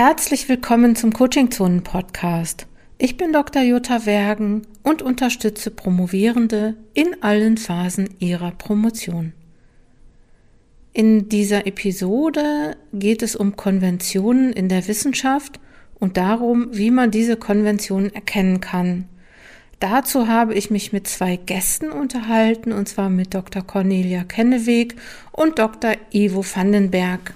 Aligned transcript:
Herzlich 0.00 0.48
willkommen 0.48 0.94
zum 0.94 1.12
Coaching 1.12 1.50
Zonen 1.50 1.82
Podcast. 1.82 2.68
Ich 2.98 3.16
bin 3.16 3.32
Dr. 3.32 3.62
Jutta 3.62 4.06
Wergen 4.06 4.62
und 4.84 5.02
unterstütze 5.02 5.72
Promovierende 5.72 6.76
in 6.94 7.20
allen 7.20 7.56
Phasen 7.56 8.08
ihrer 8.20 8.52
Promotion. 8.52 9.32
In 10.92 11.28
dieser 11.28 11.66
Episode 11.66 12.76
geht 12.92 13.22
es 13.22 13.34
um 13.34 13.56
Konventionen 13.56 14.52
in 14.52 14.68
der 14.68 14.86
Wissenschaft 14.86 15.58
und 15.98 16.16
darum, 16.16 16.68
wie 16.70 16.92
man 16.92 17.10
diese 17.10 17.36
Konventionen 17.36 18.14
erkennen 18.14 18.60
kann. 18.60 19.08
Dazu 19.80 20.28
habe 20.28 20.54
ich 20.54 20.70
mich 20.70 20.92
mit 20.92 21.08
zwei 21.08 21.34
Gästen 21.34 21.90
unterhalten, 21.90 22.70
und 22.70 22.88
zwar 22.88 23.10
mit 23.10 23.34
Dr. 23.34 23.62
Cornelia 23.62 24.22
Kenneweg 24.22 24.94
und 25.32 25.58
Dr. 25.58 25.94
Ivo 26.12 26.44
Vandenberg. 26.44 27.34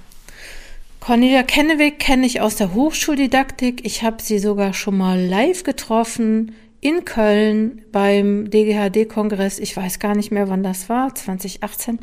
Cornelia 1.04 1.42
Kenneweg 1.42 1.98
kenne 1.98 2.24
ich 2.26 2.40
aus 2.40 2.54
der 2.54 2.74
Hochschuldidaktik. 2.74 3.84
Ich 3.84 4.04
habe 4.04 4.22
sie 4.22 4.38
sogar 4.38 4.72
schon 4.72 4.96
mal 4.96 5.20
live 5.20 5.64
getroffen 5.64 6.54
in 6.80 7.04
Köln 7.04 7.82
beim 7.90 8.48
DGHD-Kongress. 8.48 9.58
Ich 9.58 9.76
weiß 9.76 9.98
gar 9.98 10.14
nicht 10.14 10.30
mehr, 10.30 10.48
wann 10.48 10.62
das 10.62 10.88
war, 10.88 11.12
2018 11.12 11.98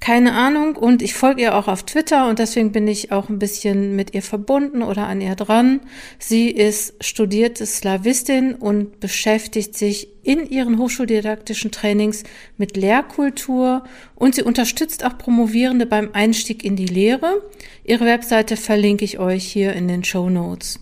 keine 0.00 0.32
Ahnung 0.32 0.76
und 0.76 1.02
ich 1.02 1.12
folge 1.12 1.42
ihr 1.42 1.54
auch 1.54 1.68
auf 1.68 1.82
Twitter 1.82 2.26
und 2.28 2.38
deswegen 2.38 2.72
bin 2.72 2.88
ich 2.88 3.12
auch 3.12 3.28
ein 3.28 3.38
bisschen 3.38 3.94
mit 3.94 4.14
ihr 4.14 4.22
verbunden 4.22 4.82
oder 4.82 5.06
an 5.06 5.20
ihr 5.20 5.34
dran. 5.36 5.80
Sie 6.18 6.50
ist 6.50 7.04
studierte 7.04 7.66
Slawistin 7.66 8.54
und 8.54 8.98
beschäftigt 8.98 9.76
sich 9.76 10.08
in 10.22 10.48
ihren 10.48 10.78
hochschuldidaktischen 10.78 11.70
Trainings 11.70 12.24
mit 12.56 12.78
Lehrkultur 12.78 13.84
und 14.14 14.34
sie 14.34 14.42
unterstützt 14.42 15.04
auch 15.04 15.18
Promovierende 15.18 15.84
beim 15.84 16.10
Einstieg 16.14 16.64
in 16.64 16.76
die 16.76 16.86
Lehre. 16.86 17.42
Ihre 17.84 18.06
Webseite 18.06 18.56
verlinke 18.56 19.04
ich 19.04 19.18
euch 19.18 19.44
hier 19.44 19.74
in 19.74 19.86
den 19.86 20.02
Show 20.02 20.30
Notes. 20.30 20.80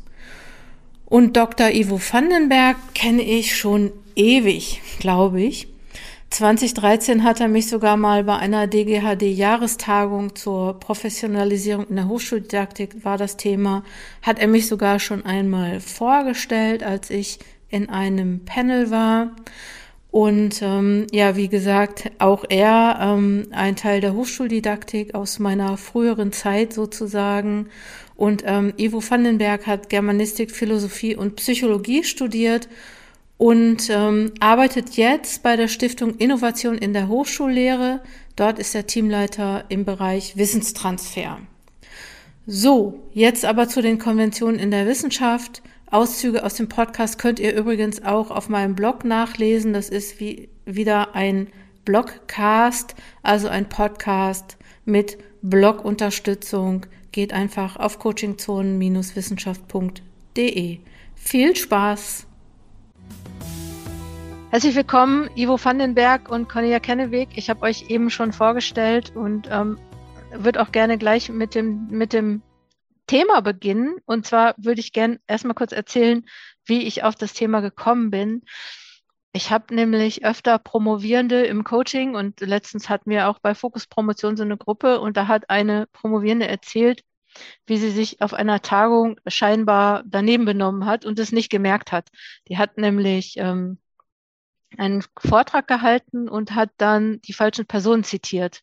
Und 1.06 1.37
Dr. 1.37 1.71
Ivo 1.71 1.98
Vandenberg 1.98 2.77
kenne 2.95 3.23
ich 3.23 3.56
schon 3.56 3.93
ewig, 4.15 4.81
glaube 5.00 5.43
ich. 5.43 5.67
2013 6.31 7.25
hat 7.25 7.41
er 7.41 7.48
mich 7.48 7.69
sogar 7.69 7.97
mal 7.97 8.23
bei 8.23 8.37
einer 8.37 8.67
DGHD-Jahrestagung 8.67 10.37
zur 10.37 10.79
Professionalisierung 10.79 11.87
in 11.89 11.97
der 11.97 12.09
Hochschuldidaktik 12.09 13.05
war 13.05 13.17
das 13.17 13.37
Thema, 13.37 13.83
hat 14.23 14.39
er 14.39 14.47
mich 14.47 14.67
sogar 14.67 14.99
schon 14.99 15.25
einmal 15.25 15.81
vorgestellt, 15.81 16.83
als 16.83 17.09
ich 17.11 17.39
in 17.71 17.89
einem 17.89 18.45
Panel 18.45 18.91
war. 18.91 19.31
Und 20.11 20.61
ähm, 20.62 21.06
ja, 21.12 21.37
wie 21.37 21.49
gesagt, 21.49 22.11
auch 22.19 22.45
er 22.49 22.99
ähm, 23.01 23.49
ein 23.51 23.77
Teil 23.77 24.01
der 24.01 24.15
Hochschuldidaktik 24.15 25.15
aus 25.15 25.39
meiner 25.39 25.77
früheren 25.77 26.33
Zeit 26.33 26.73
sozusagen. 26.73 27.69
Und 28.17 28.43
ähm, 28.47 28.73
Ivo 28.77 29.03
Vandenberg 29.03 29.67
hat 29.67 29.89
Germanistik, 29.89 30.51
Philosophie 30.51 31.15
und 31.15 31.37
Psychologie 31.37 32.05
studiert 32.05 32.69
und 33.39 33.89
ähm, 33.89 34.33
arbeitet 34.41 34.97
jetzt 34.97 35.44
bei 35.44 35.56
der 35.56 35.69
Stiftung 35.69 36.17
Innovation 36.17 36.77
in 36.77 36.92
der 36.92 37.08
Hochschullehre. 37.08 38.00
Dort 38.36 38.58
ist 38.58 38.75
er 38.75 38.86
Teamleiter 38.86 39.64
im 39.69 39.84
Bereich 39.84 40.36
Wissenstransfer. 40.36 41.39
So, 42.47 43.00
jetzt 43.12 43.44
aber 43.44 43.69
zu 43.69 43.81
den 43.81 43.98
Konventionen 43.98 44.59
in 44.59 44.72
der 44.72 44.86
Wissenschaft. 44.86 45.62
Auszüge 45.91 46.44
aus 46.44 46.55
dem 46.55 46.69
Podcast 46.69 47.19
könnt 47.19 47.39
ihr 47.39 47.55
übrigens 47.55 48.05
auch 48.05 48.31
auf 48.31 48.48
meinem 48.48 48.75
Blog 48.75 49.05
nachlesen. 49.05 49.72
Das 49.72 49.89
ist 49.89 50.19
wie 50.20 50.48
wieder 50.66 51.14
ein 51.14 51.48
Blogcast, 51.84 52.97
also 53.22 53.48
ein 53.48 53.69
Podcast 53.69 54.56
mit 54.84 55.19
Blogunterstützung. 55.42 56.86
Geht 57.12 57.33
einfach 57.33 57.77
auf 57.77 58.00
coachingzonen-wissenschaft.de. 58.00 60.78
Viel 61.14 61.56
Spaß! 61.56 62.28
Herzlich 64.50 64.76
willkommen, 64.76 65.28
Ivo 65.36 65.62
Vandenberg 65.62 66.31
und 66.31 66.48
Cornelia 66.48 66.81
Kenneweg. 66.81 67.36
Ich 67.36 67.50
habe 67.50 67.60
euch 67.60 67.91
eben 67.91 68.09
schon 68.09 68.32
vorgestellt 68.32 69.14
und 69.14 69.47
ähm, 69.50 69.78
würde 70.32 70.62
auch 70.62 70.72
gerne 70.72 70.97
gleich 70.97 71.28
mit 71.28 71.54
dem, 71.54 71.86
mit 71.88 72.14
dem 72.14 72.41
Thema 73.06 73.42
beginnen. 73.42 73.97
Und 74.06 74.26
zwar 74.26 74.54
würde 74.56 74.81
ich 74.81 74.94
gerne 74.94 75.20
erstmal 75.26 75.54
kurz 75.54 75.72
erzählen, 75.72 76.25
wie 76.64 76.86
ich 76.86 77.04
auf 77.04 77.14
das 77.14 77.34
Thema 77.34 77.60
gekommen 77.60 78.10
bin. 78.10 78.42
Ich 79.34 79.50
habe 79.50 79.75
nämlich 79.75 80.25
öfter 80.25 80.59
Promovierende 80.59 81.44
im 81.44 81.62
Coaching 81.62 82.15
und 82.15 82.41
letztens 82.41 82.88
hatten 82.88 83.10
wir 83.10 83.28
auch 83.28 83.41
bei 83.41 83.54
Fokus 83.54 83.86
Promotion 83.86 84.38
so 84.38 84.44
eine 84.44 84.56
Gruppe 84.56 84.98
und 85.00 85.19
da 85.19 85.28
hat 85.28 85.50
eine 85.50 85.86
Promovierende 85.92 86.48
erzählt, 86.48 87.03
wie 87.66 87.76
sie 87.76 87.91
sich 87.91 88.22
auf 88.22 88.32
einer 88.32 88.62
Tagung 88.62 89.20
scheinbar 89.26 90.04
daneben 90.06 90.47
benommen 90.47 90.86
hat 90.86 91.04
und 91.04 91.19
es 91.19 91.32
nicht 91.32 91.50
gemerkt 91.50 91.92
hat. 91.92 92.09
Die 92.48 92.56
hat 92.56 92.78
nämlich 92.78 93.34
ähm, 93.36 93.78
einen 94.77 95.03
Vortrag 95.19 95.67
gehalten 95.67 96.29
und 96.29 96.55
hat 96.55 96.71
dann 96.77 97.21
die 97.23 97.33
falschen 97.33 97.67
Personen 97.67 98.05
zitiert. 98.05 98.61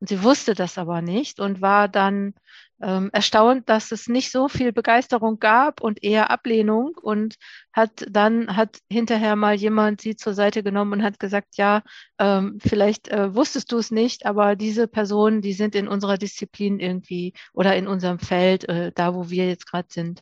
Und 0.00 0.08
sie 0.08 0.22
wusste 0.22 0.54
das 0.54 0.76
aber 0.76 1.00
nicht 1.00 1.40
und 1.40 1.62
war 1.62 1.88
dann 1.88 2.34
ähm, 2.82 3.08
erstaunt, 3.12 3.68
dass 3.68 3.90
es 3.92 4.08
nicht 4.08 4.30
so 4.30 4.48
viel 4.48 4.72
Begeisterung 4.72 5.38
gab 5.38 5.80
und 5.80 6.02
eher 6.04 6.30
Ablehnung 6.30 6.92
und 7.00 7.36
hat 7.72 8.04
dann 8.10 8.54
hat 8.54 8.78
hinterher 8.90 9.36
mal 9.36 9.54
jemand 9.54 10.02
sie 10.02 10.16
zur 10.16 10.34
Seite 10.34 10.62
genommen 10.62 10.92
und 10.92 11.02
hat 11.02 11.18
gesagt, 11.18 11.56
ja, 11.56 11.82
ähm, 12.18 12.58
vielleicht 12.60 13.08
äh, 13.08 13.34
wusstest 13.34 13.72
du 13.72 13.78
es 13.78 13.90
nicht, 13.90 14.26
aber 14.26 14.56
diese 14.56 14.88
Personen, 14.88 15.40
die 15.40 15.54
sind 15.54 15.74
in 15.74 15.88
unserer 15.88 16.18
Disziplin 16.18 16.78
irgendwie 16.78 17.32
oder 17.54 17.74
in 17.76 17.88
unserem 17.88 18.18
Feld, 18.18 18.68
äh, 18.68 18.92
da 18.94 19.14
wo 19.14 19.30
wir 19.30 19.46
jetzt 19.48 19.66
gerade 19.66 19.88
sind, 19.90 20.20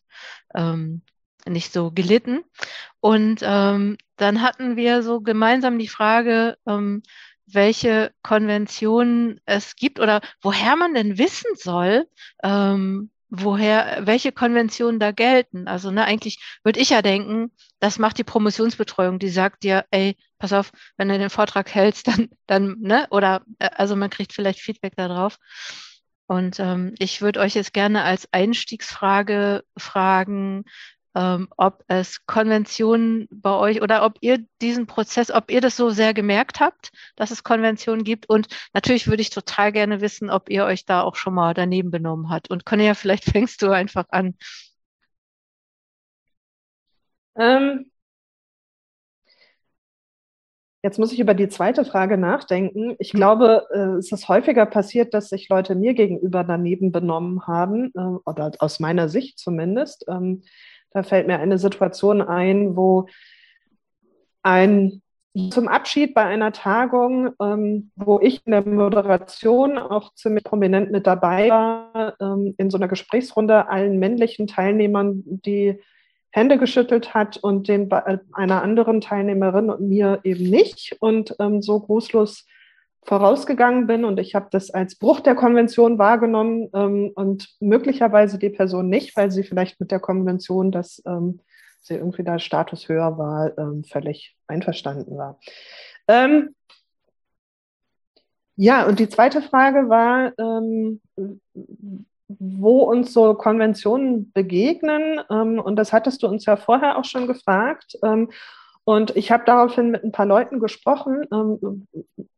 ähm, 0.54 1.02
nicht 1.48 1.72
so 1.72 1.90
gelitten. 1.90 2.42
Und 3.00 3.40
ähm, 3.42 3.96
dann 4.16 4.42
hatten 4.42 4.76
wir 4.76 5.02
so 5.02 5.20
gemeinsam 5.20 5.78
die 5.78 5.88
Frage, 5.88 6.56
ähm, 6.66 7.02
welche 7.46 8.12
Konventionen 8.22 9.40
es 9.44 9.76
gibt 9.76 10.00
oder 10.00 10.20
woher 10.40 10.76
man 10.76 10.94
denn 10.94 11.18
wissen 11.18 11.54
soll, 11.56 12.08
ähm, 12.42 13.10
woher, 13.28 14.06
welche 14.06 14.32
Konventionen 14.32 15.00
da 15.00 15.10
gelten. 15.12 15.66
Also 15.68 15.90
ne, 15.90 16.04
eigentlich 16.04 16.38
würde 16.62 16.80
ich 16.80 16.90
ja 16.90 17.02
denken, 17.02 17.52
das 17.80 17.98
macht 17.98 18.18
die 18.18 18.24
Promotionsbetreuung, 18.24 19.18
die 19.18 19.28
sagt 19.28 19.62
dir, 19.64 19.84
ey, 19.90 20.16
pass 20.38 20.52
auf, 20.52 20.72
wenn 20.96 21.08
du 21.08 21.18
den 21.18 21.30
Vortrag 21.30 21.74
hältst, 21.74 22.08
dann, 22.08 22.28
dann, 22.46 22.76
ne, 22.80 23.06
oder 23.10 23.44
äh, 23.58 23.70
also 23.74 23.96
man 23.96 24.10
kriegt 24.10 24.32
vielleicht 24.32 24.60
Feedback 24.60 24.94
darauf. 24.96 25.38
Und 26.26 26.58
ähm, 26.58 26.94
ich 26.98 27.20
würde 27.20 27.40
euch 27.40 27.54
jetzt 27.54 27.74
gerne 27.74 28.02
als 28.02 28.28
Einstiegsfrage 28.32 29.62
fragen, 29.76 30.64
ähm, 31.14 31.48
ob 31.56 31.84
es 31.88 32.26
Konventionen 32.26 33.28
bei 33.30 33.52
euch 33.52 33.82
oder 33.82 34.04
ob 34.04 34.18
ihr 34.20 34.38
diesen 34.60 34.86
Prozess, 34.86 35.30
ob 35.30 35.50
ihr 35.50 35.60
das 35.60 35.76
so 35.76 35.90
sehr 35.90 36.14
gemerkt 36.14 36.60
habt, 36.60 36.90
dass 37.16 37.30
es 37.30 37.44
Konventionen 37.44 38.04
gibt. 38.04 38.28
Und 38.28 38.48
natürlich 38.72 39.06
würde 39.06 39.22
ich 39.22 39.30
total 39.30 39.72
gerne 39.72 40.00
wissen, 40.00 40.30
ob 40.30 40.50
ihr 40.50 40.64
euch 40.64 40.84
da 40.86 41.02
auch 41.02 41.16
schon 41.16 41.34
mal 41.34 41.54
daneben 41.54 41.90
benommen 41.90 42.30
habt. 42.30 42.50
Und 42.50 42.64
Cornelia, 42.66 42.94
vielleicht 42.94 43.24
fängst 43.30 43.62
du 43.62 43.70
einfach 43.70 44.06
an. 44.10 44.34
Ähm, 47.36 47.90
Jetzt 50.84 50.98
muss 50.98 51.12
ich 51.14 51.18
über 51.18 51.32
die 51.32 51.48
zweite 51.48 51.86
Frage 51.86 52.18
nachdenken. 52.18 52.94
Ich 52.98 53.12
glaube, 53.12 53.66
äh, 53.72 53.96
es 53.96 54.12
ist 54.12 54.28
häufiger 54.28 54.66
passiert, 54.66 55.14
dass 55.14 55.30
sich 55.30 55.48
Leute 55.48 55.74
mir 55.74 55.94
gegenüber 55.94 56.44
daneben 56.44 56.92
benommen 56.92 57.46
haben, 57.46 57.90
äh, 57.96 58.18
oder 58.26 58.52
aus 58.58 58.80
meiner 58.80 59.08
Sicht 59.08 59.38
zumindest. 59.38 60.04
Ähm, 60.08 60.42
da 60.94 61.02
fällt 61.02 61.26
mir 61.26 61.38
eine 61.38 61.58
Situation 61.58 62.22
ein, 62.22 62.76
wo 62.76 63.06
ein 64.42 65.02
zum 65.50 65.66
Abschied 65.66 66.14
bei 66.14 66.22
einer 66.22 66.52
Tagung, 66.52 67.30
ähm, 67.42 67.90
wo 67.96 68.20
ich 68.20 68.46
in 68.46 68.52
der 68.52 68.64
Moderation 68.64 69.78
auch 69.78 70.14
ziemlich 70.14 70.44
prominent 70.44 70.92
mit 70.92 71.08
dabei 71.08 71.48
war, 71.48 72.14
ähm, 72.20 72.54
in 72.56 72.70
so 72.70 72.78
einer 72.78 72.86
Gesprächsrunde 72.86 73.68
allen 73.68 73.98
männlichen 73.98 74.46
Teilnehmern 74.46 75.24
die 75.26 75.80
Hände 76.30 76.56
geschüttelt 76.56 77.14
hat 77.14 77.36
und 77.36 77.66
den 77.66 77.90
äh, 77.90 78.18
einer 78.32 78.62
anderen 78.62 79.00
Teilnehmerin 79.00 79.70
und 79.70 79.80
mir 79.80 80.20
eben 80.22 80.48
nicht. 80.48 80.96
Und 81.00 81.34
ähm, 81.40 81.62
so 81.62 81.80
grußlos 81.80 82.46
vorausgegangen 83.04 83.86
bin 83.86 84.04
und 84.04 84.18
ich 84.18 84.34
habe 84.34 84.48
das 84.50 84.70
als 84.70 84.96
Bruch 84.96 85.20
der 85.20 85.34
Konvention 85.34 85.98
wahrgenommen 85.98 86.70
ähm, 86.74 87.12
und 87.14 87.54
möglicherweise 87.60 88.38
die 88.38 88.50
Person 88.50 88.88
nicht, 88.88 89.16
weil 89.16 89.30
sie 89.30 89.44
vielleicht 89.44 89.78
mit 89.78 89.90
der 89.90 90.00
Konvention, 90.00 90.72
dass 90.72 91.02
ähm, 91.06 91.40
sie 91.80 91.94
irgendwie 91.94 92.24
da 92.24 92.38
Status 92.38 92.88
höher 92.88 93.18
war, 93.18 93.56
ähm, 93.58 93.84
völlig 93.84 94.36
einverstanden 94.46 95.16
war. 95.16 95.38
Ähm, 96.08 96.54
ja, 98.56 98.86
und 98.86 98.98
die 98.98 99.08
zweite 99.08 99.42
Frage 99.42 99.88
war, 99.88 100.32
ähm, 100.38 101.00
wo 102.26 102.82
uns 102.84 103.12
so 103.12 103.34
Konventionen 103.34 104.32
begegnen. 104.32 105.20
Ähm, 105.30 105.58
und 105.58 105.76
das 105.76 105.92
hattest 105.92 106.22
du 106.22 106.28
uns 106.28 106.46
ja 106.46 106.56
vorher 106.56 106.96
auch 106.98 107.04
schon 107.04 107.26
gefragt. 107.26 107.98
Und 108.84 109.16
ich 109.16 109.30
habe 109.30 109.44
daraufhin 109.46 109.90
mit 109.90 110.04
ein 110.04 110.12
paar 110.12 110.26
Leuten 110.26 110.60
gesprochen, 110.60 111.24
ähm, 111.32 111.86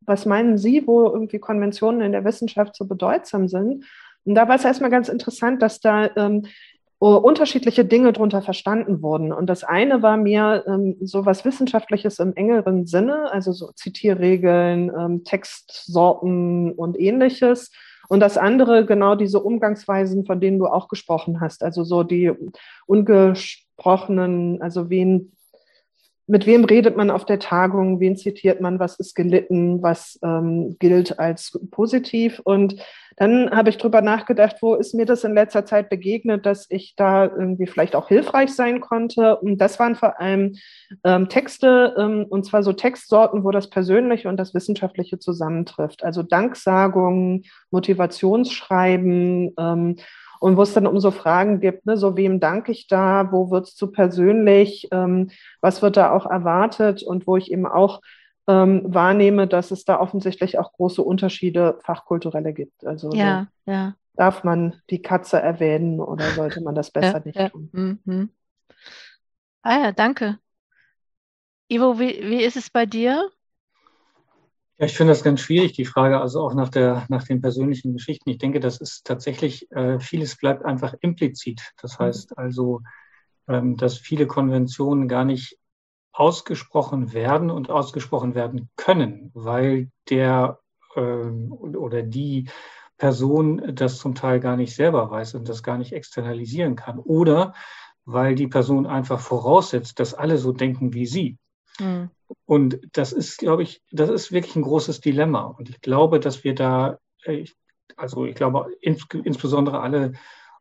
was 0.01 0.27
meinen 0.27 0.59
Sie, 0.59 0.87
wo 0.87 1.05
irgendwie 1.07 1.41
Konventionen 1.41 2.01
in 2.01 2.13
der 2.13 2.25
Wissenschaft 2.25 2.77
so 2.77 2.87
bedeutsam 2.87 3.49
sind? 3.49 3.85
Und 4.25 4.35
da 4.35 4.49
war 4.49 4.57
es 4.57 4.65
erstmal 4.65 4.91
ganz 4.91 5.09
interessant, 5.09 5.61
dass 5.63 5.81
da 5.81 6.09
ähm, 6.17 6.47
unterschiedliche 6.99 7.85
Dinge 7.85 8.13
darunter 8.13 8.41
verstanden 8.43 9.03
wurden. 9.03 9.33
Und 9.33 9.49
das 9.49 9.65
eine 9.65 10.03
war 10.03 10.17
mir 10.17 10.65
ähm, 10.67 10.97
so 11.01 11.27
was 11.27 11.45
Wissenschaftliches 11.45 12.19
im 12.21 12.35
engeren 12.35 12.87
Sinne, 12.87 13.31
also 13.33 13.53
so 13.53 13.73
Zitierregeln, 13.73 14.91
ähm, 14.97 15.25
Textsorten 15.25 16.73
und 16.73 16.99
ähnliches. 16.99 17.71
Und 18.09 18.21
das 18.21 18.39
andere 18.39 18.87
genau 18.87 19.15
diese 19.15 19.41
Umgangsweisen, 19.41 20.25
von 20.25 20.41
denen 20.41 20.59
du 20.59 20.67
auch 20.67 20.89
gesprochen 20.89 21.41
hast, 21.41 21.63
also 21.63 21.85
so 21.85 22.03
die 22.03 22.33
ungesprochenen, 22.87 24.63
also 24.63 24.89
wen 24.89 25.33
mit 26.27 26.47
wem 26.47 26.65
redet 26.65 26.97
man 26.97 27.11
auf 27.11 27.25
der 27.25 27.39
Tagung, 27.39 28.01
wen 28.01 28.17
zitiert 28.17 28.61
man, 28.61 28.81
was 28.81 28.99
ist 28.99 29.15
gelitten, 29.15 29.83
was 29.83 30.19
ähm, 30.23 30.77
gilt 30.79 31.19
als 31.19 31.59
positiv. 31.71 32.41
Und 32.43 32.77
dann 33.17 33.51
habe 33.51 33.71
ich 33.71 33.79
drüber 33.79 34.03
nachgedacht, 34.03 34.57
wo 34.61 34.75
ist 34.75 34.93
mir 34.93 35.07
das 35.07 35.25
in 35.25 35.35
letzter 35.35 35.65
Zeit 35.65 35.89
begegnet, 35.89 36.45
dass 36.45 36.67
ich 36.69 36.95
da 36.97 37.25
irgendwie 37.25 37.67
vielleicht 37.67 37.95
auch 37.95 38.09
hilfreich 38.09 38.55
sein 38.55 38.81
konnte. 38.81 39.37
Und 39.37 39.59
das 39.59 39.79
waren 39.79 39.95
vor 39.95 40.21
allem 40.21 40.57
ähm, 41.05 41.29
Texte, 41.29 41.95
ähm, 41.97 42.27
und 42.29 42.45
zwar 42.45 42.63
so 42.63 42.73
Textsorten, 42.73 43.45
wo 43.45 43.53
das 43.53 43.71
Persönliche 43.71 44.29
und 44.29 44.37
das 44.37 44.53
Wissenschaftliche 44.53 45.19
zusammentrifft. 45.19 46.05
Also 46.05 46.23
Danksagungen, 46.23 47.45
Motivationsschreiben, 47.71 49.55
ähm, 49.59 49.97
und 50.47 50.57
wo 50.57 50.63
es 50.63 50.73
dann 50.73 50.87
um 50.87 51.01
so 51.01 51.11
Fragen 51.11 51.59
gibt, 51.59 51.87
ne, 51.87 51.97
so 51.97 52.17
wem 52.17 52.39
danke 52.39 52.71
ich 52.71 52.87
da, 52.87 53.33
wo 53.33 53.51
wird 53.51 53.67
es 53.67 53.75
zu 53.75 53.91
persönlich, 53.91 54.87
ähm, 54.93 55.33
was 55.61 55.83
wird 55.83 55.97
da 55.97 56.13
auch 56.13 56.25
erwartet 56.25 57.03
und 57.03 57.27
wo 57.27 57.37
ich 57.37 57.51
eben 57.51 57.67
auch 57.67 58.01
ähm, 58.47 58.83
wahrnehme, 58.87 59.49
dass 59.49 59.73
es 59.73 59.85
da 59.85 59.99
offensichtlich 59.99 60.57
auch 60.61 60.73
große 60.73 61.03
Unterschiede 61.03 61.81
fachkulturelle 61.83 62.53
gibt. 62.53 62.87
Also 62.87 63.11
ja, 63.13 63.49
so 63.65 63.73
ja. 63.73 63.97
darf 64.15 64.45
man 64.45 64.81
die 64.89 65.03
Katze 65.03 65.43
erwähnen 65.43 65.99
oder 65.99 66.31
sollte 66.31 66.61
man 66.61 66.77
das 66.77 66.93
besser 66.93 67.19
ja, 67.19 67.23
nicht 67.25 67.51
tun? 67.51 67.69
Mhm. 67.73 68.31
Ah 69.63 69.81
ja, 69.81 69.91
danke. 69.91 70.39
Ivo, 71.67 71.99
wie, 71.99 72.21
wie 72.23 72.45
ist 72.45 72.57
es 72.57 72.71
bei 72.71 72.87
dir? 72.87 73.33
Ja, 74.79 74.87
ich 74.87 74.97
finde 74.97 75.13
das 75.13 75.25
ganz 75.25 75.41
schwierig, 75.41 75.73
die 75.73 75.87
Frage, 75.87 76.21
also 76.21 76.43
auch 76.43 76.55
nach, 76.55 76.69
der, 76.69 77.07
nach 77.09 77.25
den 77.25 77.41
persönlichen 77.41 77.95
Geschichten. 77.95 78.29
Ich 78.29 78.39
denke, 78.39 78.61
das 78.61 78.79
ist 78.79 79.07
tatsächlich, 79.07 79.71
äh, 79.73 79.99
vieles 80.01 80.37
bleibt 80.37 80.65
einfach 80.65 80.95
implizit. 81.01 81.73
Das 81.81 81.99
mhm. 81.99 82.05
heißt 82.05 82.39
also, 82.39 82.83
ähm, 83.49 83.77
dass 83.77 83.97
viele 83.97 84.27
Konventionen 84.27 85.09
gar 85.09 85.25
nicht 85.25 85.59
ausgesprochen 86.13 87.13
werden 87.13 87.51
und 87.51 87.71
ausgesprochen 87.71 88.35
werden 88.35 88.71
können, 88.77 89.31
weil 89.35 89.91
der 90.09 90.59
ähm, 90.95 91.53
oder 91.53 92.03
die 92.03 92.49
Person 92.99 93.75
das 93.75 93.99
zum 93.99 94.15
Teil 94.15 94.41
gar 94.41 94.57
nicht 94.57 94.75
selber 94.75 95.11
weiß 95.11 95.35
und 95.35 95.49
das 95.49 95.63
gar 95.63 95.77
nicht 95.79 95.93
externalisieren 95.93 96.77
kann. 96.77 96.99
Oder 96.99 97.55
weil 98.05 98.35
die 98.35 98.47
Person 98.47 98.87
einfach 98.87 99.21
voraussetzt, 99.21 100.01
dass 100.01 100.15
alle 100.15 100.39
so 100.39 100.53
denken 100.53 100.95
wie 100.95 101.07
sie. 101.07 101.39
Mhm. 101.79 102.11
Und 102.45 102.79
das 102.93 103.13
ist, 103.13 103.39
glaube 103.39 103.63
ich, 103.63 103.83
das 103.91 104.11
ist 104.11 104.33
wirklich 104.33 104.57
ein 104.57 104.63
großes 104.63 105.01
Dilemma. 105.01 105.43
Und 105.45 105.69
ich 105.69 105.81
glaube, 105.81 106.21
dass 106.21 106.45
wir 106.45 106.55
da, 106.55 106.99
äh, 107.25 107.45
also 107.97 108.25
ich 108.25 108.35
glaube 108.35 108.71
ins, 108.81 109.07
insbesondere 109.25 109.81
alle 109.81 110.13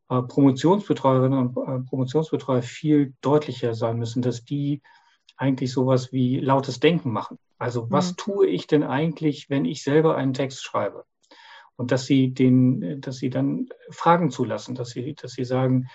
äh, 0.09 0.21
Promotionsbetreuerinnen 0.21 1.39
und 1.39 1.57
äh, 1.57 1.79
Promotionsbetreuer 1.87 2.61
viel 2.61 3.13
deutlicher 3.21 3.73
sein 3.73 3.97
müssen, 3.97 4.21
dass 4.21 4.45
die 4.45 4.81
eigentlich 5.37 5.71
sowas 5.71 6.11
wie 6.11 6.39
lautes 6.39 6.79
Denken 6.79 7.11
machen. 7.11 7.37
Also 7.57 7.89
was 7.89 8.11
mhm. 8.11 8.17
tue 8.17 8.47
ich 8.47 8.67
denn 8.67 8.83
eigentlich, 8.83 9.49
wenn 9.49 9.65
ich 9.65 9.83
selber 9.83 10.15
einen 10.15 10.33
Text 10.33 10.63
schreibe? 10.63 11.05
Und 11.77 11.91
dass 11.91 12.05
sie 12.05 12.33
den, 12.33 13.01
dass 13.01 13.17
sie 13.17 13.29
dann 13.29 13.67
Fragen 13.89 14.29
zulassen, 14.29 14.75
dass 14.75 14.91
sie, 14.91 15.13
dass 15.13 15.33
sie 15.33 15.43
sagen, 15.43 15.87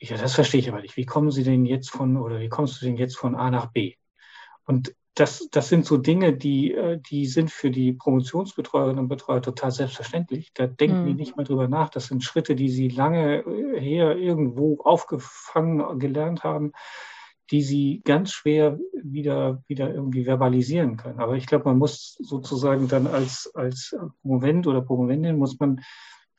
ja, 0.00 0.16
das 0.16 0.34
verstehe 0.34 0.60
ich 0.60 0.68
aber 0.68 0.80
nicht. 0.80 0.96
Wie 0.96 1.04
kommen 1.04 1.30
Sie 1.30 1.42
denn 1.42 1.66
jetzt 1.66 1.90
von, 1.90 2.16
oder 2.16 2.38
wie 2.38 2.48
kommst 2.48 2.80
du 2.80 2.86
denn 2.86 2.96
jetzt 2.96 3.16
von 3.16 3.34
A 3.34 3.50
nach 3.50 3.72
B? 3.72 3.96
Und 4.64 4.94
das, 5.18 5.48
das 5.50 5.68
sind 5.68 5.84
so 5.84 5.96
Dinge, 5.96 6.32
die, 6.32 6.72
äh, 6.72 7.00
die 7.00 7.26
sind 7.26 7.50
für 7.50 7.70
die 7.70 7.92
Promotionsbetreuerinnen 7.92 9.00
und 9.00 9.08
Betreuer 9.08 9.42
total 9.42 9.72
selbstverständlich. 9.72 10.52
Da 10.54 10.68
denken 10.68 11.02
mhm. 11.02 11.06
die 11.06 11.14
nicht 11.14 11.36
mehr 11.36 11.44
drüber 11.44 11.66
nach. 11.66 11.88
Das 11.88 12.06
sind 12.06 12.22
Schritte, 12.22 12.54
die 12.54 12.68
sie 12.68 12.88
lange 12.88 13.38
äh, 13.38 13.80
her 13.80 14.16
irgendwo 14.16 14.80
aufgefangen 14.82 15.98
gelernt 15.98 16.44
haben, 16.44 16.72
die 17.50 17.62
sie 17.62 18.00
ganz 18.04 18.30
schwer 18.30 18.78
wieder, 19.02 19.64
wieder 19.66 19.92
irgendwie 19.92 20.24
verbalisieren 20.24 20.96
können. 20.96 21.18
Aber 21.18 21.34
ich 21.34 21.46
glaube, 21.46 21.64
man 21.64 21.78
muss 21.78 22.16
sozusagen 22.20 22.86
dann 22.86 23.08
als, 23.08 23.50
als 23.54 23.96
Promovent 24.22 24.68
oder 24.68 24.82
Promovendin 24.82 25.36
muss 25.36 25.58
man 25.58 25.80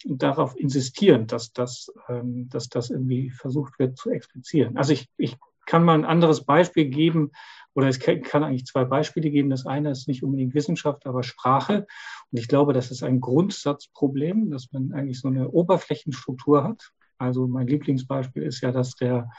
darauf 0.05 0.57
insistieren, 0.57 1.27
dass 1.27 1.51
das, 1.51 1.91
ähm, 2.07 2.47
dass 2.47 2.69
das 2.69 2.91
irgendwie 2.91 3.29
versucht 3.31 3.77
wird 3.77 3.97
zu 3.97 4.09
explizieren. 4.09 4.77
Also 4.77 4.93
ich, 4.93 5.09
ich 5.17 5.35
kann 5.65 5.83
mal 5.83 5.95
ein 5.95 6.05
anderes 6.05 6.45
Beispiel 6.45 6.85
geben, 6.85 7.31
oder 7.74 7.88
es 7.88 8.00
kann 8.00 8.44
eigentlich 8.44 8.66
zwei 8.66 8.83
Beispiele 8.83 9.30
geben. 9.30 9.50
Das 9.50 9.66
eine 9.66 9.92
ist 9.92 10.07
nicht 10.07 10.24
unbedingt 10.24 10.54
Wissenschaft, 10.54 11.06
aber 11.06 11.24
Sprache. 11.24 11.88
Und 12.31 12.39
ich 12.39 12.48
glaube, 12.48 12.74
das 12.74 12.92
ist 12.92 13.04
ein 13.04 13.21
Grundsatzproblem, 13.21 14.51
dass 14.51 14.71
man 14.71 14.92
eigentlich 14.92 15.19
so 15.19 15.27
eine 15.27 15.50
Oberflächenstruktur 15.50 16.63
hat. 16.63 16.92
Also 17.18 17.48
mein 17.48 17.68
Lieblingsbeispiel 17.68 18.44
ist 18.44 18.62
ja 18.62 18.71
dass 18.71 18.95
der, 18.95 19.30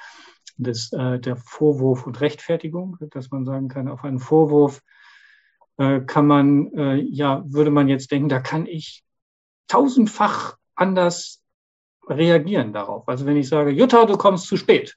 das, 0.59 0.93
äh, 0.93 1.19
der 1.19 1.37
Vorwurf 1.37 2.07
und 2.07 2.21
Rechtfertigung, 2.21 2.97
dass 3.11 3.31
man 3.31 3.45
sagen 3.45 3.69
kann, 3.69 3.89
auf 3.89 4.05
einen 4.05 4.21
Vorwurf 4.21 4.83
äh, 5.79 6.01
kann 6.01 6.27
man, 6.27 6.73
äh, 6.75 6.97
ja, 6.97 7.43
würde 7.47 7.71
man 7.71 7.89
jetzt 7.89 8.11
denken, 8.11 8.29
da 8.29 8.41
kann 8.41 8.67
ich 8.67 9.03
tausendfach 9.67 10.57
anders 10.75 11.40
reagieren 12.11 12.73
darauf. 12.73 13.09
Also 13.09 13.27
wenn 13.27 13.37
ich 13.37 13.49
sage, 13.49 13.71
Jutta, 13.71 14.05
du 14.05 14.17
kommst 14.17 14.47
zu 14.47 14.57
spät, 14.57 14.97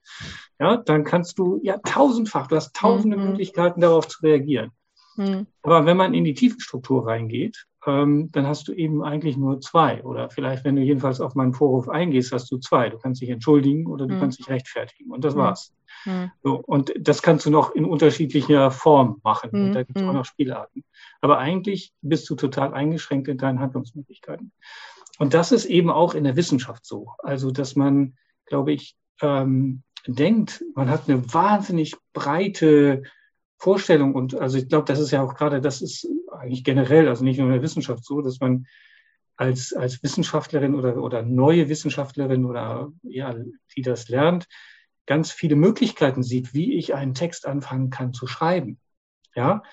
ja, 0.59 0.77
dann 0.77 1.03
kannst 1.03 1.37
du 1.39 1.59
ja 1.63 1.77
tausendfach, 1.77 2.47
du 2.47 2.55
hast 2.55 2.75
tausende 2.75 3.17
mhm. 3.17 3.29
Möglichkeiten 3.29 3.81
darauf 3.81 4.07
zu 4.07 4.21
reagieren. 4.23 4.71
Mhm. 5.15 5.47
Aber 5.61 5.85
wenn 5.85 5.97
man 5.97 6.13
in 6.13 6.23
die 6.23 6.33
Tiefenstruktur 6.33 7.07
reingeht, 7.07 7.65
ähm, 7.85 8.29
dann 8.31 8.47
hast 8.47 8.67
du 8.67 8.73
eben 8.73 9.03
eigentlich 9.03 9.37
nur 9.37 9.59
zwei. 9.61 10.03
Oder 10.03 10.29
vielleicht, 10.29 10.63
wenn 10.63 10.75
du 10.75 10.81
jedenfalls 10.81 11.21
auf 11.21 11.35
meinen 11.35 11.53
Vorwurf 11.53 11.89
eingehst, 11.89 12.31
hast 12.31 12.51
du 12.51 12.57
zwei. 12.57 12.89
Du 12.89 12.97
kannst 12.97 13.21
dich 13.21 13.29
entschuldigen 13.29 13.87
oder 13.87 14.07
du 14.07 14.15
mhm. 14.15 14.19
kannst 14.19 14.39
dich 14.39 14.49
rechtfertigen. 14.49 15.11
Und 15.11 15.23
das 15.23 15.35
mhm. 15.35 15.39
war's. 15.39 15.73
Mhm. 16.05 16.31
So, 16.43 16.55
und 16.55 16.93
das 16.99 17.21
kannst 17.21 17.45
du 17.45 17.49
noch 17.49 17.75
in 17.75 17.85
unterschiedlicher 17.85 18.71
Form 18.71 19.19
machen. 19.23 19.49
Und 19.51 19.69
mhm. 19.69 19.73
da 19.73 19.83
gibt 19.83 19.99
es 19.99 20.05
auch 20.05 20.13
noch 20.13 20.25
Spielarten. 20.25 20.83
Aber 21.21 21.37
eigentlich 21.37 21.93
bist 22.01 22.29
du 22.29 22.35
total 22.35 22.73
eingeschränkt 22.73 23.27
in 23.27 23.37
deinen 23.37 23.59
Handlungsmöglichkeiten. 23.59 24.51
Und 25.19 25.33
das 25.33 25.51
ist 25.51 25.65
eben 25.65 25.89
auch 25.89 26.15
in 26.15 26.23
der 26.23 26.35
Wissenschaft 26.35 26.85
so. 26.85 27.11
Also, 27.19 27.51
dass 27.51 27.75
man, 27.75 28.17
glaube 28.45 28.73
ich, 28.73 28.95
ähm, 29.21 29.83
denkt, 30.07 30.63
man 30.75 30.89
hat 30.89 31.07
eine 31.07 31.33
wahnsinnig 31.33 31.95
breite 32.13 33.03
Vorstellung 33.57 34.13
und 34.13 34.35
also 34.35 34.57
ich 34.57 34.67
glaube, 34.67 34.85
das 34.85 34.99
ist 34.99 35.11
ja 35.11 35.21
auch 35.21 35.35
gerade, 35.35 35.61
das 35.61 35.81
ist 35.81 36.05
eigentlich 36.31 36.65
generell, 36.65 37.07
also 37.07 37.23
nicht 37.23 37.37
nur 37.37 37.47
in 37.47 37.53
der 37.53 37.61
Wissenschaft 37.61 38.03
so, 38.03 38.21
dass 38.21 38.41
man 38.41 38.67
als, 39.37 39.71
als 39.71 40.03
Wissenschaftlerin 40.03 40.75
oder, 40.75 40.97
oder 40.97 41.23
neue 41.23 41.69
Wissenschaftlerin 41.69 42.43
oder 42.43 42.91
ja, 43.03 43.33
die 43.75 43.81
das 43.81 44.09
lernt, 44.09 44.47
ganz 45.05 45.31
viele 45.31 45.55
Möglichkeiten 45.55 46.23
sieht, 46.23 46.53
wie 46.53 46.73
ich 46.75 46.93
einen 46.93 47.13
Text 47.13 47.47
anfangen 47.47 47.89
kann 47.89 48.13
zu 48.13 48.27
schreiben. 48.27 48.79
Ja, 49.33 49.63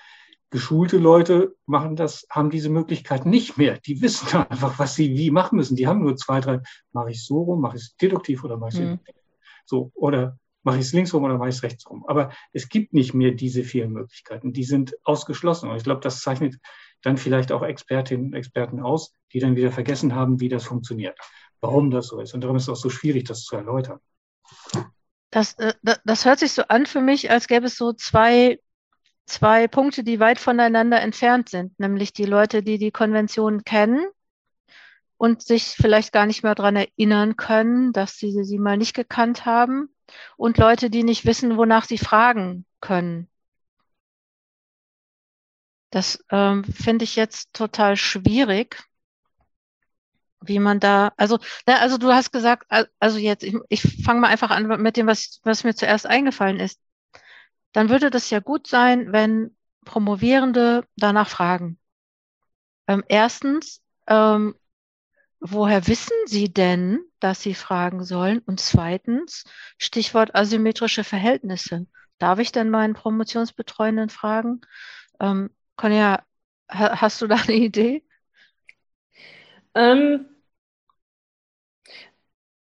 geschulte 0.51 0.97
Leute 0.97 1.55
machen 1.65 1.95
das, 1.95 2.27
haben 2.29 2.49
diese 2.49 2.69
Möglichkeit 2.69 3.25
nicht 3.25 3.57
mehr. 3.57 3.79
Die 3.79 4.01
wissen 4.01 4.27
einfach, 4.49 4.77
was 4.77 4.93
sie 4.93 5.15
wie 5.15 5.31
machen 5.31 5.55
müssen. 5.55 5.75
Die 5.75 5.87
haben 5.87 6.01
nur 6.03 6.15
zwei, 6.17 6.39
drei, 6.39 6.59
mache 6.91 7.11
ich 7.11 7.25
so 7.25 7.41
rum, 7.41 7.61
mache 7.61 7.77
ich 7.77 7.83
es 7.83 7.95
deduktiv 7.95 8.43
oder 8.43 8.57
mache 8.57 8.69
ich 8.69 8.79
es 8.79 8.81
mhm. 8.81 8.99
so. 9.65 9.91
Oder 9.95 10.37
mache 10.63 10.77
ich 10.77 10.85
es 10.85 10.93
links 10.93 11.13
rum 11.13 11.23
oder 11.23 11.37
mache 11.37 11.49
ich 11.49 11.55
es 11.55 11.63
rechts 11.63 11.89
rum. 11.89 12.05
Aber 12.07 12.31
es 12.51 12.69
gibt 12.69 12.93
nicht 12.93 13.13
mehr 13.13 13.31
diese 13.31 13.63
vielen 13.63 13.93
Möglichkeiten. 13.93 14.53
Die 14.53 14.65
sind 14.65 14.95
ausgeschlossen. 15.03 15.69
Und 15.69 15.77
ich 15.77 15.83
glaube, 15.83 16.01
das 16.01 16.19
zeichnet 16.19 16.57
dann 17.01 17.17
vielleicht 17.17 17.51
auch 17.51 17.63
Expertinnen 17.63 18.27
und 18.27 18.33
Experten 18.33 18.81
aus, 18.81 19.13
die 19.33 19.39
dann 19.39 19.55
wieder 19.55 19.71
vergessen 19.71 20.13
haben, 20.13 20.39
wie 20.39 20.49
das 20.49 20.65
funktioniert, 20.65 21.17
warum 21.61 21.89
das 21.89 22.07
so 22.07 22.19
ist. 22.19 22.33
Und 22.33 22.41
darum 22.41 22.57
ist 22.57 22.63
es 22.63 22.69
auch 22.69 22.75
so 22.75 22.89
schwierig, 22.89 23.23
das 23.23 23.43
zu 23.43 23.55
erläutern. 23.55 23.99
Das, 25.31 25.53
äh, 25.53 25.73
das 26.03 26.25
hört 26.25 26.39
sich 26.39 26.51
so 26.51 26.63
an 26.63 26.85
für 26.85 26.99
mich, 26.99 27.31
als 27.31 27.47
gäbe 27.47 27.67
es 27.67 27.77
so 27.77 27.93
zwei 27.93 28.59
zwei 29.25 29.67
Punkte, 29.67 30.03
die 30.03 30.19
weit 30.19 30.39
voneinander 30.39 31.01
entfernt 31.01 31.49
sind, 31.49 31.79
nämlich 31.79 32.13
die 32.13 32.25
Leute, 32.25 32.63
die 32.63 32.77
die 32.77 32.91
Konvention 32.91 33.63
kennen 33.63 34.05
und 35.17 35.41
sich 35.43 35.75
vielleicht 35.77 36.11
gar 36.11 36.25
nicht 36.25 36.43
mehr 36.43 36.55
daran 36.55 36.75
erinnern 36.75 37.37
können, 37.37 37.93
dass 37.93 38.17
sie 38.17 38.43
sie 38.43 38.59
mal 38.59 38.77
nicht 38.77 38.95
gekannt 38.95 39.45
haben 39.45 39.89
und 40.37 40.57
Leute, 40.57 40.89
die 40.89 41.03
nicht 41.03 41.25
wissen, 41.25 41.57
wonach 41.57 41.85
sie 41.85 41.97
fragen 41.97 42.65
können. 42.81 43.29
Das 45.91 46.23
ähm, 46.29 46.63
finde 46.63 47.03
ich 47.03 47.15
jetzt 47.15 47.53
total 47.53 47.97
schwierig, 47.97 48.81
wie 50.41 50.59
man 50.59 50.79
da, 50.79 51.13
also, 51.17 51.37
na, 51.67 51.77
also 51.77 51.97
du 51.97 52.11
hast 52.11 52.31
gesagt, 52.31 52.65
also 52.99 53.17
jetzt, 53.17 53.43
ich, 53.43 53.55
ich 53.69 53.81
fange 54.03 54.21
mal 54.21 54.29
einfach 54.29 54.49
an 54.49 54.67
mit 54.81 54.97
dem, 54.97 55.05
was, 55.05 55.39
was 55.43 55.63
mir 55.63 55.75
zuerst 55.75 56.07
eingefallen 56.07 56.59
ist 56.59 56.79
dann 57.73 57.89
würde 57.89 58.09
das 58.09 58.29
ja 58.29 58.39
gut 58.39 58.67
sein, 58.67 59.11
wenn 59.11 59.55
Promovierende 59.85 60.85
danach 60.95 61.27
fragen. 61.27 61.79
Ähm, 62.87 63.03
erstens, 63.07 63.81
ähm, 64.07 64.55
woher 65.39 65.87
wissen 65.87 66.15
Sie 66.25 66.53
denn, 66.53 66.99
dass 67.19 67.41
Sie 67.41 67.53
fragen 67.53 68.03
sollen? 68.03 68.39
Und 68.39 68.59
zweitens, 68.59 69.45
Stichwort 69.77 70.35
asymmetrische 70.35 71.03
Verhältnisse. 71.03 71.87
Darf 72.19 72.39
ich 72.39 72.51
denn 72.51 72.69
meinen 72.69 72.93
Promotionsbetreuenden 72.93 74.09
fragen? 74.09 74.61
Ähm, 75.19 75.49
Conja, 75.75 76.23
hast 76.69 77.21
du 77.21 77.27
da 77.27 77.35
eine 77.35 77.53
Idee? 77.53 78.03
Ähm, 79.73 80.25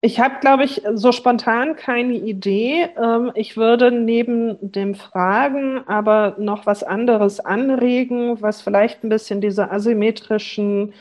ich 0.06 0.20
habe, 0.20 0.36
glaube 0.42 0.66
ich, 0.66 0.82
so 0.96 1.14
spontan 1.14 1.78
keine 1.78 2.16
Idee. 2.16 2.90
Ähm, 3.02 3.32
ich 3.36 3.56
würde 3.56 3.90
neben 3.90 4.58
dem 4.60 4.96
Fragen 4.96 5.88
aber 5.88 6.36
noch 6.40 6.66
was 6.66 6.84
anderes 6.84 7.40
anregen, 7.40 8.42
was 8.42 8.62
vielleicht 8.62 9.04
ein 9.04 9.10
bisschen 9.10 9.40
diese 9.40 9.72
asymmetrischen 9.72 10.94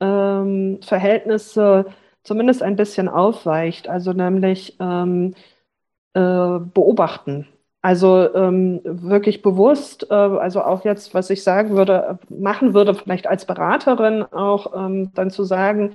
ähm, 0.00 0.80
Verhältnisse 0.82 1.86
zumindest 2.24 2.62
ein 2.64 2.74
bisschen 2.74 3.08
aufweicht. 3.08 3.88
Also 3.88 4.12
nämlich 4.12 4.76
ähm, 4.80 5.34
äh, 6.14 6.58
beobachten. 6.74 7.46
Also 7.82 8.34
ähm, 8.34 8.80
wirklich 8.84 9.42
bewusst, 9.42 10.08
äh, 10.10 10.14
also 10.14 10.62
auch 10.62 10.84
jetzt, 10.84 11.14
was 11.14 11.30
ich 11.30 11.44
sagen 11.44 11.76
würde, 11.76 12.18
machen 12.28 12.74
würde, 12.74 12.94
vielleicht 12.96 13.28
als 13.28 13.46
Beraterin 13.46 14.24
auch 14.24 14.74
ähm, 14.76 15.12
dann 15.14 15.30
zu 15.30 15.44
sagen, 15.44 15.94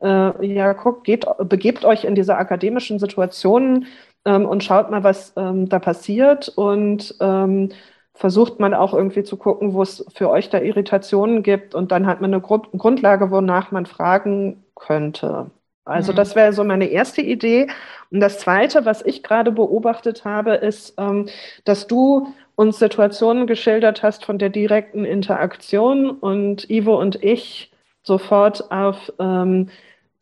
äh, 0.00 0.46
ja, 0.46 0.72
guckt, 0.72 1.04
geht, 1.04 1.26
begebt 1.44 1.84
euch 1.84 2.04
in 2.04 2.14
diese 2.14 2.36
akademischen 2.36 2.98
Situationen 2.98 3.86
ähm, 4.24 4.46
und 4.46 4.64
schaut 4.64 4.90
mal, 4.90 5.04
was 5.04 5.32
ähm, 5.36 5.68
da 5.68 5.78
passiert 5.78 6.48
und 6.48 7.14
ähm, 7.20 7.70
versucht 8.14 8.60
man 8.60 8.74
auch 8.74 8.94
irgendwie 8.94 9.24
zu 9.24 9.36
gucken, 9.36 9.74
wo 9.74 9.82
es 9.82 10.04
für 10.14 10.30
euch 10.30 10.48
da 10.48 10.58
Irritationen 10.58 11.42
gibt 11.42 11.74
und 11.74 11.92
dann 11.92 12.06
hat 12.06 12.20
man 12.20 12.32
eine 12.32 12.40
Gru 12.40 12.58
Grundlage, 12.58 13.30
wonach 13.30 13.72
man 13.72 13.86
fragen 13.86 14.64
könnte. 14.74 15.50
Also 15.84 16.12
mhm. 16.12 16.16
das 16.16 16.34
wäre 16.34 16.52
so 16.52 16.64
meine 16.64 16.86
erste 16.86 17.22
Idee. 17.22 17.68
Und 18.10 18.20
das 18.20 18.40
Zweite, 18.40 18.84
was 18.84 19.02
ich 19.02 19.22
gerade 19.22 19.52
beobachtet 19.52 20.24
habe, 20.24 20.54
ist, 20.54 20.94
ähm, 20.98 21.28
dass 21.64 21.86
du 21.86 22.28
uns 22.56 22.78
Situationen 22.78 23.46
geschildert 23.46 24.02
hast 24.02 24.24
von 24.24 24.38
der 24.38 24.48
direkten 24.48 25.04
Interaktion 25.04 26.10
und 26.10 26.68
Ivo 26.70 26.98
und 26.98 27.22
ich 27.22 27.70
sofort 28.06 28.70
auf 28.70 29.12
ähm, 29.18 29.68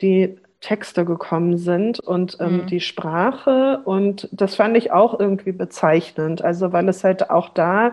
die 0.00 0.38
Texte 0.60 1.04
gekommen 1.04 1.58
sind 1.58 2.00
und 2.00 2.38
ähm, 2.40 2.62
mhm. 2.62 2.66
die 2.66 2.80
Sprache. 2.80 3.82
Und 3.84 4.28
das 4.32 4.54
fand 4.54 4.76
ich 4.76 4.92
auch 4.92 5.20
irgendwie 5.20 5.52
bezeichnend. 5.52 6.42
Also 6.42 6.72
weil 6.72 6.88
es 6.88 7.04
halt 7.04 7.30
auch 7.30 7.50
da 7.50 7.92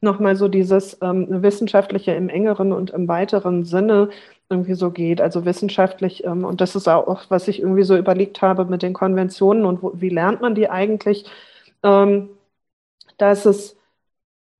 nochmal 0.00 0.36
so 0.36 0.48
dieses 0.48 0.98
ähm, 1.02 1.26
Wissenschaftliche 1.42 2.12
im 2.12 2.28
engeren 2.28 2.72
und 2.72 2.90
im 2.90 3.08
weiteren 3.08 3.64
Sinne 3.64 4.10
irgendwie 4.48 4.74
so 4.74 4.90
geht. 4.90 5.20
Also 5.20 5.44
wissenschaftlich, 5.44 6.24
ähm, 6.24 6.44
und 6.44 6.60
das 6.60 6.76
ist 6.76 6.88
auch, 6.88 7.24
was 7.28 7.48
ich 7.48 7.60
irgendwie 7.60 7.82
so 7.82 7.96
überlegt 7.96 8.40
habe 8.40 8.64
mit 8.66 8.82
den 8.82 8.92
Konventionen 8.92 9.64
und 9.64 9.82
wo, 9.82 9.92
wie 9.94 10.08
lernt 10.08 10.40
man 10.40 10.54
die 10.54 10.70
eigentlich, 10.70 11.24
ähm, 11.82 12.30
dass 13.18 13.46
es 13.46 13.76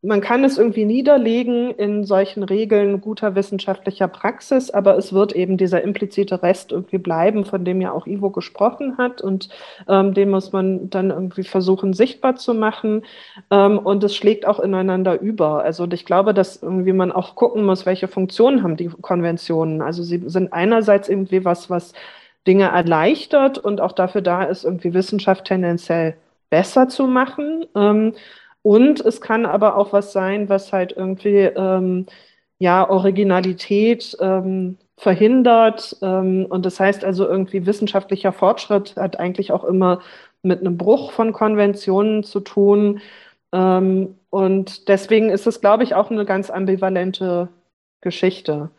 man 0.04 0.20
kann 0.20 0.42
es 0.42 0.58
irgendwie 0.58 0.84
niederlegen 0.84 1.70
in 1.70 2.04
solchen 2.04 2.42
Regeln 2.42 3.00
guter 3.00 3.36
wissenschaftlicher 3.36 4.08
Praxis, 4.08 4.70
aber 4.70 4.96
es 4.96 5.12
wird 5.12 5.32
eben 5.32 5.56
dieser 5.56 5.82
implizite 5.82 6.42
Rest 6.42 6.72
irgendwie 6.72 6.98
bleiben, 6.98 7.44
von 7.44 7.64
dem 7.64 7.80
ja 7.80 7.92
auch 7.92 8.08
Ivo 8.08 8.30
gesprochen 8.30 8.98
hat 8.98 9.22
und 9.22 9.48
ähm, 9.88 10.12
den 10.12 10.30
muss 10.30 10.52
man 10.52 10.90
dann 10.90 11.10
irgendwie 11.10 11.44
versuchen 11.44 11.92
sichtbar 11.92 12.34
zu 12.34 12.52
machen 12.52 13.04
ähm, 13.52 13.78
und 13.78 14.02
es 14.02 14.16
schlägt 14.16 14.44
auch 14.44 14.58
ineinander 14.58 15.20
über. 15.20 15.62
Also 15.62 15.86
ich 15.88 16.04
glaube, 16.04 16.34
dass 16.34 16.60
irgendwie 16.60 16.92
man 16.92 17.12
auch 17.12 17.36
gucken 17.36 17.64
muss, 17.64 17.86
welche 17.86 18.08
Funktionen 18.08 18.64
haben 18.64 18.76
die 18.76 18.88
Konventionen. 18.88 19.82
Also 19.82 20.02
sie 20.02 20.20
sind 20.26 20.52
einerseits 20.52 21.08
irgendwie 21.08 21.44
was, 21.44 21.70
was 21.70 21.92
Dinge 22.48 22.64
erleichtert 22.64 23.58
und 23.58 23.80
auch 23.80 23.92
dafür 23.92 24.20
da 24.20 24.42
ist, 24.42 24.64
irgendwie 24.64 24.94
Wissenschaft 24.94 25.44
tendenziell 25.44 26.16
besser 26.50 26.88
zu 26.88 27.06
machen. 27.06 27.66
Ähm, 27.76 28.14
und 28.62 29.00
es 29.00 29.20
kann 29.20 29.46
aber 29.46 29.76
auch 29.76 29.92
was 29.92 30.12
sein, 30.12 30.48
was 30.48 30.72
halt 30.72 30.92
irgendwie 30.96 31.40
ähm, 31.40 32.06
ja 32.58 32.88
Originalität 32.88 34.16
ähm, 34.20 34.78
verhindert. 34.96 35.96
Ähm, 36.02 36.46
und 36.48 36.64
das 36.64 36.78
heißt 36.78 37.04
also 37.04 37.26
irgendwie 37.26 37.66
wissenschaftlicher 37.66 38.32
Fortschritt 38.32 38.96
hat 38.96 39.18
eigentlich 39.18 39.52
auch 39.52 39.64
immer 39.64 40.00
mit 40.42 40.60
einem 40.60 40.76
Bruch 40.76 41.12
von 41.12 41.32
Konventionen 41.32 42.22
zu 42.24 42.40
tun. 42.40 43.00
Ähm, 43.52 44.16
und 44.30 44.88
deswegen 44.88 45.30
ist 45.30 45.46
es, 45.46 45.60
glaube 45.60 45.82
ich, 45.84 45.94
auch 45.94 46.10
eine 46.10 46.24
ganz 46.24 46.50
ambivalente 46.50 47.48
Geschichte. 48.00 48.70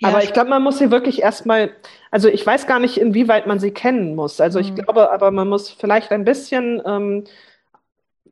Ja, 0.00 0.08
aber 0.08 0.22
ich 0.22 0.32
glaube, 0.32 0.50
man 0.50 0.62
muss 0.62 0.78
sie 0.78 0.92
wirklich 0.92 1.22
erstmal, 1.22 1.72
also 2.12 2.28
ich 2.28 2.46
weiß 2.46 2.68
gar 2.68 2.78
nicht, 2.78 2.98
inwieweit 2.98 3.46
man 3.48 3.58
sie 3.58 3.72
kennen 3.72 4.14
muss. 4.14 4.40
Also 4.40 4.60
ich 4.60 4.70
mhm. 4.70 4.76
glaube, 4.76 5.10
aber 5.10 5.30
man 5.32 5.48
muss 5.48 5.70
vielleicht 5.70 6.12
ein 6.12 6.24
bisschen 6.24 6.80
ähm, 6.86 7.24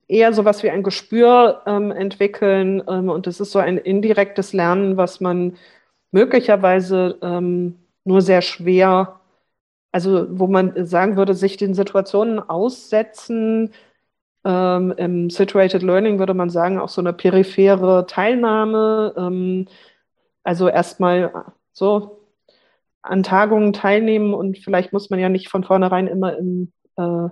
eher 0.08 0.32
so 0.32 0.44
was 0.44 0.62
wie 0.62 0.70
ein 0.70 0.82
Gespür 0.82 1.62
ähm, 1.66 1.90
entwickeln. 1.90 2.82
Ähm, 2.88 3.08
und 3.08 3.26
das 3.26 3.40
ist 3.40 3.52
so 3.52 3.58
ein 3.58 3.78
indirektes 3.78 4.52
Lernen, 4.52 4.96
was 4.96 5.20
man 5.20 5.56
möglicherweise 6.12 7.18
ähm, 7.22 7.76
nur 8.04 8.22
sehr 8.22 8.42
schwer, 8.42 9.20
also 9.92 10.26
wo 10.38 10.46
man 10.46 10.86
sagen 10.86 11.16
würde, 11.16 11.34
sich 11.34 11.56
den 11.56 11.74
Situationen 11.74 12.38
aussetzen. 12.40 13.72
Ähm, 14.44 14.94
Im 14.96 15.30
Situated 15.30 15.82
Learning 15.82 16.18
würde 16.18 16.34
man 16.34 16.50
sagen, 16.50 16.78
auch 16.78 16.88
so 16.88 17.00
eine 17.00 17.12
periphere 17.12 18.06
Teilnahme. 18.06 19.14
Ähm, 19.16 19.66
also 20.44 20.68
erstmal 20.68 21.44
so 21.72 22.20
an 23.02 23.22
Tagungen 23.22 23.72
teilnehmen 23.72 24.34
und 24.34 24.58
vielleicht 24.58 24.92
muss 24.92 25.10
man 25.10 25.20
ja 25.20 25.28
nicht 25.28 25.48
von 25.48 25.64
vornherein 25.64 26.06
immer 26.06 26.36
im 26.36 26.72
äh, 26.96 27.28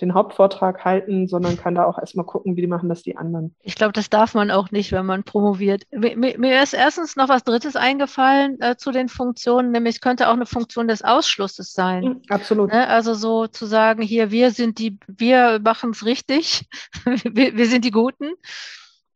den 0.00 0.14
Hauptvortrag 0.14 0.84
halten, 0.84 1.26
sondern 1.26 1.56
kann 1.56 1.74
da 1.74 1.84
auch 1.84 1.98
erstmal 1.98 2.24
gucken, 2.24 2.56
wie 2.56 2.66
machen 2.66 2.88
das 2.88 3.02
die 3.02 3.16
anderen. 3.16 3.54
Ich 3.62 3.74
glaube, 3.74 3.92
das 3.92 4.10
darf 4.10 4.34
man 4.34 4.50
auch 4.50 4.70
nicht, 4.70 4.92
wenn 4.92 5.06
man 5.06 5.24
promoviert. 5.24 5.86
Mir, 5.90 6.38
mir 6.38 6.62
ist 6.62 6.72
erstens 6.72 7.16
noch 7.16 7.28
was 7.28 7.42
Drittes 7.42 7.74
eingefallen 7.74 8.60
äh, 8.60 8.76
zu 8.76 8.92
den 8.92 9.08
Funktionen, 9.08 9.72
nämlich 9.72 9.96
es 9.96 10.00
könnte 10.00 10.28
auch 10.28 10.34
eine 10.34 10.46
Funktion 10.46 10.86
des 10.86 11.02
Ausschlusses 11.02 11.72
sein. 11.72 12.04
Mhm, 12.04 12.22
absolut. 12.28 12.72
Ne? 12.72 12.86
Also 12.86 13.14
so 13.14 13.48
zu 13.48 13.66
sagen, 13.66 14.02
hier, 14.02 14.30
wir 14.30 14.52
sind 14.52 14.78
die, 14.78 14.98
wir 15.08 15.60
machen 15.64 15.90
es 15.90 16.04
richtig, 16.04 16.68
wir, 17.04 17.56
wir, 17.56 17.66
sind 17.66 17.84
die 17.84 17.90
Guten. 17.90 18.30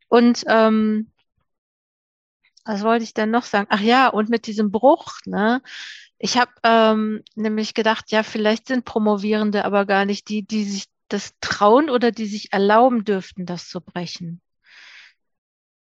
Und 0.09 0.43
ähm, 0.47 1.11
was 2.65 2.83
wollte 2.83 3.03
ich 3.03 3.13
denn 3.13 3.31
noch 3.31 3.43
sagen? 3.43 3.67
Ach 3.69 3.81
ja, 3.81 4.09
und 4.09 4.29
mit 4.29 4.47
diesem 4.47 4.71
Bruch, 4.71 5.19
ne? 5.25 5.61
Ich 6.23 6.37
habe 6.37 6.51
ähm, 6.63 7.21
nämlich 7.35 7.73
gedacht, 7.73 8.09
ja, 8.09 8.23
vielleicht 8.23 8.67
sind 8.69 8.85
Promovierende 8.85 9.65
aber 9.65 9.85
gar 9.85 10.05
nicht 10.05 10.29
die, 10.29 10.47
die 10.47 10.63
sich 10.63 10.85
das 11.09 11.33
trauen 11.41 11.89
oder 11.89 12.13
die 12.13 12.27
sich 12.27 12.53
erlauben 12.53 13.03
dürften, 13.03 13.45
das 13.45 13.67
zu 13.67 13.81
brechen. 13.81 14.39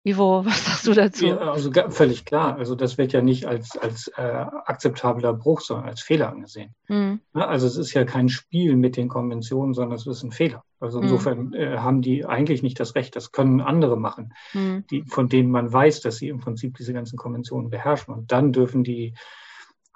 Ivo, 0.05 0.45
was 0.45 0.66
sagst 0.66 0.87
du 0.87 0.93
dazu? 0.93 1.25
Ja, 1.25 1.38
also 1.38 1.73
völlig 1.88 2.26
klar. 2.26 2.59
Also 2.59 2.75
das 2.75 2.99
wird 2.99 3.14
ja 3.14 3.23
nicht 3.23 3.47
als, 3.47 3.78
als 3.78 4.09
äh, 4.09 4.21
akzeptabler 4.21 5.33
Bruch, 5.33 5.62
sondern 5.62 5.88
als 5.88 6.02
Fehler 6.02 6.28
angesehen. 6.28 6.75
Mhm. 6.88 7.21
Also 7.33 7.66
es 7.66 7.78
ist 7.78 7.95
ja 7.95 8.05
kein 8.05 8.28
Spiel 8.28 8.76
mit 8.76 8.99
den 8.99 9.09
Konventionen, 9.09 9.73
sondern 9.73 9.97
es 9.97 10.07
ist 10.07 10.23
ein 10.23 10.33
Fehler. 10.33 10.64
Also 10.81 10.99
hm. 10.99 11.05
insofern 11.05 11.47
mhm. 11.47 11.55
äh, 11.55 11.78
haben 11.78 12.02
die 12.02 12.26
eigentlich 12.26 12.62
nicht 12.62 12.78
das 12.78 12.95
Recht. 12.95 13.16
Das 13.16 13.33
können 13.33 13.62
andere 13.62 13.97
machen, 13.97 14.35
mhm. 14.52 14.85
die, 14.90 15.02
von 15.09 15.31
denen 15.31 15.50
man 15.50 15.73
weiß, 15.73 16.02
dass 16.02 16.19
sie 16.19 16.28
im 16.28 16.40
Prinzip 16.40 16.76
diese 16.76 16.93
ganzen 16.93 17.16
Konventionen 17.16 17.71
beherrschen. 17.71 18.12
Und 18.12 18.33
dann 18.33 18.52
dürfen 18.52 18.85
die 18.85 19.14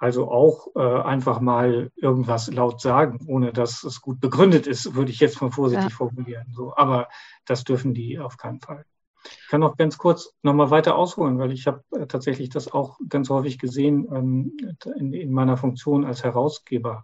also 0.01 0.31
auch 0.31 0.69
äh, 0.75 0.79
einfach 0.79 1.41
mal 1.41 1.91
irgendwas 1.95 2.51
laut 2.51 2.81
sagen, 2.81 3.23
ohne 3.27 3.53
dass 3.53 3.83
es 3.83 4.01
gut 4.01 4.19
begründet 4.19 4.65
ist, 4.65 4.95
würde 4.95 5.11
ich 5.11 5.19
jetzt 5.19 5.43
mal 5.43 5.51
vorsichtig 5.51 5.91
ja. 5.91 5.95
formulieren. 5.95 6.47
So, 6.51 6.75
aber 6.75 7.07
das 7.45 7.63
dürfen 7.65 7.93
die 7.93 8.17
auf 8.17 8.37
keinen 8.37 8.59
Fall. 8.59 8.83
Ich 9.23 9.47
kann 9.49 9.61
noch 9.61 9.77
ganz 9.77 9.99
kurz 9.99 10.33
nochmal 10.41 10.71
weiter 10.71 10.95
ausholen, 10.95 11.37
weil 11.37 11.51
ich 11.51 11.67
habe 11.67 11.83
äh, 11.91 12.07
tatsächlich 12.07 12.49
das 12.49 12.71
auch 12.71 12.97
ganz 13.09 13.29
häufig 13.29 13.59
gesehen 13.59 14.07
ähm, 14.11 14.57
in, 14.95 15.13
in, 15.13 15.31
meiner 15.31 15.55
Funktion 15.55 16.03
als 16.03 16.23
Herausgeber 16.23 17.03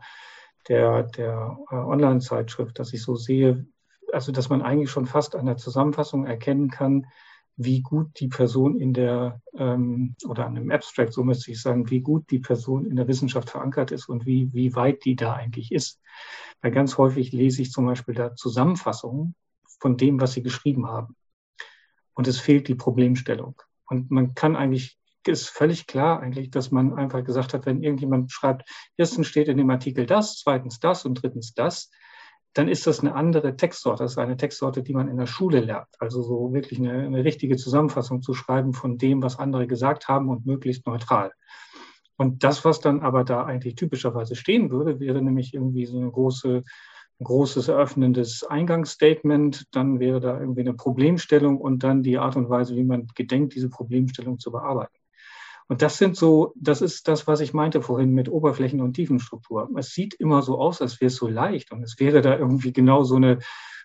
der, 0.67 1.03
der 1.03 1.55
äh, 1.69 1.75
Online-Zeitschrift, 1.75 2.79
dass 2.79 2.93
ich 2.93 3.03
so 3.03 3.15
sehe, 3.15 3.67
also 4.11 4.31
dass 4.31 4.49
man 4.49 4.63
eigentlich 4.63 4.89
schon 4.89 5.05
fast 5.05 5.35
an 5.35 5.45
der 5.45 5.57
Zusammenfassung 5.57 6.25
erkennen 6.25 6.71
kann, 6.71 7.05
wie 7.57 7.81
gut 7.81 8.19
die 8.19 8.27
Person 8.27 8.79
in 8.79 8.93
der, 8.93 9.41
ähm, 9.55 10.15
oder 10.25 10.45
an 10.45 10.55
einem 10.55 10.71
Abstract, 10.71 11.11
so 11.11 11.23
müsste 11.23 11.51
ich 11.51 11.59
sagen, 11.59 11.89
wie 11.89 12.01
gut 12.01 12.29
die 12.29 12.39
Person 12.39 12.85
in 12.85 12.95
der 12.95 13.07
Wissenschaft 13.07 13.49
verankert 13.49 13.91
ist 13.91 14.07
und 14.07 14.27
wie, 14.27 14.53
wie 14.53 14.75
weit 14.75 15.03
die 15.05 15.15
da 15.15 15.33
eigentlich 15.33 15.71
ist. 15.71 15.99
Weil 16.61 16.71
ganz 16.71 16.97
häufig 16.99 17.31
lese 17.31 17.63
ich 17.63 17.71
zum 17.71 17.87
Beispiel 17.87 18.13
da 18.13 18.35
Zusammenfassungen 18.35 19.35
von 19.79 19.97
dem, 19.97 20.21
was 20.21 20.33
sie 20.33 20.43
geschrieben 20.43 20.87
haben. 20.87 21.15
Und 22.13 22.27
es 22.27 22.39
fehlt 22.39 22.67
die 22.67 22.75
Problemstellung. 22.75 23.59
Und 23.87 24.11
man 24.11 24.35
kann 24.35 24.55
eigentlich, 24.55 24.99
ist 25.25 25.49
völlig 25.49 25.87
klar 25.87 26.21
eigentlich, 26.21 26.51
dass 26.51 26.71
man 26.71 26.93
einfach 26.93 27.23
gesagt 27.23 27.53
hat, 27.53 27.65
wenn 27.65 27.83
irgendjemand 27.83 28.31
schreibt, 28.31 28.69
erstens 28.97 29.27
steht 29.27 29.47
in 29.47 29.57
dem 29.57 29.69
Artikel 29.69 30.05
das, 30.05 30.37
zweitens 30.37 30.79
das 30.79 31.05
und 31.05 31.21
drittens 31.21 31.53
das, 31.53 31.89
dann 32.57 32.67
ist 32.67 32.87
das 32.87 33.01
eine 33.01 33.13
andere 33.13 33.55
Textsorte. 33.55 34.03
Das 34.03 34.13
ist 34.13 34.17
eine 34.17 34.37
Textsorte, 34.37 34.83
die 34.83 34.93
man 34.93 35.07
in 35.07 35.17
der 35.17 35.27
Schule 35.27 35.59
lernt. 35.59 35.89
Also 35.99 36.21
so 36.23 36.53
wirklich 36.53 36.79
eine, 36.79 37.05
eine 37.05 37.23
richtige 37.23 37.55
Zusammenfassung 37.55 38.21
zu 38.21 38.33
schreiben 38.33 38.73
von 38.73 38.97
dem, 38.97 39.21
was 39.21 39.37
andere 39.37 39.67
gesagt 39.67 40.07
haben 40.07 40.29
und 40.29 40.45
möglichst 40.45 40.87
neutral. 40.87 41.31
Und 42.17 42.43
das, 42.43 42.65
was 42.65 42.79
dann 42.79 43.01
aber 43.01 43.23
da 43.23 43.45
eigentlich 43.45 43.75
typischerweise 43.75 44.35
stehen 44.35 44.71
würde, 44.71 44.99
wäre 44.99 45.21
nämlich 45.21 45.53
irgendwie 45.53 45.85
so 45.85 45.97
eine 45.99 46.09
große 46.09 46.63
ein 47.19 47.23
großes 47.23 47.67
eröffnendes 47.67 48.43
Eingangsstatement, 48.43 49.65
dann 49.71 49.99
wäre 49.99 50.19
da 50.19 50.39
irgendwie 50.39 50.61
eine 50.61 50.75
Problemstellung 50.75 51.59
und 51.59 51.83
dann 51.83 52.03
die 52.03 52.19
Art 52.19 52.35
und 52.35 52.47
Weise, 52.49 52.75
wie 52.75 52.83
man 52.83 53.07
gedenkt, 53.15 53.55
diese 53.55 53.69
Problemstellung 53.69 54.37
zu 54.37 54.51
bearbeiten. 54.51 54.95
Und 55.67 55.81
das 55.81 55.97
sind 55.97 56.15
so, 56.15 56.53
das 56.55 56.81
ist 56.81 57.07
das, 57.07 57.27
was 57.27 57.41
ich 57.41 57.53
meinte 57.53 57.81
vorhin 57.81 58.13
mit 58.13 58.29
Oberflächen- 58.29 58.81
und 58.81 58.93
Tiefenstruktur. 58.93 59.69
Es 59.77 59.89
sieht 59.89 60.13
immer 60.13 60.41
so 60.41 60.59
aus, 60.59 60.81
als 60.81 61.01
wäre 61.01 61.07
es 61.07 61.15
so 61.15 61.27
leicht 61.27 61.71
und 61.71 61.83
es 61.83 61.99
wäre 61.99 62.21
da 62.21 62.37
irgendwie 62.37 62.71
genau 62.71 63.03
so 63.03 63.15
eine, 63.15 63.39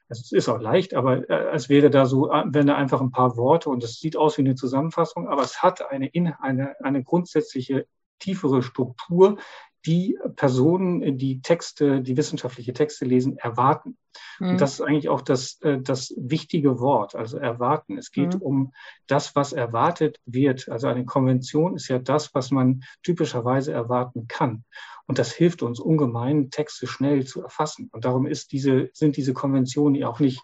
also 0.08 0.20
es 0.22 0.32
ist 0.32 0.48
auch 0.48 0.60
leicht, 0.60 0.94
aber 0.94 1.28
äh, 1.28 1.54
es 1.54 1.68
wäre 1.68 1.90
da 1.90 2.06
so, 2.06 2.30
äh, 2.30 2.44
wenn 2.46 2.68
da 2.68 2.76
einfach 2.76 3.00
ein 3.00 3.10
paar 3.10 3.36
Worte 3.36 3.68
und 3.68 3.82
es 3.82 3.98
sieht 3.98 4.16
aus 4.16 4.38
wie 4.38 4.42
eine 4.42 4.54
Zusammenfassung, 4.54 5.28
aber 5.28 5.42
es 5.42 5.62
hat 5.62 5.90
eine, 5.90 6.10
eine, 6.40 6.80
eine 6.80 7.02
grundsätzliche 7.02 7.86
tiefere 8.20 8.62
Struktur, 8.62 9.38
die 9.86 10.18
Personen, 10.36 11.18
die 11.18 11.40
Texte, 11.40 12.00
die 12.00 12.16
wissenschaftliche 12.16 12.72
Texte 12.72 13.04
lesen, 13.04 13.36
erwarten. 13.38 13.96
Mhm. 14.38 14.50
Und 14.50 14.60
das 14.60 14.74
ist 14.74 14.80
eigentlich 14.80 15.08
auch 15.08 15.22
das, 15.22 15.60
äh, 15.62 15.80
das 15.80 16.14
wichtige 16.16 16.80
Wort, 16.80 17.14
also 17.14 17.38
erwarten. 17.38 17.98
Es 17.98 18.10
geht 18.10 18.34
mhm. 18.34 18.42
um 18.42 18.72
das, 19.06 19.34
was 19.34 19.52
erwartet 19.52 20.20
wird. 20.24 20.68
Also 20.68 20.88
eine 20.88 21.04
Konvention 21.04 21.76
ist 21.76 21.88
ja 21.88 21.98
das, 21.98 22.34
was 22.34 22.50
man 22.50 22.82
typischerweise 23.02 23.72
erwarten 23.72 24.26
kann. 24.28 24.64
Und 25.06 25.18
das 25.18 25.32
hilft 25.32 25.62
uns 25.62 25.80
ungemein, 25.80 26.50
Texte 26.50 26.86
schnell 26.86 27.26
zu 27.26 27.42
erfassen. 27.42 27.88
Und 27.92 28.04
darum 28.04 28.26
ist 28.26 28.52
diese, 28.52 28.90
sind 28.92 29.16
diese 29.16 29.34
Konventionen 29.34 29.94
ja 29.94 30.08
auch 30.08 30.20
nicht 30.20 30.40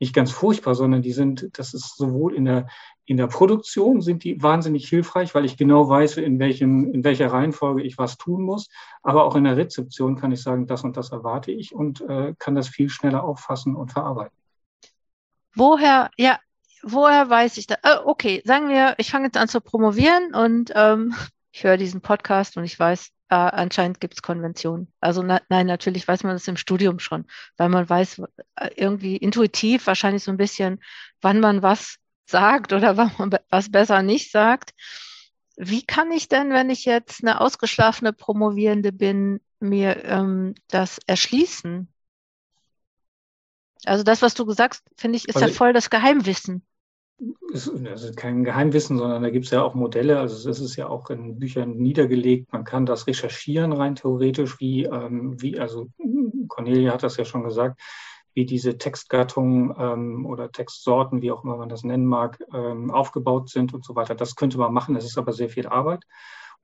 nicht 0.00 0.14
ganz 0.14 0.30
furchtbar, 0.30 0.74
sondern 0.74 1.02
die 1.02 1.12
sind, 1.12 1.58
das 1.58 1.74
ist 1.74 1.96
sowohl 1.96 2.34
in 2.34 2.44
der, 2.44 2.68
in 3.04 3.16
der 3.16 3.26
Produktion 3.26 4.00
sind 4.00 4.22
die 4.22 4.42
wahnsinnig 4.42 4.88
hilfreich, 4.88 5.34
weil 5.34 5.44
ich 5.44 5.56
genau 5.56 5.88
weiß, 5.88 6.18
in 6.18 6.38
welchem, 6.38 6.92
in 6.92 7.04
welcher 7.04 7.32
Reihenfolge 7.32 7.82
ich 7.82 7.98
was 7.98 8.18
tun 8.18 8.42
muss. 8.42 8.68
Aber 9.02 9.24
auch 9.24 9.34
in 9.34 9.44
der 9.44 9.56
Rezeption 9.56 10.16
kann 10.16 10.30
ich 10.30 10.42
sagen, 10.42 10.66
das 10.66 10.84
und 10.84 10.96
das 10.96 11.10
erwarte 11.10 11.50
ich 11.50 11.74
und 11.74 12.00
äh, 12.02 12.34
kann 12.38 12.54
das 12.54 12.68
viel 12.68 12.90
schneller 12.90 13.24
auffassen 13.24 13.74
und 13.76 13.92
verarbeiten. 13.92 14.36
Woher, 15.54 16.10
ja, 16.16 16.38
woher 16.82 17.28
weiß 17.28 17.56
ich 17.56 17.66
da? 17.66 17.76
Äh, 17.82 17.98
okay, 18.04 18.42
sagen 18.44 18.68
wir, 18.68 18.94
ich 18.98 19.10
fange 19.10 19.26
jetzt 19.26 19.36
an 19.36 19.48
zu 19.48 19.60
promovieren 19.60 20.34
und 20.34 20.72
ähm, 20.74 21.14
ich 21.50 21.64
höre 21.64 21.76
diesen 21.76 22.00
Podcast 22.00 22.56
und 22.56 22.64
ich 22.64 22.78
weiß, 22.78 23.10
äh, 23.30 23.34
anscheinend 23.34 24.00
gibt 24.00 24.14
es 24.14 24.22
Konventionen. 24.22 24.92
Also 25.00 25.22
na, 25.22 25.40
nein, 25.48 25.66
natürlich 25.66 26.06
weiß 26.06 26.22
man 26.22 26.34
das 26.34 26.48
im 26.48 26.56
Studium 26.56 26.98
schon, 26.98 27.26
weil 27.56 27.68
man 27.68 27.88
weiß 27.88 28.22
äh, 28.56 28.70
irgendwie 28.76 29.16
intuitiv 29.16 29.86
wahrscheinlich 29.86 30.24
so 30.24 30.30
ein 30.30 30.36
bisschen, 30.36 30.82
wann 31.20 31.40
man 31.40 31.62
was 31.62 31.96
sagt 32.26 32.72
oder 32.72 32.96
wann 32.96 33.12
man 33.18 33.38
was 33.50 33.70
besser 33.70 34.02
nicht 34.02 34.30
sagt. 34.30 34.72
Wie 35.56 35.84
kann 35.84 36.12
ich 36.12 36.28
denn, 36.28 36.50
wenn 36.50 36.70
ich 36.70 36.84
jetzt 36.84 37.22
eine 37.22 37.40
ausgeschlafene 37.40 38.12
Promovierende 38.12 38.92
bin, 38.92 39.40
mir 39.60 40.04
ähm, 40.04 40.54
das 40.68 40.98
erschließen? 41.06 41.92
Also 43.84 44.04
das, 44.04 44.22
was 44.22 44.34
du 44.34 44.46
gesagt 44.46 44.74
hast, 44.74 45.00
finde 45.00 45.16
ich, 45.16 45.28
ist 45.28 45.36
also 45.36 45.48
ja 45.48 45.52
voll 45.54 45.72
das 45.72 45.90
Geheimwissen 45.90 46.67
das 47.50 48.04
ist 48.04 48.16
kein 48.16 48.44
Geheimwissen, 48.44 48.98
sondern 48.98 49.22
da 49.22 49.30
gibt 49.30 49.46
es 49.46 49.50
ja 49.50 49.62
auch 49.62 49.74
Modelle. 49.74 50.20
Also 50.20 50.48
es 50.48 50.60
ist 50.60 50.76
ja 50.76 50.88
auch 50.88 51.10
in 51.10 51.38
Büchern 51.38 51.76
niedergelegt. 51.76 52.52
Man 52.52 52.64
kann 52.64 52.86
das 52.86 53.06
recherchieren 53.06 53.72
rein 53.72 53.96
theoretisch, 53.96 54.60
wie, 54.60 54.84
ähm, 54.84 55.40
wie 55.40 55.58
also 55.58 55.88
Cornelia 56.48 56.92
hat 56.92 57.02
das 57.02 57.16
ja 57.16 57.24
schon 57.24 57.42
gesagt, 57.42 57.80
wie 58.34 58.44
diese 58.44 58.78
Textgattungen 58.78 59.74
ähm, 59.78 60.26
oder 60.26 60.52
Textsorten, 60.52 61.22
wie 61.22 61.32
auch 61.32 61.42
immer 61.42 61.56
man 61.56 61.68
das 61.68 61.82
nennen 61.82 62.06
mag, 62.06 62.38
ähm, 62.54 62.90
aufgebaut 62.92 63.48
sind 63.48 63.74
und 63.74 63.84
so 63.84 63.96
weiter. 63.96 64.14
Das 64.14 64.36
könnte 64.36 64.58
man 64.58 64.72
machen. 64.72 64.94
Es 64.94 65.04
ist 65.04 65.18
aber 65.18 65.32
sehr 65.32 65.48
viel 65.48 65.66
Arbeit. 65.66 66.04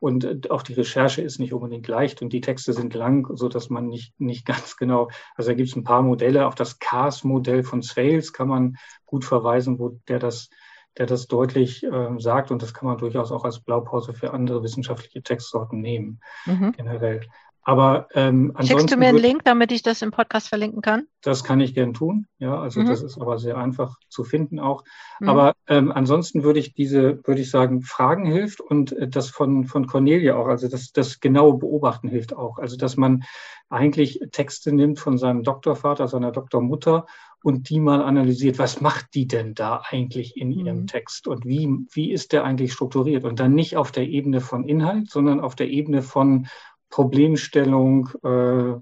Und 0.04 0.24
äh, 0.24 0.38
auch 0.50 0.60
die 0.60 0.74
Recherche 0.74 1.22
ist 1.22 1.38
nicht 1.38 1.54
unbedingt 1.54 1.88
leicht 1.88 2.20
und 2.20 2.30
die 2.30 2.42
Texte 2.42 2.74
sind 2.74 2.92
lang, 2.92 3.34
so 3.34 3.48
dass 3.48 3.70
man 3.70 3.86
nicht, 3.86 4.12
nicht 4.20 4.44
ganz 4.46 4.76
genau, 4.76 5.08
also 5.34 5.50
da 5.50 5.54
gibt 5.54 5.70
es 5.70 5.76
ein 5.76 5.82
paar 5.82 6.02
Modelle. 6.02 6.46
Auf 6.46 6.54
das 6.54 6.78
CAS-Modell 6.78 7.62
von 7.62 7.80
Sales 7.80 8.34
kann 8.34 8.48
man 8.48 8.76
gut 9.06 9.24
verweisen, 9.24 9.78
wo 9.78 9.98
der 10.08 10.18
das, 10.18 10.50
der 10.98 11.06
das 11.06 11.26
deutlich 11.26 11.84
äh, 11.84 12.18
sagt 12.18 12.50
und 12.50 12.60
das 12.60 12.74
kann 12.74 12.86
man 12.86 12.98
durchaus 12.98 13.32
auch 13.32 13.46
als 13.46 13.60
Blaupause 13.60 14.12
für 14.12 14.34
andere 14.34 14.62
wissenschaftliche 14.62 15.22
Textsorten 15.22 15.80
nehmen, 15.80 16.20
mhm. 16.44 16.72
generell. 16.72 17.22
Aber 17.64 18.08
ähm, 18.12 18.52
ansonsten. 18.54 18.78
Schickst 18.78 18.94
du 18.94 18.98
mir 18.98 19.08
einen 19.08 19.18
Link, 19.18 19.44
damit 19.44 19.72
ich 19.72 19.82
das 19.82 20.02
im 20.02 20.10
Podcast 20.10 20.48
verlinken 20.48 20.82
kann? 20.82 21.06
Das 21.22 21.44
kann 21.44 21.60
ich 21.60 21.74
gern 21.74 21.94
tun. 21.94 22.26
Ja, 22.38 22.60
also 22.60 22.80
mhm. 22.80 22.86
das 22.86 23.02
ist 23.02 23.18
aber 23.18 23.38
sehr 23.38 23.56
einfach 23.56 23.96
zu 24.10 24.22
finden 24.22 24.60
auch. 24.60 24.84
Mhm. 25.18 25.28
Aber 25.30 25.54
ähm, 25.66 25.90
ansonsten 25.90 26.42
würde 26.42 26.58
ich 26.58 26.74
diese, 26.74 27.20
würde 27.24 27.40
ich 27.40 27.50
sagen, 27.50 27.82
Fragen 27.82 28.26
hilft 28.26 28.60
und 28.60 28.92
äh, 28.92 29.08
das 29.08 29.30
von, 29.30 29.64
von 29.64 29.86
Cornelia 29.86 30.36
auch, 30.36 30.46
also 30.46 30.68
das, 30.68 30.92
das 30.92 31.20
genaue 31.20 31.56
Beobachten 31.56 32.08
hilft 32.08 32.36
auch. 32.36 32.58
Also 32.58 32.76
dass 32.76 32.98
man 32.98 33.24
eigentlich 33.70 34.20
Texte 34.30 34.70
nimmt 34.72 35.00
von 35.00 35.16
seinem 35.16 35.42
Doktorvater, 35.42 36.06
seiner 36.06 36.32
Doktormutter 36.32 37.06
und 37.42 37.68
die 37.70 37.80
mal 37.80 38.02
analysiert, 38.02 38.58
was 38.58 38.80
macht 38.80 39.14
die 39.14 39.26
denn 39.26 39.54
da 39.54 39.82
eigentlich 39.88 40.36
in 40.36 40.50
ihrem 40.50 40.80
mhm. 40.80 40.86
Text 40.86 41.26
und 41.26 41.46
wie, 41.46 41.68
wie 41.92 42.12
ist 42.12 42.32
der 42.32 42.44
eigentlich 42.44 42.72
strukturiert? 42.72 43.24
Und 43.24 43.40
dann 43.40 43.54
nicht 43.54 43.76
auf 43.76 43.90
der 43.90 44.06
Ebene 44.06 44.40
von 44.40 44.64
Inhalt, 44.64 45.10
sondern 45.10 45.40
auf 45.40 45.54
der 45.54 45.68
Ebene 45.68 46.02
von 46.02 46.46
Problemstellung, 46.94 48.08
äh, 48.22 48.74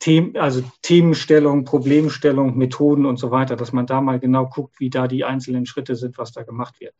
Them 0.00 0.34
also 0.36 0.62
Themenstellung, 0.82 1.64
Problemstellung, 1.64 2.56
Methoden 2.56 3.06
und 3.06 3.18
so 3.18 3.30
weiter, 3.30 3.54
dass 3.54 3.72
man 3.72 3.86
da 3.86 4.00
mal 4.00 4.18
genau 4.18 4.46
guckt, 4.46 4.80
wie 4.80 4.90
da 4.90 5.06
die 5.06 5.24
einzelnen 5.24 5.64
Schritte 5.64 5.94
sind, 5.94 6.18
was 6.18 6.32
da 6.32 6.42
gemacht 6.42 6.80
wird. 6.80 6.94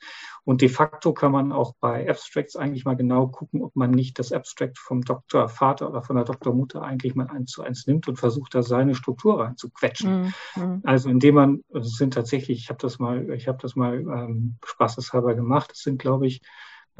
Und 0.44 0.60
de 0.60 0.68
facto 0.68 1.12
kann 1.14 1.32
man 1.32 1.50
auch 1.50 1.74
bei 1.80 2.08
Abstracts 2.08 2.54
eigentlich 2.54 2.84
mal 2.84 2.94
genau 2.94 3.26
gucken, 3.26 3.62
ob 3.62 3.74
man 3.74 3.90
nicht 3.90 4.20
das 4.20 4.30
Abstract 4.32 4.78
vom 4.78 5.00
Doktorvater 5.02 5.88
oder 5.90 6.02
von 6.02 6.14
der 6.14 6.26
Doktormutter 6.26 6.82
eigentlich 6.82 7.16
mal 7.16 7.26
eins 7.26 7.50
zu 7.50 7.62
eins 7.62 7.88
nimmt 7.88 8.06
und 8.06 8.16
versucht, 8.16 8.54
da 8.54 8.62
seine 8.62 8.94
Struktur 8.94 9.40
reinzuquetschen. 9.40 10.32
Mhm. 10.54 10.82
Also 10.84 11.08
indem 11.08 11.34
man, 11.34 11.64
es 11.74 11.96
sind 11.96 12.14
tatsächlich, 12.14 12.58
ich 12.58 12.68
habe 12.68 12.78
das 12.80 13.00
mal, 13.00 13.30
ich 13.32 13.48
habe 13.48 13.58
das 13.60 13.74
mal 13.74 13.98
ähm, 13.98 14.58
spaßeshalber 14.64 15.34
gemacht, 15.34 15.72
es 15.72 15.82
sind, 15.82 15.98
glaube 15.98 16.28
ich, 16.28 16.42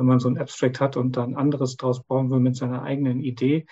wenn 0.01 0.07
man 0.07 0.19
so 0.19 0.29
ein 0.29 0.39
Abstract 0.39 0.81
hat 0.81 0.97
und 0.97 1.17
dann 1.17 1.37
anderes 1.37 1.77
draus 1.77 2.03
bauen 2.03 2.31
will 2.31 2.41
mit 2.41 2.57
seiner 2.57 2.83
eigenen 2.83 3.21
Idee, 3.21 3.67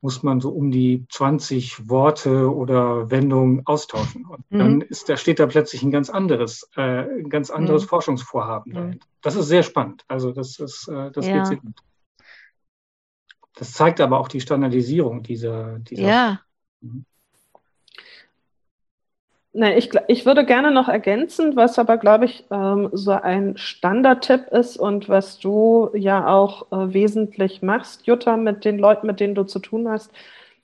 muss 0.00 0.22
man 0.22 0.40
so 0.40 0.50
um 0.50 0.70
die 0.70 1.06
20 1.10 1.88
Worte 1.88 2.54
oder 2.54 3.10
Wendungen 3.10 3.66
austauschen. 3.66 4.26
Und 4.26 4.50
mhm. 4.50 4.58
dann 4.58 4.80
ist, 4.80 5.08
da 5.08 5.16
steht 5.16 5.38
da 5.38 5.46
plötzlich 5.46 5.82
ein 5.82 5.90
ganz 5.90 6.10
anderes, 6.10 6.68
äh, 6.76 7.20
ein 7.20 7.28
ganz 7.28 7.50
anderes 7.50 7.84
mhm. 7.84 7.88
Forschungsvorhaben 7.88 8.72
mhm. 8.72 8.76
dahinter. 8.76 9.06
Das 9.22 9.36
ist 9.36 9.48
sehr 9.48 9.62
spannend. 9.62 10.04
Also 10.08 10.32
das 10.32 10.58
ist, 10.58 10.88
äh, 10.88 11.10
das 11.10 11.26
ja. 11.26 11.36
geht 11.36 11.46
sehr 11.46 11.56
gut. 11.58 11.76
Das 13.56 13.72
zeigt 13.72 14.00
aber 14.00 14.18
auch 14.18 14.28
die 14.28 14.40
Standardisierung 14.40 15.22
dieser, 15.22 15.78
dieser 15.78 16.02
ja. 16.02 16.40
Nee, 19.56 19.78
ich, 19.78 19.90
ich 20.08 20.26
würde 20.26 20.44
gerne 20.44 20.72
noch 20.72 20.88
ergänzen, 20.88 21.54
was 21.54 21.78
aber, 21.78 21.96
glaube 21.96 22.24
ich, 22.24 22.44
ähm, 22.50 22.88
so 22.92 23.12
ein 23.12 23.56
Standardtipp 23.56 24.48
ist 24.48 24.76
und 24.76 25.08
was 25.08 25.38
du 25.38 25.90
ja 25.94 26.26
auch 26.26 26.72
äh, 26.72 26.92
wesentlich 26.92 27.62
machst, 27.62 28.04
Jutta, 28.04 28.36
mit 28.36 28.64
den 28.64 28.78
Leuten, 28.78 29.06
mit 29.06 29.20
denen 29.20 29.36
du 29.36 29.44
zu 29.44 29.60
tun 29.60 29.88
hast. 29.88 30.10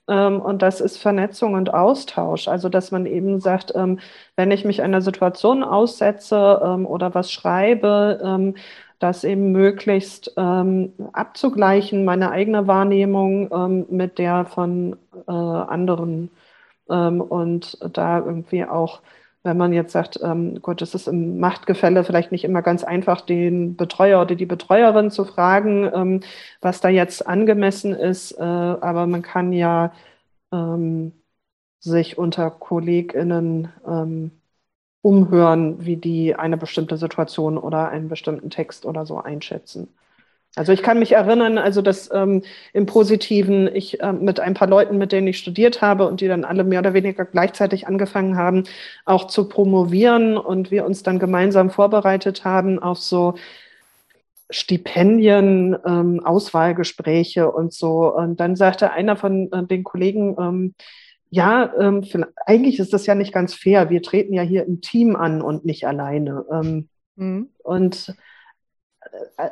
Ähm, 0.09 0.41
und 0.41 0.63
das 0.63 0.81
ist 0.81 0.97
Vernetzung 0.97 1.55
und 1.55 1.73
Austausch. 1.73 2.49
Also, 2.49 2.69
dass 2.69 2.91
man 2.91 3.07
eben 3.07 3.39
sagt, 3.41 3.73
ähm, 3.77 4.01
wenn 4.35 4.51
ich 4.51 4.65
mich 4.65 4.83
einer 4.83 5.03
Situation 5.03 5.63
aussetze 5.63 6.61
ähm, 6.65 6.85
oder 6.85 7.15
was 7.15 7.31
schreibe, 7.31 8.21
ähm, 8.25 8.57
das 8.99 9.23
eben 9.23 9.53
möglichst 9.53 10.33
ähm, 10.37 10.93
abzugleichen, 11.13 12.05
meine 12.05 12.33
eigene 12.33 12.67
Wahrnehmung 12.67 13.87
mit 13.89 14.19
der 14.19 14.45
von 14.45 14.97
äh, 15.27 15.33
anderen 15.33 16.25
ähm, 16.25 16.31
und 16.95 17.79
da 17.97 18.19
irgendwie 18.19 18.65
auch, 18.65 19.03
wenn 19.43 19.57
man 19.57 19.73
jetzt 19.73 19.93
sagt, 19.93 20.21
ähm, 20.23 20.61
Gott, 20.63 20.83
es 20.83 20.95
ist 20.95 21.09
im 21.09 21.39
Machtgefälle 21.41 22.05
vielleicht 22.05 22.33
nicht 22.33 22.45
immer 22.45 22.63
ganz 22.63 22.85
einfach, 22.85 23.21
den 23.23 23.77
Betreuer 23.77 24.21
oder 24.23 24.35
die 24.35 24.47
Betreuerin 24.47 25.11
zu 25.11 25.25
fragen, 25.25 25.91
ähm, 25.95 26.21
was 26.61 26.81
da 26.81 26.89
jetzt 26.89 27.27
angemessen 27.27 27.95
ist, 27.95 28.33
äh, 28.33 28.43
aber 28.43 29.07
man 29.07 29.23
kann 29.23 29.53
ja 29.53 29.93
ähm, 30.53 31.13
sich 31.81 32.19
unter 32.19 32.51
KollegInnen 32.51 33.73
ähm, 33.87 34.33
umhören, 35.03 35.85
wie 35.87 35.97
die 35.97 36.35
eine 36.35 36.57
bestimmte 36.57 36.97
Situation 36.99 37.59
oder 37.59 37.89
einen 37.91 38.09
bestimmten 38.09 38.51
Text 38.51 38.87
oder 38.87 39.07
so 39.07 39.19
einschätzen. 39.19 39.89
Also 40.57 40.73
ich 40.73 40.83
kann 40.83 40.99
mich 40.99 41.13
erinnern, 41.13 41.59
also 41.59 41.81
dass 41.81 42.11
ähm, 42.13 42.43
im 42.73 42.87
Positiven 42.87 43.73
ich 43.73 44.01
äh, 44.01 44.13
mit 44.13 44.41
ein 44.41 44.55
paar 44.55 44.67
Leuten, 44.69 44.99
mit 44.99 45.13
denen 45.13 45.29
ich 45.29 45.39
studiert 45.39 45.81
habe 45.81 46.09
und 46.09 46.21
die 46.21 46.27
dann 46.29 46.45
alle 46.45 46.65
mehr 46.65 46.81
oder 46.81 46.93
weniger 46.93 47.25
gleichzeitig 47.25 47.87
angefangen 47.87 48.37
haben, 48.37 48.65
auch 49.05 49.29
zu 49.29 49.49
promovieren 49.49 50.37
und 50.37 50.73
wir 50.73 50.85
uns 50.87 51.05
dann 51.05 51.21
gemeinsam 51.21 51.71
vorbereitet 51.71 52.45
haben 52.45 52.81
auf 52.81 52.99
so 52.99 53.35
Stipendien, 54.51 55.77
ähm, 55.87 56.21
Auswahlgespräche 56.25 57.51
und 57.51 57.73
so. 57.73 58.13
Und 58.13 58.41
dann 58.41 58.57
sagte 58.57 58.91
einer 58.91 59.17
von 59.17 59.53
äh, 59.53 59.65
den 59.65 59.85
Kollegen, 59.85 60.37
ähm, 60.39 60.75
ja, 61.31 61.73
ähm, 61.79 62.05
eigentlich 62.45 62.81
ist 62.81 62.93
das 62.93 63.07
ja 63.07 63.15
nicht 63.15 63.33
ganz 63.33 63.55
fair. 63.55 63.89
Wir 63.89 64.03
treten 64.03 64.35
ja 64.35 64.43
hier 64.43 64.67
im 64.67 64.81
Team 64.81 65.15
an 65.15 65.43
und 65.43 65.65
nicht 65.65 65.87
alleine. 65.87 66.45
Ähm, 66.53 66.89
mhm. 67.15 67.51
Und 67.63 68.17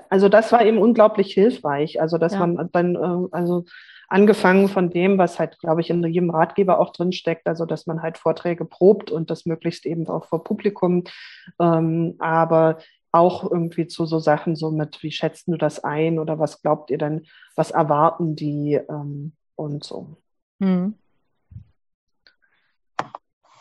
also 0.08 0.28
das 0.28 0.52
war 0.52 0.64
eben 0.64 0.78
unglaublich 0.78 1.32
hilfreich. 1.32 2.00
Also 2.00 2.18
dass 2.18 2.34
ja. 2.34 2.46
man 2.46 2.70
dann, 2.72 2.94
äh, 2.94 3.28
also 3.32 3.64
angefangen 4.08 4.68
von 4.68 4.90
dem, 4.90 5.18
was 5.18 5.38
halt, 5.38 5.58
glaube 5.58 5.82
ich, 5.82 5.90
in 5.90 6.02
jedem 6.02 6.30
Ratgeber 6.30 6.80
auch 6.80 6.92
drin 6.92 7.12
steckt, 7.12 7.46
also 7.46 7.66
dass 7.66 7.86
man 7.86 8.02
halt 8.02 8.16
Vorträge 8.16 8.64
probt 8.64 9.10
und 9.10 9.30
das 9.30 9.44
möglichst 9.44 9.84
eben 9.84 10.08
auch 10.08 10.24
vor 10.24 10.44
Publikum. 10.44 11.04
Ähm, 11.60 12.16
aber 12.18 12.78
auch 13.12 13.50
irgendwie 13.50 13.86
zu 13.86 14.06
so 14.06 14.18
Sachen 14.18 14.56
so 14.56 14.70
mit, 14.70 15.02
wie 15.02 15.12
schätzt 15.12 15.48
du 15.48 15.56
das 15.56 15.82
ein 15.84 16.18
oder 16.18 16.38
was 16.38 16.62
glaubt 16.62 16.90
ihr 16.90 16.98
denn, 16.98 17.26
was 17.54 17.70
erwarten 17.70 18.36
die 18.36 18.74
ähm, 18.74 19.32
und 19.56 19.84
so. 19.84 20.16
Hm. 20.60 20.94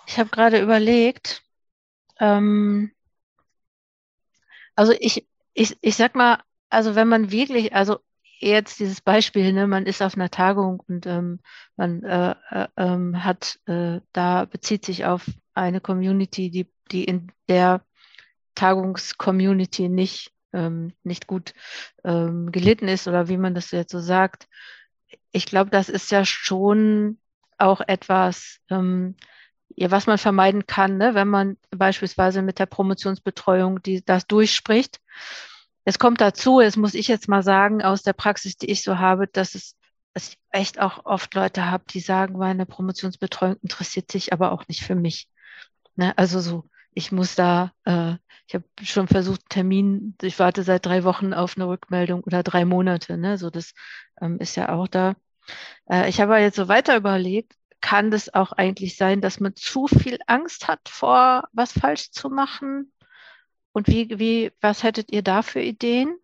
Ich 0.06 0.18
habe 0.18 0.30
gerade 0.30 0.62
überlegt, 0.62 1.44
ähm, 2.20 2.92
also 4.76 4.94
ich, 5.00 5.28
ich, 5.58 5.76
ich 5.82 5.96
sag 5.96 6.16
mal, 6.16 6.40
also 6.70 6.96
wenn 6.96 7.08
man 7.08 7.32
wirklich, 7.32 7.74
also 7.74 7.98
jetzt 8.40 8.80
dieses 8.80 9.02
Beispiel, 9.02 9.52
ne, 9.54 9.66
man 9.66 9.88
ist 9.88 10.04
auf 10.04 10.16
einer 10.16 10.30
Tagung 10.30 10.84
und 10.88 11.08
ähm, 11.08 11.40
man 11.76 12.04
äh, 12.04 12.36
äh, 12.52 12.68
ähm, 12.78 13.24
hat, 13.24 13.60
äh, 13.66 14.00
da 14.14 14.46
bezieht 14.46 14.86
sich 14.86 15.06
auf 15.06 15.26
eine 15.56 15.82
Community, 15.82 16.52
die, 16.52 16.68
die 16.92 17.06
in 17.06 17.32
der 17.50 17.82
Tagungscommunity 18.54 19.90
nicht, 19.90 20.32
ähm, 20.54 20.94
nicht 21.04 21.26
gut 21.26 21.56
ähm, 22.04 22.52
gelitten 22.52 22.88
ist 22.88 23.08
oder 23.08 23.28
wie 23.28 23.38
man 23.38 23.56
das 23.56 23.72
jetzt 23.72 23.92
so 23.92 24.00
sagt. 24.00 24.48
Ich 25.32 25.48
glaube, 25.48 25.72
das 25.72 25.90
ist 25.90 26.12
ja 26.12 26.24
schon 26.24 27.18
auch 27.58 27.82
etwas, 27.82 28.60
ähm, 28.70 29.16
ja, 29.76 29.92
was 29.92 30.08
man 30.08 30.18
vermeiden 30.18 30.66
kann, 30.66 30.98
ne, 30.98 31.14
wenn 31.16 31.28
man 31.28 31.58
beispielsweise 31.72 32.42
mit 32.42 32.60
der 32.60 32.66
Promotionsbetreuung 32.66 33.82
die, 33.82 34.04
das 34.04 34.28
durchspricht. 34.28 35.00
Es 35.86 36.00
kommt 36.00 36.20
dazu, 36.22 36.60
das 36.60 36.76
muss 36.76 36.94
ich 36.94 37.08
jetzt 37.08 37.28
mal 37.28 37.44
sagen, 37.44 37.82
aus 37.82 38.04
der 38.04 38.14
Praxis, 38.14 38.58
die 38.58 38.70
ich 38.70 38.84
so 38.84 38.98
habe, 39.00 39.28
dass 39.28 39.56
es 39.56 39.78
dass 40.18 40.30
ich 40.30 40.40
echt 40.50 40.80
auch 40.80 41.06
oft 41.06 41.36
Leute 41.36 41.70
habe, 41.70 41.84
die 41.92 42.00
sagen, 42.00 42.40
meine 42.40 42.66
Promotionsbetreuung 42.66 43.58
interessiert 43.62 44.12
sich 44.12 44.34
aber 44.34 44.52
auch 44.52 44.68
nicht 44.68 44.82
für 44.82 44.96
mich. 44.96 45.30
Ne? 45.96 46.18
Also 46.18 46.40
so, 46.40 46.64
ich 46.92 47.12
muss 47.12 47.36
da, 47.36 47.72
äh, 47.86 48.16
ich 48.48 48.56
habe 48.56 48.64
schon 48.82 49.08
versucht, 49.08 49.48
Termin, 49.48 50.16
ich 50.24 50.40
warte 50.40 50.64
seit 50.64 50.88
drei 50.88 51.04
Wochen 51.04 51.36
auf 51.36 51.56
eine 51.56 51.68
Rückmeldung 51.68 52.24
oder 52.24 52.42
drei 52.42 52.66
Monate, 52.66 53.16
ne? 53.16 53.38
So, 53.38 53.52
das 53.52 53.76
ähm, 54.20 54.40
ist 54.40 54.56
ja 54.56 54.70
auch 54.70 54.88
da. 54.88 55.14
Äh, 55.88 56.10
ich 56.10 56.20
habe 56.20 56.40
jetzt 56.40 56.56
so 56.56 56.68
weiter 56.68 56.98
überlegt, 56.98 57.54
kann 57.82 58.12
das 58.12 58.34
auch 58.34 58.52
eigentlich 58.52 58.98
sein, 58.98 59.22
dass 59.22 59.40
man 59.40 59.56
zu 59.56 59.88
viel 59.88 60.20
Angst 60.28 60.68
hat 60.68 60.90
vor 60.90 61.48
was 61.54 61.72
falsch 61.72 62.12
zu 62.12 62.30
machen? 62.30 62.92
Und 63.72 63.88
wie, 63.88 64.18
wie, 64.18 64.52
was 64.62 64.84
hättet 64.84 65.12
ihr 65.12 65.22
da 65.22 65.42
für 65.42 65.62
Ideen? 65.62 66.18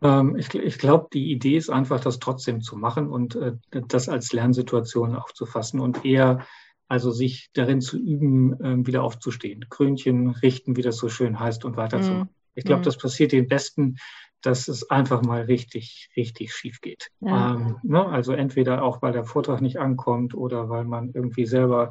Ähm, 0.00 0.36
ich, 0.36 0.54
ich 0.54 0.78
glaube, 0.78 1.08
die 1.12 1.30
Idee 1.30 1.56
ist 1.56 1.70
einfach, 1.70 2.00
das 2.00 2.18
trotzdem 2.18 2.60
zu 2.60 2.76
machen 2.76 3.08
und 3.08 3.34
äh, 3.36 3.52
das 3.70 4.08
als 4.08 4.32
Lernsituation 4.32 5.16
aufzufassen 5.16 5.80
und 5.80 6.04
eher 6.04 6.46
also 6.88 7.10
sich 7.10 7.50
darin 7.52 7.80
zu 7.80 7.98
üben, 7.98 8.58
äh, 8.60 8.86
wieder 8.86 9.02
aufzustehen, 9.02 9.68
Krönchen 9.68 10.30
richten, 10.30 10.76
wie 10.76 10.82
das 10.82 10.96
so 10.96 11.08
schön 11.08 11.38
heißt, 11.38 11.64
und 11.64 11.76
weiterzumachen. 11.76 12.24
Mm. 12.24 12.34
Ich 12.54 12.64
glaube, 12.64 12.80
mm. 12.80 12.84
das 12.84 12.96
passiert 12.96 13.32
den 13.32 13.46
Besten, 13.46 13.98
dass 14.42 14.68
es 14.68 14.88
einfach 14.90 15.22
mal 15.22 15.42
richtig, 15.42 16.10
richtig 16.16 16.54
schief 16.54 16.80
geht. 16.80 17.10
Ja. 17.20 17.54
Ähm, 17.54 17.76
ne? 17.82 18.06
Also 18.06 18.32
entweder 18.32 18.82
auch, 18.82 19.02
weil 19.02 19.12
der 19.12 19.24
Vortrag 19.24 19.60
nicht 19.60 19.78
ankommt 19.78 20.34
oder 20.34 20.68
weil 20.68 20.84
man 20.84 21.10
irgendwie 21.12 21.46
selber 21.46 21.90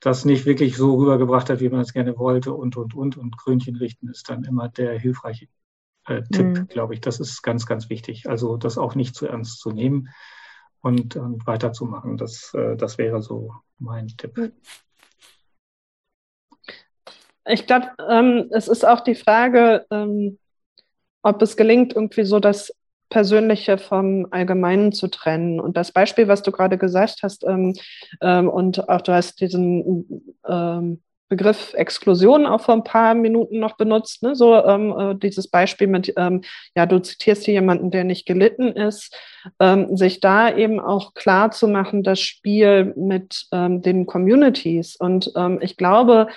das 0.00 0.24
nicht 0.24 0.46
wirklich 0.46 0.76
so 0.76 0.96
rübergebracht 0.96 1.48
hat, 1.48 1.60
wie 1.60 1.68
man 1.68 1.80
es 1.80 1.92
gerne 1.92 2.18
wollte 2.18 2.52
und, 2.52 2.76
und, 2.76 2.94
und. 2.94 3.16
Und 3.16 3.38
Krönchen 3.38 3.76
richten 3.76 4.08
ist 4.08 4.28
dann 4.28 4.42
immer 4.44 4.68
der 4.68 4.98
hilfreiche 4.98 5.46
äh, 6.08 6.22
Tipp, 6.32 6.46
mhm. 6.46 6.66
glaube 6.66 6.94
ich. 6.94 7.00
Das 7.00 7.20
ist 7.20 7.42
ganz, 7.42 7.66
ganz 7.66 7.88
wichtig. 7.88 8.28
Also 8.28 8.56
das 8.56 8.78
auch 8.78 8.96
nicht 8.96 9.14
zu 9.14 9.26
ernst 9.28 9.60
zu 9.60 9.70
nehmen 9.70 10.08
und, 10.80 11.14
und 11.14 11.46
weiterzumachen. 11.46 12.16
Das, 12.16 12.52
äh, 12.54 12.76
das 12.76 12.98
wäre 12.98 13.22
so 13.22 13.54
mein 13.78 14.08
Tipp. 14.08 14.52
Ich 17.46 17.66
glaube, 17.66 17.90
ähm, 18.08 18.48
es 18.50 18.66
ist 18.68 18.86
auch 18.86 19.00
die 19.00 19.14
Frage, 19.16 19.86
ähm, 19.90 20.38
ob 21.22 21.40
es 21.42 21.56
gelingt, 21.56 21.94
irgendwie 21.94 22.24
so 22.24 22.40
das 22.40 22.72
Persönliche 23.12 23.76
vom 23.76 24.26
Allgemeinen 24.30 24.92
zu 24.92 25.06
trennen. 25.06 25.60
Und 25.60 25.76
das 25.76 25.92
Beispiel, 25.92 26.28
was 26.28 26.42
du 26.42 26.50
gerade 26.50 26.78
gesagt 26.78 27.18
hast, 27.22 27.44
ähm, 27.44 27.74
ähm, 28.22 28.48
und 28.48 28.88
auch 28.88 29.02
du 29.02 29.12
hast 29.12 29.40
diesen 29.40 30.34
ähm, 30.48 31.02
Begriff 31.28 31.74
Exklusion 31.74 32.46
auch 32.46 32.62
vor 32.62 32.74
ein 32.74 32.84
paar 32.84 33.14
Minuten 33.14 33.58
noch 33.58 33.76
benutzt, 33.76 34.22
ne? 34.22 34.34
so 34.34 34.54
ähm, 34.54 34.94
äh, 34.98 35.14
dieses 35.14 35.48
Beispiel 35.48 35.88
mit, 35.88 36.14
ähm, 36.16 36.42
ja, 36.74 36.86
du 36.86 37.00
zitierst 37.00 37.44
hier 37.44 37.54
jemanden, 37.54 37.90
der 37.90 38.04
nicht 38.04 38.26
gelitten 38.26 38.68
ist, 38.68 39.14
ähm, 39.60 39.94
sich 39.94 40.20
da 40.20 40.54
eben 40.54 40.80
auch 40.80 41.12
klar 41.12 41.50
zu 41.50 41.68
machen, 41.68 42.02
das 42.02 42.20
Spiel 42.20 42.94
mit 42.96 43.46
den 43.52 44.06
Communities. 44.06 44.96
Und 44.96 45.32
ich 45.60 45.76
glaube, 45.76 46.28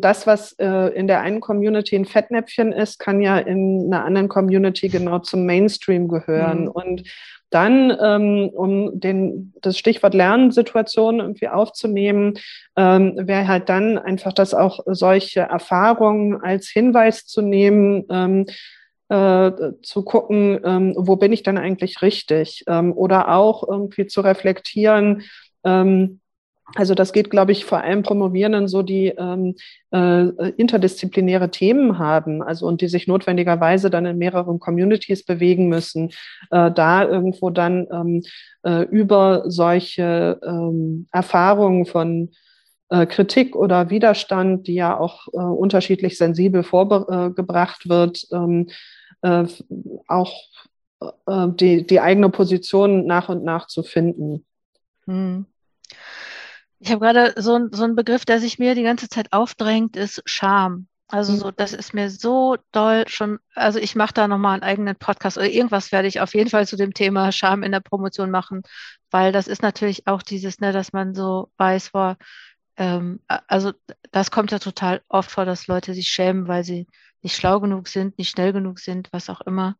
das, 0.00 0.26
was 0.26 0.52
äh, 0.58 0.88
in 0.94 1.06
der 1.06 1.20
einen 1.20 1.40
Community 1.40 1.96
ein 1.96 2.04
Fettnäpfchen 2.04 2.72
ist, 2.72 2.98
kann 2.98 3.22
ja 3.22 3.38
in 3.38 3.86
einer 3.86 4.04
anderen 4.04 4.28
Community 4.28 4.88
genau 4.88 5.20
zum 5.20 5.46
Mainstream 5.46 6.08
gehören. 6.08 6.64
Mhm. 6.64 6.68
Und 6.68 7.02
dann, 7.50 7.96
ähm, 8.02 8.50
um 8.52 8.98
den, 8.98 9.52
das 9.62 9.78
Stichwort 9.78 10.12
Lernsituation 10.12 11.20
irgendwie 11.20 11.48
aufzunehmen, 11.48 12.34
ähm, 12.76 13.14
wäre 13.16 13.46
halt 13.46 13.68
dann 13.68 13.96
einfach 13.96 14.32
das 14.32 14.54
auch 14.54 14.80
solche 14.86 15.42
Erfahrungen 15.42 16.42
als 16.42 16.68
Hinweis 16.68 17.26
zu 17.26 17.42
nehmen, 17.42 18.04
ähm, 18.10 18.46
äh, 19.08 19.52
zu 19.82 20.02
gucken, 20.04 20.58
ähm, 20.64 20.94
wo 20.96 21.14
bin 21.16 21.32
ich 21.32 21.44
dann 21.44 21.56
eigentlich 21.56 22.02
richtig? 22.02 22.64
Ähm, 22.66 22.92
oder 22.92 23.28
auch 23.28 23.66
irgendwie 23.68 24.08
zu 24.08 24.20
reflektieren, 24.22 25.22
ähm, 25.64 26.20
also 26.74 26.94
das 26.94 27.12
geht, 27.12 27.30
glaube 27.30 27.52
ich, 27.52 27.64
vor 27.64 27.78
allem 27.78 28.02
Promovierenden 28.02 28.68
so, 28.68 28.82
die 28.82 29.08
ähm, 29.08 29.54
äh, 29.92 30.50
interdisziplinäre 30.56 31.50
Themen 31.50 31.98
haben, 31.98 32.42
also 32.42 32.66
und 32.66 32.80
die 32.80 32.88
sich 32.88 33.06
notwendigerweise 33.06 33.90
dann 33.90 34.06
in 34.06 34.18
mehreren 34.18 34.58
Communities 34.58 35.24
bewegen 35.24 35.68
müssen, 35.68 36.10
äh, 36.50 36.70
da 36.70 37.04
irgendwo 37.04 37.50
dann 37.50 37.86
ähm, 37.92 38.22
äh, 38.62 38.82
über 38.84 39.44
solche 39.46 40.40
ähm, 40.42 41.06
Erfahrungen 41.12 41.84
von 41.84 42.30
äh, 42.88 43.06
Kritik 43.06 43.56
oder 43.56 43.90
Widerstand, 43.90 44.66
die 44.66 44.74
ja 44.74 44.98
auch 44.98 45.28
äh, 45.32 45.36
unterschiedlich 45.36 46.16
sensibel 46.16 46.62
vorgebracht 46.62 47.88
wird, 47.88 48.26
ähm, 48.32 48.68
äh, 49.22 49.44
auch 50.08 50.32
die, 51.26 51.86
die 51.86 52.00
eigene 52.00 52.30
Position 52.30 53.04
nach 53.04 53.28
und 53.28 53.44
nach 53.44 53.66
zu 53.66 53.82
finden. 53.82 54.46
Hm. 55.04 55.44
Ich 56.78 56.90
habe 56.90 57.00
gerade 57.00 57.34
so, 57.40 57.68
so 57.70 57.84
einen 57.84 57.96
Begriff, 57.96 58.24
der 58.24 58.40
sich 58.40 58.58
mir 58.58 58.74
die 58.74 58.82
ganze 58.82 59.08
Zeit 59.08 59.32
aufdrängt, 59.32 59.96
ist 59.96 60.22
Scham. 60.26 60.88
Also 61.08 61.32
mhm. 61.32 61.36
so, 61.38 61.50
das 61.50 61.72
ist 61.72 61.94
mir 61.94 62.10
so 62.10 62.56
doll 62.72 63.04
schon, 63.08 63.38
also 63.54 63.78
ich 63.78 63.94
mache 63.94 64.14
da 64.14 64.26
nochmal 64.26 64.54
einen 64.54 64.62
eigenen 64.62 64.96
Podcast 64.96 65.36
oder 65.36 65.48
irgendwas 65.48 65.92
werde 65.92 66.08
ich 66.08 66.20
auf 66.20 66.34
jeden 66.34 66.50
Fall 66.50 66.66
zu 66.66 66.76
dem 66.76 66.94
Thema 66.94 67.30
Scham 67.30 67.62
in 67.62 67.72
der 67.72 67.80
Promotion 67.80 68.30
machen, 68.30 68.62
weil 69.10 69.30
das 69.30 69.46
ist 69.46 69.62
natürlich 69.62 70.06
auch 70.06 70.22
dieses, 70.22 70.60
ne, 70.60 70.72
dass 70.72 70.92
man 70.92 71.14
so 71.14 71.50
weiß, 71.58 71.90
boah, 71.90 72.16
ähm, 72.76 73.20
also 73.28 73.72
das 74.10 74.30
kommt 74.30 74.50
ja 74.50 74.58
total 74.58 75.02
oft 75.08 75.30
vor, 75.30 75.44
dass 75.44 75.66
Leute 75.66 75.94
sich 75.94 76.08
schämen, 76.08 76.48
weil 76.48 76.64
sie 76.64 76.86
nicht 77.22 77.36
schlau 77.36 77.60
genug 77.60 77.88
sind, 77.88 78.18
nicht 78.18 78.30
schnell 78.30 78.52
genug 78.52 78.78
sind, 78.78 79.08
was 79.12 79.30
auch 79.30 79.40
immer. 79.42 79.76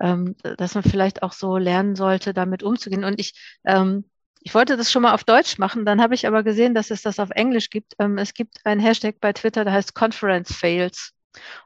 Ähm, 0.00 0.34
dass 0.58 0.74
man 0.74 0.82
vielleicht 0.82 1.22
auch 1.22 1.32
so 1.32 1.56
lernen 1.56 1.94
sollte, 1.94 2.34
damit 2.34 2.62
umzugehen. 2.64 3.04
Und 3.04 3.20
ich, 3.20 3.34
ähm, 3.64 4.04
ich 4.44 4.54
wollte 4.54 4.76
das 4.76 4.92
schon 4.92 5.02
mal 5.02 5.14
auf 5.14 5.24
Deutsch 5.24 5.58
machen, 5.58 5.86
dann 5.86 6.02
habe 6.02 6.14
ich 6.14 6.26
aber 6.26 6.42
gesehen, 6.42 6.74
dass 6.74 6.90
es 6.90 7.02
das 7.02 7.18
auf 7.18 7.30
Englisch 7.30 7.70
gibt. 7.70 7.94
Ähm, 7.98 8.18
es 8.18 8.34
gibt 8.34 8.64
einen 8.64 8.80
Hashtag 8.80 9.16
bei 9.20 9.32
Twitter, 9.32 9.64
der 9.64 9.72
heißt 9.72 9.94
Conference 9.94 10.54
Fails. 10.54 11.12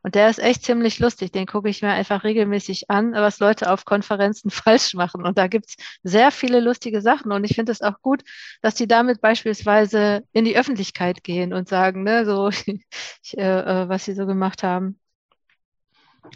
Und 0.03 0.15
der 0.15 0.31
ist 0.31 0.39
echt 0.39 0.65
ziemlich 0.65 1.01
lustig. 1.01 1.33
Den 1.33 1.47
gucke 1.47 1.69
ich 1.69 1.83
mir 1.83 1.91
einfach 1.91 2.23
regelmäßig 2.23 2.89
an, 2.89 3.13
was 3.13 3.41
Leute 3.41 3.71
auf 3.71 3.85
Konferenzen 3.85 4.51
falsch 4.51 4.95
machen. 4.95 5.25
Und 5.25 5.39
da 5.39 5.49
gibt's 5.49 5.77
sehr 6.05 6.31
viele 6.31 6.61
lustige 6.61 7.03
Sachen. 7.03 7.33
Und 7.33 7.45
ich 7.45 7.57
finde 7.57 7.73
es 7.73 7.83
auch 7.83 8.01
gut, 8.01 8.23
dass 8.63 8.77
die 8.77 8.87
damit 8.87 9.21
beispielsweise 9.21 10.23
in 10.33 10.45
die 10.45 10.57
Öffentlichkeit 10.57 11.25
gehen 11.25 11.53
und 11.53 11.69
sagen, 11.69 12.05
ne, 12.05 12.25
so, 12.25 12.49
ich, 13.23 13.37
äh, 13.37 13.43
äh, 13.43 13.89
was 13.89 14.05
sie 14.05 14.15
so 14.15 14.25
gemacht 14.25 14.63
haben. 14.63 15.01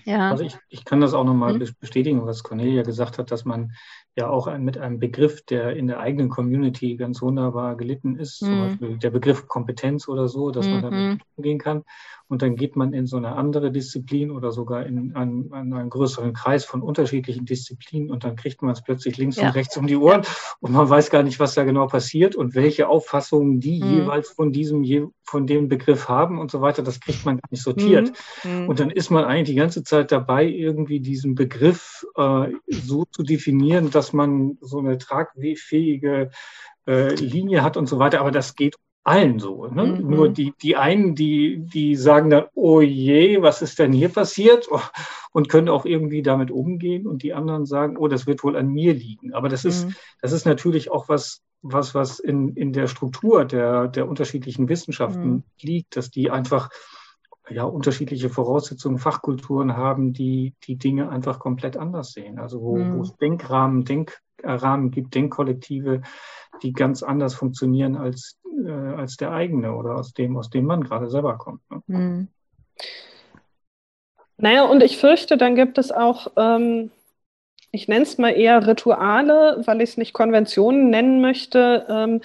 Ja. 0.05 0.31
Also 0.31 0.45
ich, 0.45 0.57
ich 0.69 0.85
kann 0.85 1.01
das 1.01 1.15
auch 1.15 1.25
nochmal 1.25 1.55
mhm. 1.55 1.69
bestätigen, 1.79 2.27
was 2.27 2.43
Cornelia 2.43 2.83
gesagt 2.83 3.19
hat, 3.19 3.31
dass 3.31 3.45
man 3.45 3.73
ja 4.17 4.29
auch 4.29 4.47
ein, 4.47 4.63
mit 4.63 4.79
einem 4.79 4.99
Begriff, 4.99 5.43
der 5.47 5.75
in 5.75 5.87
der 5.87 6.01
eigenen 6.01 6.29
Community 6.29 6.97
ganz 6.97 7.23
wunderbar 7.23 7.77
gelitten 7.77 8.17
ist, 8.17 8.43
mhm. 8.43 8.47
zum 8.47 8.61
Beispiel 8.61 8.99
der 8.99 9.11
Begriff 9.11 9.49
Kompetenz 9.49 10.09
oder 10.09 10.29
so, 10.29 10.51
dass 10.51 10.67
mhm. 10.67 10.73
man 10.73 10.83
damit 10.83 11.21
umgehen 11.37 11.59
kann. 11.59 11.85
Und 12.33 12.41
dann 12.41 12.57
geht 12.57 12.77
man 12.77 12.95
in 12.95 13.07
so 13.07 13.19
eine 13.19 13.37
andere 13.37 13.71
Disziplin 13.71 14.31
oder 14.31 14.53
sogar 14.53 14.87
in 14.87 15.15
einen, 15.15 15.53
in 15.53 15.75
einen 15.75 15.91
größeren 15.91 16.33
Kreis 16.33 16.65
von 16.65 16.81
unterschiedlichen 16.81 17.45
Disziplinen 17.45 18.11
und 18.11 18.25
dann 18.25 18.37
kriegt 18.37 18.63
man 18.63 18.73
es 18.73 18.83
plötzlich 18.83 19.19
links 19.19 19.37
ja. 19.37 19.49
und 19.49 19.55
rechts 19.55 19.77
um 19.77 19.87
die 19.87 19.97
Ohren 19.97 20.23
und 20.61 20.73
man 20.73 20.89
weiß 20.89 21.11
gar 21.11 21.23
nicht, 21.23 21.41
was 21.41 21.53
da 21.53 21.65
genau 21.65 21.89
passiert 21.89 22.35
und 22.35 22.55
welche 22.55 22.89
Auffassungen 22.89 23.61
die 23.61 23.83
mhm. 23.83 23.91
jeweils 23.91 24.31
von 24.31 24.51
diesem, 24.51 25.13
von 25.23 25.47
dem 25.47 25.69
Begriff 25.69 26.09
haben 26.09 26.39
und 26.39 26.51
so 26.51 26.63
weiter. 26.63 26.83
Das 26.83 27.01
kriegt 27.01 27.27
man 27.27 27.37
gar 27.37 27.49
nicht 27.51 27.63
sortiert. 27.63 28.13
Mhm. 28.45 28.63
Mhm. 28.63 28.69
Und 28.71 28.81
dann 28.81 28.91
ist 28.91 29.11
man 29.11 29.25
eigentlich 29.25 29.51
die 29.51 29.55
ganze 29.55 29.85
Zeit 29.85 30.11
dabei, 30.11 30.47
irgendwie 30.47 31.01
diesen 31.01 31.35
Begriff 31.35 32.07
äh, 32.17 32.49
so 32.69 33.05
zu 33.11 33.23
definieren, 33.23 33.91
dass 33.91 34.02
man 34.13 34.59
so 34.61 34.79
eine 34.79 34.99
tragfähige 34.99 36.31
äh, 36.87 37.15
Linie 37.15 37.63
hat 37.63 37.77
und 37.77 37.87
so 37.87 37.99
weiter. 37.99 38.21
Aber 38.21 38.33
das 38.33 38.55
geht 38.57 38.77
allen 39.05 39.39
so. 39.39 39.67
Ne? 39.67 39.85
Mhm. 39.85 40.11
Nur 40.11 40.29
die, 40.29 40.53
die 40.63 40.77
einen, 40.77 41.15
die, 41.15 41.59
die 41.59 41.97
sagen 41.97 42.31
dann, 42.31 42.45
oh 42.55 42.81
je, 42.81 43.43
was 43.43 43.63
ist 43.63 43.79
denn 43.79 43.93
hier 43.93 44.09
passiert? 44.09 44.69
Und 45.35 45.49
können 45.49 45.71
auch 45.71 45.87
irgendwie 45.87 46.23
damit 46.23 46.51
umgehen. 46.51 47.07
Und 47.07 47.23
die 47.23 47.33
anderen 47.33 47.65
sagen, 47.65 47.97
oh, 47.97 48.07
das 48.07 48.27
wird 48.27 48.45
wohl 48.45 48.55
an 48.55 48.69
mir 48.69 48.93
liegen. 48.93 49.33
Aber 49.33 49.49
das 49.49 49.65
ist, 49.65 49.87
mhm. 49.87 49.95
das 50.21 50.33
ist 50.33 50.45
natürlich 50.45 50.91
auch 50.91 51.09
was, 51.09 51.41
was, 51.63 51.95
was 51.95 52.19
in, 52.19 52.55
in 52.55 52.75
der 52.75 52.87
Struktur 52.87 53.47
der, 53.47 53.89
der 53.89 54.09
unterschiedlichen 54.09 54.69
Wissenschaften 54.69 55.31
mhm. 55.31 55.43
liegt, 55.61 55.97
dass 55.97 56.11
die 56.11 56.31
einfach 56.31 56.69
ja, 57.49 57.65
unterschiedliche 57.65 58.31
Voraussetzungen, 58.31 58.99
Fachkulturen 58.99 59.77
haben, 59.77 60.13
die 60.13 60.55
die 60.65 60.77
Dinge 60.77 61.11
einfach 61.11 61.39
komplett 61.39 61.77
anders 61.77 62.13
sehen. 62.13 62.39
Also 62.39 62.61
wo, 62.63 62.77
mhm. 62.77 62.99
wo 62.99 63.03
es 63.03 63.17
Denkrahmen, 63.17 63.85
Denkrahmen 63.85 64.91
gibt, 64.91 65.15
Denkkollektive, 65.15 66.03
die 66.63 66.73
ganz 66.73 67.03
anders 67.03 67.35
funktionieren 67.35 67.97
als 67.97 68.39
äh, 68.65 68.71
als 68.71 69.17
der 69.17 69.33
eigene 69.33 69.75
oder 69.75 69.97
aus 69.97 70.13
dem, 70.13 70.37
aus 70.37 70.51
dem 70.51 70.67
man 70.67 70.85
gerade 70.85 71.09
selber 71.09 71.39
kommt. 71.39 71.63
Ne? 71.71 71.83
Mhm. 71.87 72.29
Naja, 74.37 74.65
und 74.65 74.83
ich 74.83 74.99
fürchte, 74.99 75.37
dann 75.37 75.55
gibt 75.55 75.79
es 75.79 75.93
auch, 75.93 76.33
ähm, 76.37 76.91
ich 77.71 77.89
nenne 77.89 78.03
es 78.03 78.19
mal 78.19 78.31
eher 78.31 78.67
Rituale, 78.67 79.63
weil 79.67 79.81
ich 79.81 79.91
es 79.91 79.97
nicht 79.97 80.13
Konventionen 80.13 80.91
nennen 80.91 81.21
möchte, 81.21 81.87
ähm, 81.89 82.21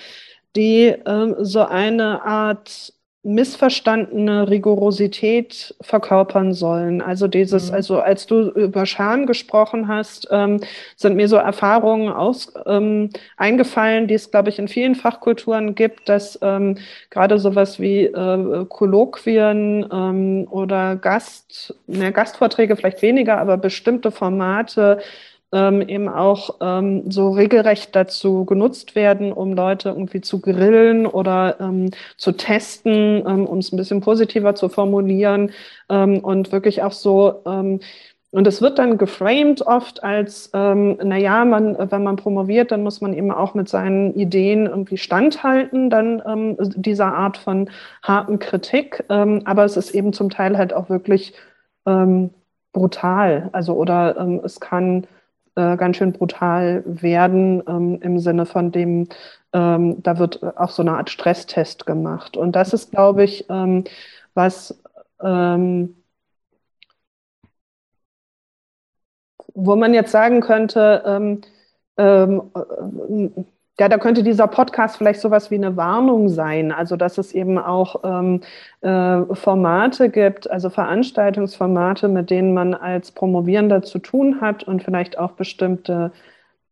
die 0.56 0.95
ähm, 1.06 1.36
so 1.39 1.62
eine 1.62 2.23
Art 2.23 2.93
missverstandene 3.23 4.49
Rigorosität 4.49 5.75
verkörpern 5.82 6.53
sollen. 6.53 7.01
Also 7.01 7.27
dieses, 7.27 7.69
mhm. 7.69 7.75
also 7.75 7.99
als 7.99 8.25
du 8.25 8.49
über 8.51 8.86
Scham 8.86 9.25
gesprochen 9.25 9.88
hast, 9.88 10.27
ähm, 10.32 10.62
sind 10.95 11.15
mir 11.15 11.27
so 11.27 11.36
Erfahrungen 11.36 12.10
aus, 12.10 12.53
ähm, 12.65 13.10
eingefallen, 13.36 14.08
die 14.08 14.13
es, 14.13 14.32
glaube 14.32 14.49
ich, 14.49 14.60
in 14.60 14.67
vielen 14.67 14.95
Fachkulturen 14.95 15.75
gibt, 15.75 16.08
dass 16.08 16.39
ähm, 16.41 16.77
gerade 17.10 17.38
sowas 17.38 17.80
wie 17.80 18.06
äh, 18.06 18.65
Kolloquien 18.69 19.86
ähm, 19.91 20.47
oder 20.49 20.95
Gast, 20.95 21.75
ne, 21.88 22.13
Gastvorträge 22.13 22.77
vielleicht 22.77 23.01
weniger, 23.01 23.39
aber 23.39 23.58
bestimmte 23.58 24.12
Formate 24.12 24.99
ähm, 25.51 25.81
eben 25.81 26.10
auch 26.10 26.57
ähm, 26.62 27.10
so 27.10 27.31
regelrecht 27.31 27.95
dazu 27.95 28.45
genutzt 28.45 28.95
werden, 28.95 29.31
um 29.31 29.53
Leute 29.53 29.89
irgendwie 29.89 30.21
zu 30.21 30.41
grillen 30.41 31.05
oder 31.05 31.57
ähm, 31.60 31.91
zu 32.17 32.33
testen, 32.33 33.23
ähm, 33.25 33.45
um 33.45 33.60
es 33.60 33.71
ein 33.71 33.77
bisschen 33.77 34.01
positiver 34.01 34.55
zu 34.55 34.69
formulieren 34.69 35.51
ähm, 35.89 36.19
und 36.19 36.51
wirklich 36.51 36.83
auch 36.83 36.91
so 36.91 37.41
ähm, 37.45 37.79
und 38.29 38.45
es 38.45 38.62
wird 38.62 38.77
dann 38.77 38.97
geframed 38.97 39.62
oft 39.62 40.03
als, 40.03 40.51
ähm, 40.53 40.97
naja, 41.01 41.45
man, 41.45 41.77
wenn 41.89 42.03
man 42.03 42.17
promoviert, 42.17 42.71
dann 42.71 42.83
muss 42.83 42.99
man 42.99 43.13
eben 43.13 43.31
auch 43.31 43.53
mit 43.53 43.69
seinen 43.69 44.13
Ideen 44.15 44.65
irgendwie 44.65 44.97
standhalten, 44.97 45.89
dann 45.89 46.21
ähm, 46.27 46.57
dieser 46.60 47.15
Art 47.15 47.38
von 47.38 47.69
harten 48.03 48.38
Kritik. 48.39 49.05
Ähm, 49.10 49.43
aber 49.45 49.63
es 49.63 49.77
ist 49.77 49.91
eben 49.91 50.12
zum 50.12 50.29
Teil 50.29 50.57
halt 50.57 50.73
auch 50.73 50.89
wirklich 50.89 51.33
brutal. 52.73 53.49
Also 53.53 53.75
oder 53.75 54.41
es 54.43 54.60
kann 54.60 55.07
äh, 55.58 55.78
ganz 55.78 55.98
schön 55.98 56.13
brutal 56.13 56.84
werden 56.86 57.63
ähm, 57.67 58.00
im 58.02 58.20
Sinne 58.20 58.46
von 58.46 58.72
dem, 58.72 59.08
ähm, 59.54 60.02
da 60.04 60.20
wird 60.20 60.43
auch 60.58 60.70
so 60.72 60.84
eine 60.84 60.93
Art 60.93 61.10
Stresstest 61.10 61.86
gemacht. 61.86 62.38
Und 62.38 62.54
das 62.56 62.74
ist, 62.74 62.91
glaube 62.91 63.24
ich, 63.24 63.46
ähm, 63.50 63.84
was 64.34 64.80
ähm, 65.22 65.96
wo 69.54 69.76
man 69.76 69.93
jetzt 69.93 70.12
sagen 70.12 70.41
könnte, 70.41 71.04
ähm, 71.06 71.41
äh, 71.98 73.43
ja, 73.80 73.90
da 73.90 73.98
könnte 73.98 74.24
dieser 74.24 74.48
Podcast 74.48 74.98
vielleicht 74.98 75.22
sowas 75.22 75.52
wie 75.52 75.56
eine 75.56 75.78
Warnung 75.78 76.30
sein, 76.30 76.72
also 76.72 76.96
dass 76.96 77.18
es 77.18 77.34
eben 77.34 77.60
auch 77.60 78.04
ähm, 78.04 78.42
äh, 78.82 79.36
Formate 79.36 80.10
gibt, 80.10 80.50
also 80.50 80.70
Veranstaltungsformate, 80.70 82.08
mit 82.08 82.30
denen 82.32 82.54
man 82.54 82.74
als 82.74 83.12
Promovierender 83.12 83.84
zu 83.84 84.00
tun 84.00 84.42
hat 84.42 84.63
und 84.63 84.84
vielleicht 84.84 85.20
auch 85.20 85.34
bestimmte 85.34 86.12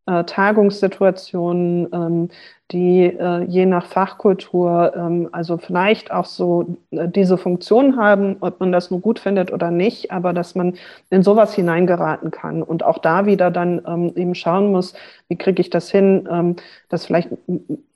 äh, 0.08 0.24
Tagungssituationen, 0.24 1.88
ähm, 1.94 2.30
die 2.72 3.04
äh, 3.06 3.44
je 3.44 3.65
nach 3.65 3.86
Fachkultur 3.86 4.94
ähm, 4.96 5.30
also 5.32 5.58
vielleicht 5.58 6.12
auch 6.12 6.26
so 6.26 6.78
äh, 6.91 7.08
diese 7.08 7.38
Funktion 7.38 7.98
haben, 7.98 8.38
ob 8.39 8.60
man 8.60 8.72
das 8.72 8.89
nur 8.89 9.02
gut 9.02 9.20
findet 9.20 9.54
oder 9.54 9.70
nicht, 9.70 10.12
aber 10.12 10.34
dass 10.34 10.56
man 10.56 10.76
in 11.12 11.22
sowas 11.22 11.54
hineingeraten 11.54 12.32
kann 12.32 12.63
und 12.63 12.84
auch 12.84 12.98
da 12.98 13.26
wieder 13.28 13.52
dann 13.52 13.82
ähm, 13.88 14.13
eben 14.15 14.34
schauen 14.34 14.72
muss, 14.72 14.96
wie 15.28 15.38
kriege 15.38 15.62
ich 15.62 15.70
das 15.70 15.91
hin, 15.91 16.28
ähm, 16.32 16.56
dass 16.89 17.06
vielleicht 17.06 17.30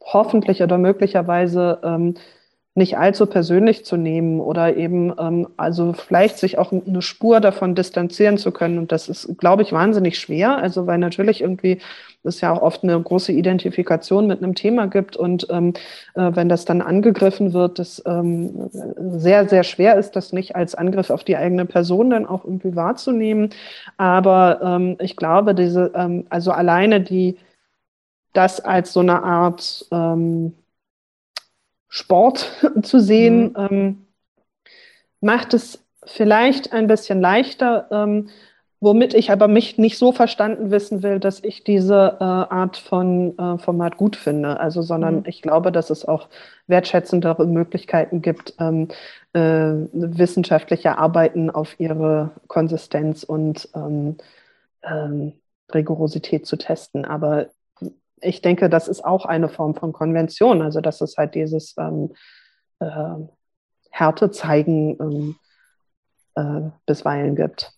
hoffentlich 0.02 0.62
oder 0.62 0.78
möglicherweise 0.78 1.80
ähm, 1.84 2.14
nicht 2.76 2.98
allzu 2.98 3.26
persönlich 3.26 3.84
zu 3.84 3.98
nehmen 3.98 4.40
oder 4.40 4.78
eben 4.78 5.14
ähm, 5.20 5.48
also 5.58 5.94
vielleicht 5.94 6.38
sich 6.38 6.58
auch 6.58 6.72
eine 6.72 7.02
Spur 7.02 7.40
davon 7.42 7.76
distanzieren 7.76 8.38
zu 8.38 8.52
können. 8.52 8.78
Und 8.78 8.92
das 8.92 9.10
ist, 9.10 9.38
glaube 9.38 9.64
ich, 9.64 9.74
wahnsinnig 9.74 10.18
schwer. 10.20 10.58
Also 10.58 10.88
weil 10.88 10.98
natürlich 10.98 11.42
irgendwie 11.42 11.80
es 12.24 12.42
ja 12.42 12.52
auch 12.52 12.62
oft 12.62 12.84
eine 12.84 13.00
große 13.02 13.32
Identifikation 13.32 14.28
mit 14.28 14.44
einem 14.44 14.54
Thema 14.56 14.88
gibt 14.88 15.16
und 15.16 15.48
ähm, 15.50 15.74
äh, 16.16 16.32
wenn 16.34 16.50
das 16.50 16.66
dann 16.66 16.82
angegriffen 16.82 17.54
wird, 17.54 17.80
das 17.80 18.04
ähm, 18.06 18.70
sehr, 18.72 19.48
sehr 19.48 19.64
schwer 19.64 19.96
ist, 19.98 20.16
das 20.16 20.34
nicht 20.34 20.56
als 20.56 20.76
Angriff 20.76 21.10
auf 21.12 21.24
die 21.24 21.38
eigene 21.38 21.66
Person 21.66 22.10
dann 22.10 22.26
auch 22.26 22.44
irgendwie 22.44 22.76
wahrzunehmen. 22.76 23.52
Aber 23.98 24.60
ähm, 24.62 24.98
ich 25.00 25.16
glaube, 25.16 25.56
diese, 25.56 25.92
ähm, 25.96 26.26
also 26.30 26.52
alleine 26.52 27.02
die, 27.02 27.38
das 28.34 28.60
als 28.60 28.94
so 28.94 29.00
eine 29.00 29.24
Art 29.24 29.86
ähm, 29.92 30.54
Sport 31.90 32.50
zu 32.84 33.00
sehen, 33.00 33.50
mhm. 33.50 33.68
ähm, 33.70 34.06
macht 35.22 35.54
es 35.54 35.84
vielleicht 36.06 36.72
ein 36.72 36.88
bisschen 36.88 37.20
leichter, 37.20 37.88
ähm, 37.92 38.30
womit 38.80 39.14
ich 39.14 39.32
aber 39.32 39.50
mich 39.50 39.78
nicht 39.78 39.98
so 39.98 40.14
verstanden 40.14 40.72
wissen 40.72 41.04
will, 41.04 41.20
dass 41.20 41.44
ich 41.44 41.66
diese 41.66 42.18
äh, 42.20 42.24
Art 42.24 42.78
von 42.78 43.38
äh, 43.38 43.58
Format 43.58 43.98
gut 43.98 44.16
finde. 44.16 44.60
Also, 44.60 44.82
sondern 44.82 45.18
mhm. 45.18 45.24
ich 45.26 45.42
glaube, 45.42 45.72
dass 45.72 45.90
es 45.90 46.06
auch 46.06 46.30
wertschätzendere 46.68 47.46
Möglichkeiten 47.46 48.22
gibt, 48.22 48.54
ähm, 48.60 48.88
äh, 49.34 49.74
wissenschaftliche 49.92 50.98
Arbeiten 50.98 51.50
auf 51.50 51.78
ihre 51.80 52.32
Konsistenz 52.48 53.24
und 53.24 53.68
ähm, 53.76 54.16
ähm, 54.84 55.34
Rigorosität 55.74 56.46
zu 56.46 56.56
testen. 56.56 57.04
Aber 57.04 57.48
ich 58.22 58.42
denke, 58.42 58.70
das 58.70 58.88
ist 58.88 59.04
auch 59.04 59.26
eine 59.26 59.50
Form 59.50 59.76
von 59.76 59.94
Konvention. 59.94 60.62
Also, 60.62 60.82
dass 60.82 61.02
es 61.02 61.18
halt 61.18 61.36
dieses 61.36 61.76
ähm, 61.78 62.14
äh, 62.80 63.16
Härte 63.92 64.32
zeigen 64.32 64.98
ähm, 65.00 65.36
äh, 66.36 66.70
bisweilen 66.86 67.36
gibt. 67.36 67.72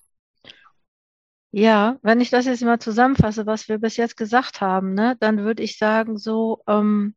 Ja, 1.53 1.97
wenn 2.01 2.21
ich 2.21 2.29
das 2.29 2.45
jetzt 2.45 2.63
mal 2.63 2.79
zusammenfasse, 2.79 3.45
was 3.45 3.67
wir 3.67 3.77
bis 3.77 3.97
jetzt 3.97 4.15
gesagt 4.15 4.61
haben, 4.61 4.93
ne, 4.93 5.17
dann 5.19 5.39
würde 5.39 5.63
ich 5.63 5.77
sagen, 5.77 6.17
so 6.17 6.63
ähm, 6.65 7.13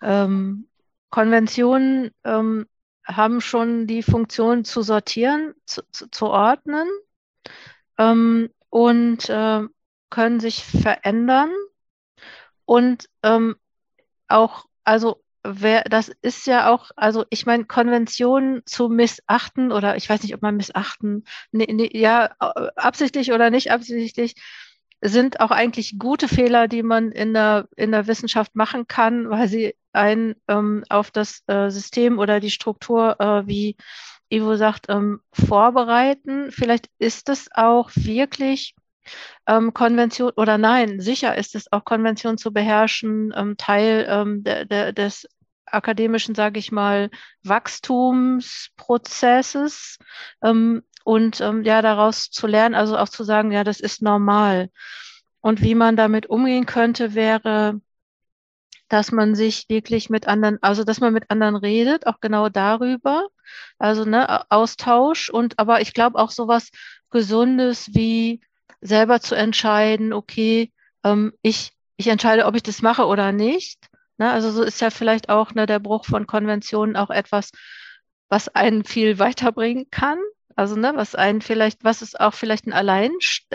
ähm, 0.00 0.68
Konventionen 1.10 2.12
ähm, 2.24 2.66
haben 3.04 3.40
schon 3.40 3.86
die 3.86 4.02
Funktion 4.02 4.64
zu 4.64 4.82
sortieren, 4.82 5.54
zu, 5.66 5.82
zu, 5.90 6.08
zu 6.10 6.26
ordnen 6.26 6.86
ähm, 7.98 8.50
und 8.70 9.28
äh, 9.28 9.62
können 10.10 10.40
sich 10.40 10.64
verändern 10.64 11.50
und 12.68 13.08
ähm, 13.22 13.56
auch, 14.28 14.66
also 14.84 15.22
wer, 15.42 15.84
das 15.84 16.10
ist 16.20 16.46
ja 16.46 16.70
auch, 16.70 16.90
also 16.96 17.24
ich 17.30 17.46
meine, 17.46 17.64
Konventionen 17.64 18.60
zu 18.66 18.90
missachten 18.90 19.72
oder 19.72 19.96
ich 19.96 20.10
weiß 20.10 20.22
nicht, 20.22 20.34
ob 20.34 20.42
man 20.42 20.58
missachten, 20.58 21.24
ne, 21.50 21.64
ne, 21.64 21.88
ja, 21.96 22.26
absichtlich 22.76 23.32
oder 23.32 23.48
nicht 23.48 23.72
absichtlich, 23.72 24.34
sind 25.00 25.40
auch 25.40 25.50
eigentlich 25.50 25.98
gute 25.98 26.28
Fehler, 26.28 26.68
die 26.68 26.82
man 26.82 27.10
in 27.10 27.32
der, 27.32 27.68
in 27.74 27.90
der 27.90 28.06
Wissenschaft 28.06 28.54
machen 28.54 28.86
kann, 28.86 29.30
weil 29.30 29.48
sie 29.48 29.74
einen 29.94 30.34
ähm, 30.46 30.84
auf 30.90 31.10
das 31.10 31.44
äh, 31.46 31.70
System 31.70 32.18
oder 32.18 32.38
die 32.38 32.50
Struktur, 32.50 33.18
äh, 33.18 33.46
wie 33.46 33.76
Ivo 34.28 34.56
sagt, 34.56 34.90
ähm, 34.90 35.22
vorbereiten. 35.32 36.52
Vielleicht 36.52 36.90
ist 36.98 37.30
es 37.30 37.48
auch 37.54 37.90
wirklich 37.94 38.74
ähm, 39.46 39.72
Konvention 39.74 40.32
oder 40.36 40.58
nein, 40.58 41.00
sicher 41.00 41.36
ist 41.36 41.54
es 41.54 41.72
auch 41.72 41.84
Konvention 41.84 42.38
zu 42.38 42.52
beherrschen, 42.52 43.32
ähm, 43.36 43.56
Teil 43.56 44.06
ähm, 44.08 44.42
de, 44.44 44.64
de, 44.66 44.92
des 44.92 45.28
akademischen, 45.66 46.34
sage 46.34 46.58
ich 46.58 46.72
mal, 46.72 47.10
Wachstumsprozesses 47.42 49.98
ähm, 50.42 50.82
und 51.04 51.40
ähm, 51.40 51.62
ja 51.62 51.82
daraus 51.82 52.30
zu 52.30 52.46
lernen, 52.46 52.74
also 52.74 52.96
auch 52.98 53.08
zu 53.08 53.24
sagen, 53.24 53.52
ja, 53.52 53.64
das 53.64 53.80
ist 53.80 54.02
normal. 54.02 54.70
Und 55.40 55.62
wie 55.62 55.74
man 55.74 55.96
damit 55.96 56.26
umgehen 56.26 56.66
könnte, 56.66 57.14
wäre 57.14 57.80
dass 58.88 59.12
man 59.12 59.34
sich 59.34 59.68
wirklich 59.68 60.10
mit 60.10 60.26
anderen, 60.26 60.58
also 60.62 60.84
dass 60.84 61.00
man 61.00 61.12
mit 61.12 61.30
anderen 61.30 61.56
redet, 61.56 62.06
auch 62.06 62.20
genau 62.20 62.48
darüber, 62.48 63.28
also 63.78 64.04
ne, 64.04 64.50
Austausch 64.50 65.30
und 65.30 65.58
aber 65.58 65.80
ich 65.80 65.94
glaube 65.94 66.18
auch 66.18 66.30
sowas 66.30 66.70
Gesundes 67.10 67.94
wie 67.94 68.40
selber 68.80 69.20
zu 69.20 69.34
entscheiden, 69.34 70.12
okay, 70.12 70.72
ähm, 71.04 71.32
ich, 71.42 71.72
ich 71.96 72.08
entscheide, 72.08 72.46
ob 72.46 72.54
ich 72.54 72.62
das 72.62 72.82
mache 72.82 73.06
oder 73.06 73.32
nicht. 73.32 73.88
Ne? 74.18 74.30
Also 74.30 74.50
so 74.50 74.62
ist 74.62 74.80
ja 74.80 74.90
vielleicht 74.90 75.28
auch 75.28 75.54
ne, 75.54 75.66
der 75.66 75.78
Bruch 75.78 76.04
von 76.04 76.26
Konventionen 76.26 76.96
auch 76.96 77.10
etwas, 77.10 77.50
was 78.28 78.48
einen 78.48 78.84
viel 78.84 79.18
weiterbringen 79.18 79.86
kann. 79.90 80.18
Also, 80.58 80.74
ne, 80.74 80.90
was 80.96 81.14
einen 81.14 81.40
vielleicht, 81.40 81.84
was 81.84 82.02
ist 82.02 82.18
auch 82.18 82.34
vielleicht 82.34 82.66
ein 82.66 82.72
Allein 82.72 83.12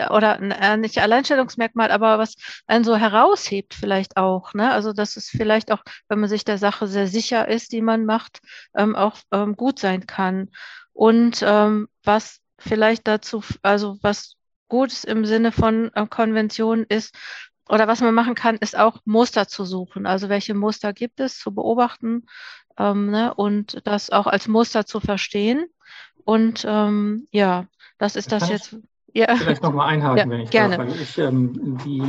oder 0.08 0.38
ein, 0.38 0.52
äh, 0.52 0.78
nicht 0.78 0.96
Alleinstellungsmerkmal, 1.02 1.90
aber 1.90 2.16
was 2.18 2.34
einen 2.66 2.82
so 2.82 2.96
heraushebt 2.96 3.74
vielleicht 3.74 4.16
auch, 4.16 4.54
ne? 4.54 4.72
Also, 4.72 4.94
dass 4.94 5.16
es 5.16 5.28
vielleicht 5.28 5.70
auch, 5.70 5.82
wenn 6.08 6.18
man 6.18 6.30
sich 6.30 6.46
der 6.46 6.56
Sache 6.56 6.86
sehr 6.86 7.06
sicher 7.06 7.46
ist, 7.46 7.72
die 7.72 7.82
man 7.82 8.06
macht, 8.06 8.40
ähm, 8.74 8.96
auch 8.96 9.18
ähm, 9.32 9.54
gut 9.54 9.78
sein 9.78 10.06
kann. 10.06 10.48
Und 10.94 11.44
ähm, 11.46 11.88
was 12.04 12.40
vielleicht 12.58 13.06
dazu, 13.06 13.44
also 13.60 13.98
was 14.00 14.36
gut 14.74 15.04
im 15.04 15.24
Sinne 15.24 15.52
von 15.52 15.92
äh, 15.94 16.04
Konvention 16.08 16.84
ist, 16.88 17.14
oder 17.68 17.86
was 17.86 18.00
man 18.00 18.12
machen 18.12 18.34
kann, 18.34 18.56
ist 18.56 18.76
auch 18.76 18.98
Muster 19.04 19.46
zu 19.46 19.64
suchen. 19.64 20.04
Also 20.04 20.28
welche 20.28 20.54
Muster 20.54 20.92
gibt 20.92 21.20
es 21.20 21.38
zu 21.38 21.54
beobachten 21.54 22.26
ähm, 22.76 23.10
ne, 23.12 23.32
und 23.32 23.80
das 23.84 24.10
auch 24.10 24.26
als 24.26 24.48
Muster 24.48 24.84
zu 24.84 24.98
verstehen. 24.98 25.66
Und 26.24 26.66
ähm, 26.68 27.28
ja, 27.30 27.66
das 27.98 28.16
ist 28.16 28.32
das 28.32 28.48
jetzt. 28.48 28.76
Ja. 29.16 29.36
Vielleicht 29.36 29.62
nochmal 29.62 29.90
einhaken, 29.90 30.18
ja, 30.18 30.28
wenn 30.28 30.40
ich 30.40 30.50
gerne. 30.50 30.76
Darf, 30.76 30.88
weil 30.88 31.00
ich, 31.00 31.18
ähm, 31.18 31.78
die, 31.84 32.02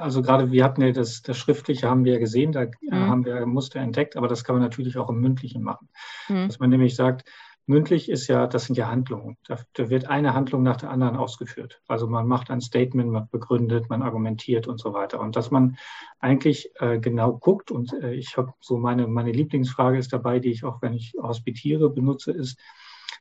also 0.00 0.22
gerade 0.22 0.52
wir 0.52 0.62
hatten 0.62 0.80
ja 0.80 0.92
das, 0.92 1.22
das 1.22 1.36
Schriftliche 1.36 1.90
haben 1.90 2.04
wir 2.04 2.12
ja 2.12 2.18
gesehen, 2.20 2.52
da 2.52 2.66
mhm. 2.82 2.92
haben 2.92 3.24
wir 3.24 3.44
Muster 3.46 3.80
entdeckt, 3.80 4.16
aber 4.16 4.28
das 4.28 4.44
kann 4.44 4.54
man 4.54 4.62
natürlich 4.62 4.96
auch 4.96 5.10
im 5.10 5.20
Mündlichen 5.20 5.64
machen. 5.64 5.88
Mhm. 6.28 6.46
Dass 6.46 6.60
man 6.60 6.70
nämlich 6.70 6.94
sagt, 6.94 7.28
mündlich 7.66 8.08
ist 8.08 8.28
ja, 8.28 8.46
das 8.46 8.64
sind 8.64 8.76
ja 8.76 8.88
Handlungen. 8.88 9.36
Da, 9.46 9.58
da, 9.74 9.90
wird 9.90 10.08
eine 10.08 10.34
Handlung 10.34 10.62
nach 10.62 10.76
der 10.76 10.90
anderen 10.90 11.16
ausgeführt. 11.16 11.80
Also 11.86 12.06
man 12.06 12.26
macht 12.26 12.50
ein 12.50 12.60
Statement, 12.60 13.10
man 13.10 13.28
begründet, 13.30 13.88
man 13.88 14.02
argumentiert 14.02 14.66
und 14.66 14.80
so 14.80 14.92
weiter. 14.92 15.20
Und 15.20 15.36
dass 15.36 15.50
man 15.50 15.76
eigentlich 16.18 16.70
äh, 16.80 16.98
genau 16.98 17.38
guckt 17.38 17.70
und 17.70 17.92
äh, 17.92 18.14
ich 18.14 18.36
habe 18.36 18.52
so 18.60 18.78
meine, 18.78 19.06
meine 19.06 19.32
Lieblingsfrage 19.32 19.98
ist 19.98 20.12
dabei, 20.12 20.38
die 20.38 20.50
ich 20.50 20.64
auch, 20.64 20.82
wenn 20.82 20.94
ich 20.94 21.14
hospitiere, 21.20 21.90
benutze, 21.90 22.32
ist, 22.32 22.58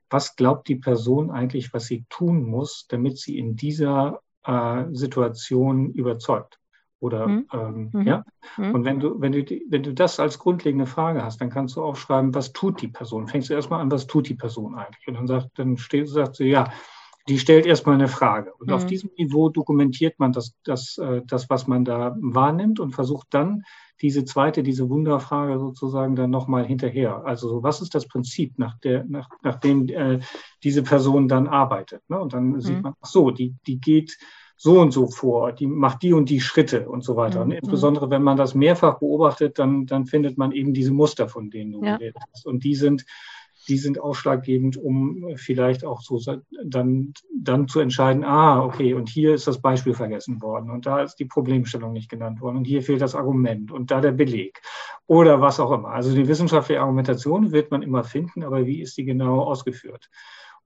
was 0.10 0.36
glaubt 0.36 0.68
die 0.68 0.76
Person 0.76 1.32
eigentlich, 1.32 1.74
was 1.74 1.86
sie 1.86 2.06
tun 2.10 2.44
muss, 2.44 2.86
damit 2.88 3.18
sie 3.18 3.38
in 3.38 3.56
dieser 3.56 4.22
äh, 4.44 4.86
Situation 4.92 5.92
überzeugt? 5.92 6.61
Oder 7.02 7.28
mhm. 7.28 7.48
Ähm, 7.52 7.90
mhm. 7.92 8.02
ja. 8.04 8.24
Mhm. 8.58 8.76
Und 8.76 8.86
wenn 8.86 9.00
du, 9.00 9.20
wenn 9.20 9.32
du, 9.32 9.44
wenn 9.70 9.84
du 9.84 9.94
das 9.94 10.20
als 10.20 10.38
grundlegende 10.38 10.86
Frage 10.86 11.24
hast, 11.24 11.42
dann 11.42 11.50
kannst 11.50 11.76
du 11.76 11.84
aufschreiben, 11.84 12.34
was 12.36 12.54
tut 12.54 12.82
die 12.82 12.90
Person? 12.90 13.28
Fängst 13.28 13.50
du 13.50 13.56
erstmal 13.56 13.82
an, 13.82 13.92
was 13.92 14.06
tut 14.06 14.30
die 14.30 14.36
Person 14.36 14.76
eigentlich? 14.76 15.08
Und 15.08 15.16
dann 15.16 15.28
sagt, 15.28 15.50
dann 15.56 15.78
steht, 15.78 16.08
sagt 16.08 16.36
sie, 16.36 16.46
ja, 16.46 16.72
die 17.28 17.40
stellt 17.40 17.66
erstmal 17.66 17.96
eine 17.96 18.08
Frage. 18.08 18.54
Und 18.60 18.72
auf 18.72 18.84
mhm. 18.84 18.88
diesem 18.88 19.10
Niveau 19.18 19.50
dokumentiert 19.50 20.20
man 20.20 20.32
das, 20.32 20.54
das, 20.64 21.00
äh, 21.00 21.22
das, 21.26 21.50
was 21.50 21.66
man 21.66 21.86
da 21.86 22.16
wahrnimmt 22.20 22.80
und 22.80 22.92
versucht 22.92 23.28
dann 23.32 23.64
diese 24.02 24.24
zweite, 24.24 24.62
diese 24.62 24.90
Wunderfrage 24.90 25.60
sozusagen 25.60 26.16
dann 26.16 26.30
nochmal 26.30 26.66
hinterher. 26.66 27.24
Also 27.26 27.64
was 27.64 27.82
ist 27.82 27.96
das 27.96 28.08
Prinzip, 28.08 28.60
nach, 28.60 28.78
der, 28.80 29.06
nach, 29.06 29.30
nach 29.42 29.56
dem 29.56 29.88
äh, 29.90 30.20
diese 30.64 30.84
Person 30.84 31.28
dann 31.28 31.48
arbeitet? 31.48 32.04
Ne? 32.10 32.20
Und 32.20 32.34
dann 32.34 32.50
mhm. 32.50 32.62
sieht 32.62 32.82
man, 32.82 32.94
ach 33.02 33.08
so, 33.08 33.32
die, 33.32 33.56
die 33.66 33.80
geht 33.80 34.18
so 34.62 34.80
und 34.80 34.92
so 34.92 35.08
vor, 35.08 35.54
die 35.54 35.66
macht 35.66 36.04
die 36.04 36.14
und 36.14 36.30
die 36.30 36.40
Schritte 36.40 36.88
und 36.88 37.04
so 37.04 37.16
weiter. 37.16 37.40
Mhm. 37.40 37.46
Und 37.46 37.52
insbesondere, 37.58 38.12
wenn 38.12 38.22
man 38.22 38.38
das 38.38 38.54
mehrfach 38.54 39.00
beobachtet, 39.00 39.58
dann, 39.58 39.88
dann 39.88 40.06
findet 40.06 40.38
man 40.38 40.52
eben 40.52 40.72
diese 40.76 40.92
Muster, 40.92 41.28
von 41.28 41.50
denen 41.50 41.72
du 41.72 41.84
ja. 41.84 41.98
geredet 41.98 42.22
hast. 42.32 42.46
Und 42.46 42.64
die 42.64 42.76
sind 42.76 43.04
die 43.68 43.78
sind 43.78 44.00
ausschlaggebend, 44.00 44.76
um 44.76 45.36
vielleicht 45.36 45.86
auch 45.86 46.02
so 46.02 46.20
dann, 46.66 47.14
dann 47.32 47.68
zu 47.68 47.80
entscheiden, 47.80 48.24
ah, 48.24 48.64
okay, 48.64 48.96
und 48.96 49.08
hier 49.08 49.36
ist 49.36 49.46
das 49.46 49.62
Beispiel 49.62 49.94
vergessen 49.94 50.42
worden 50.42 50.72
und 50.72 50.88
da 50.88 51.04
ist 51.04 51.18
die 51.18 51.26
Problemstellung 51.26 51.94
nicht 51.94 52.10
genannt 52.10 52.42
worden 52.42 52.58
und 52.58 52.66
hier 52.66 52.82
fehlt 52.82 53.02
das 53.02 53.14
Argument 53.14 53.72
und 53.72 53.92
da 53.92 54.02
der 54.02 54.14
Beleg 54.14 54.62
oder 55.06 55.42
was 55.42 55.60
auch 55.60 55.72
immer. 55.72 55.90
Also 55.90 56.16
die 56.16 56.28
wissenschaftliche 56.28 56.82
Argumentation 56.82 57.52
wird 57.52 57.70
man 57.70 57.84
immer 57.84 58.04
finden, 58.04 58.44
aber 58.44 58.66
wie 58.66 58.82
ist 58.82 58.98
die 58.98 59.06
genau 59.06 59.42
ausgeführt? 59.42 60.10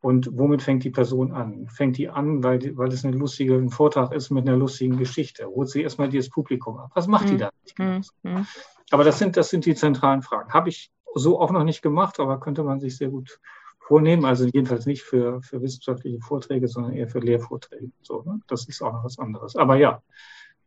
Und 0.06 0.30
womit 0.34 0.62
fängt 0.62 0.84
die 0.84 0.92
Person 0.92 1.32
an? 1.32 1.68
Fängt 1.68 1.98
die 1.98 2.10
an, 2.10 2.44
weil, 2.44 2.78
weil 2.78 2.90
es 2.90 3.04
ein 3.04 3.14
lustiger 3.14 3.60
Vortrag 3.72 4.14
ist 4.14 4.30
mit 4.30 4.48
einer 4.48 4.56
lustigen 4.56 4.98
Geschichte? 4.98 5.48
Holt 5.48 5.68
sie 5.70 5.82
erstmal 5.82 6.10
dieses 6.10 6.30
Publikum 6.30 6.78
ab? 6.78 6.92
Was 6.94 7.08
macht 7.08 7.28
die 7.28 7.38
da? 7.38 7.50
Mhm. 7.80 8.04
Mhm. 8.22 8.46
Aber 8.92 9.04
das 9.04 9.18
sind, 9.18 9.36
das 9.36 9.50
sind 9.50 9.66
die 9.66 9.74
zentralen 9.74 10.22
Fragen. 10.22 10.54
Habe 10.54 10.70
ich 10.70 10.92
so 11.16 11.40
auch 11.40 11.50
noch 11.50 11.64
nicht 11.64 11.82
gemacht, 11.82 12.20
aber 12.20 12.40
könnte 12.40 12.64
man 12.64 12.80
sich 12.80 12.98
sehr 12.98 13.10
gut 13.10 13.40
vornehmen. 13.80 14.26
Also 14.26 14.46
jedenfalls 14.46 14.86
nicht 14.86 15.02
für, 15.02 15.42
für 15.42 15.60
wissenschaftliche 15.64 16.20
Vorträge, 16.20 16.68
sondern 16.68 16.94
eher 16.94 17.08
für 17.08 17.18
Lehrvorträge. 17.18 17.90
So, 18.04 18.22
ne? 18.22 18.42
Das 18.46 18.68
ist 18.68 18.84
auch 18.84 18.94
noch 18.94 19.06
was 19.06 19.18
anderes. 19.18 19.56
Aber 19.56 19.76
ja, 19.76 20.04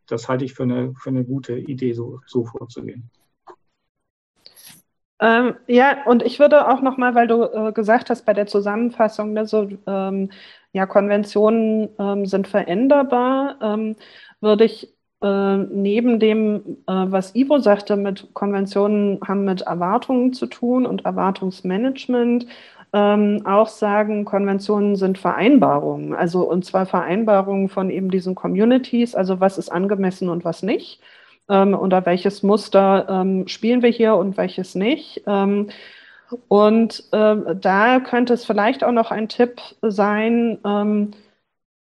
das 0.09 0.29
halte 0.29 0.47
ich 0.47 0.55
für 0.55 0.65
eine, 0.65 0.95
für 0.97 1.11
eine 1.11 1.25
gute 1.25 1.57
Idee, 1.57 1.93
so, 1.93 2.19
so 2.27 2.45
vorzugehen. 2.45 3.09
Ähm, 5.21 5.57
ja, 5.67 6.05
und 6.07 6.23
ich 6.23 6.39
würde 6.39 6.69
auch 6.69 6.81
nochmal, 6.81 7.15
weil 7.15 7.27
du 7.27 7.43
äh, 7.45 7.73
gesagt 7.73 8.09
hast 8.11 8.25
bei 8.25 8.35
der 8.35 8.47
Zusammenfassung, 8.47 9.33
ne, 9.33 9.47
so, 9.47 9.69
ähm, 9.87 10.31
ja, 10.73 10.87
Konventionen 10.87 11.89
ähm, 11.99 12.25
sind 12.27 12.47
veränderbar, 12.47 13.57
ähm, 13.61 13.97
würde 14.41 14.65
ich 14.65 14.95
äh, 15.21 15.57
neben 15.57 16.21
dem, 16.21 16.79
äh, 16.87 16.93
was 16.93 17.35
Ivo 17.35 17.59
sagte, 17.59 17.97
mit 17.97 18.33
Konventionen 18.35 19.19
haben 19.27 19.45
mit 19.45 19.63
Erwartungen 19.63 20.33
zu 20.35 20.47
tun 20.47 20.87
und 20.87 21.05
Erwartungsmanagement, 21.05 22.47
ähm, 22.93 23.43
auch 23.45 23.67
sagen, 23.69 24.25
Konventionen 24.25 24.95
sind 24.97 25.19
Vereinbarungen. 25.19 26.15
Also 26.15 26.49
und 26.49 26.65
zwar 26.65 26.87
Vereinbarungen 26.87 27.69
von 27.69 27.91
eben 27.91 28.11
diesen 28.11 28.35
Communities, 28.37 29.15
also 29.17 29.41
was 29.41 29.59
ist 29.59 29.71
angemessen 29.71 30.29
und 30.29 30.45
was 30.45 30.63
nicht. 30.63 31.01
Ähm, 31.49 31.75
oder 31.75 32.07
welches 32.07 32.43
Muster 32.43 33.07
ähm, 33.09 33.49
spielen 33.49 33.83
wir 33.83 33.91
hier 33.91 34.17
und 34.17 34.37
welches 34.37 34.75
nicht. 34.75 35.23
Ähm, 35.27 35.71
und 36.49 37.05
äh, 37.13 37.57
da 37.57 38.01
könnte 38.01 38.35
es 38.35 38.45
vielleicht 38.45 38.85
auch 38.85 38.93
noch 38.93 39.11
ein 39.11 39.29
Tipp 39.29 39.61
sein, 39.83 40.59
ähm, 40.65 41.13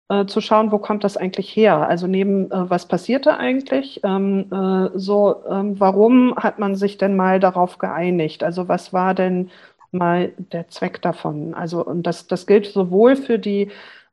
äh, 0.09 0.27
zu 0.27 0.41
schauen, 0.41 0.71
wo 0.73 0.79
kommt 0.79 1.05
das 1.05 1.17
eigentlich 1.17 1.55
her? 1.57 1.89
Also 1.89 2.07
neben, 2.07 2.51
äh, 2.51 2.71
was 2.71 2.87
passierte 2.87 3.39
eigentlich? 3.39 4.01
Ähm, 4.05 4.47
äh, 4.53 4.99
so, 4.99 5.45
ähm, 5.49 5.81
warum 5.81 6.37
hat 6.37 6.59
man 6.59 6.77
sich 6.77 6.99
denn 6.99 7.17
mal 7.17 7.41
darauf 7.41 7.79
geeinigt? 7.79 8.45
Also 8.45 8.69
was 8.69 8.93
war 8.93 9.15
denn 9.15 9.51
mal 9.91 10.33
der 10.39 10.69
Zweck 10.69 11.03
davon? 11.03 11.55
Also, 11.55 11.85
und 11.85 12.05
das, 12.05 12.27
das 12.29 12.47
gilt 12.47 12.67
sowohl 12.67 13.17
für 13.17 13.39
die 13.39 13.71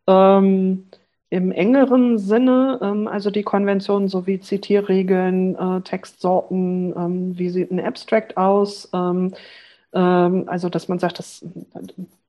ähm, 0.08 0.88
im 1.34 1.52
engeren 1.52 2.20
Sinne, 2.20 2.78
ähm, 2.84 3.08
also 3.08 3.32
die 3.32 3.42
Konventionen 3.42 4.08
sowie 4.08 4.40
Zitierregeln, 4.40 5.56
äh, 5.56 5.82
Textsorten, 5.82 6.94
ähm, 6.96 7.38
wie 7.38 7.50
sieht 7.50 7.72
ein 7.72 7.80
Abstract 7.80 8.38
aus? 8.38 8.90
Ähm, 8.94 9.34
also, 9.96 10.70
dass 10.70 10.88
man 10.88 10.98
sagt, 10.98 11.20
das 11.20 11.46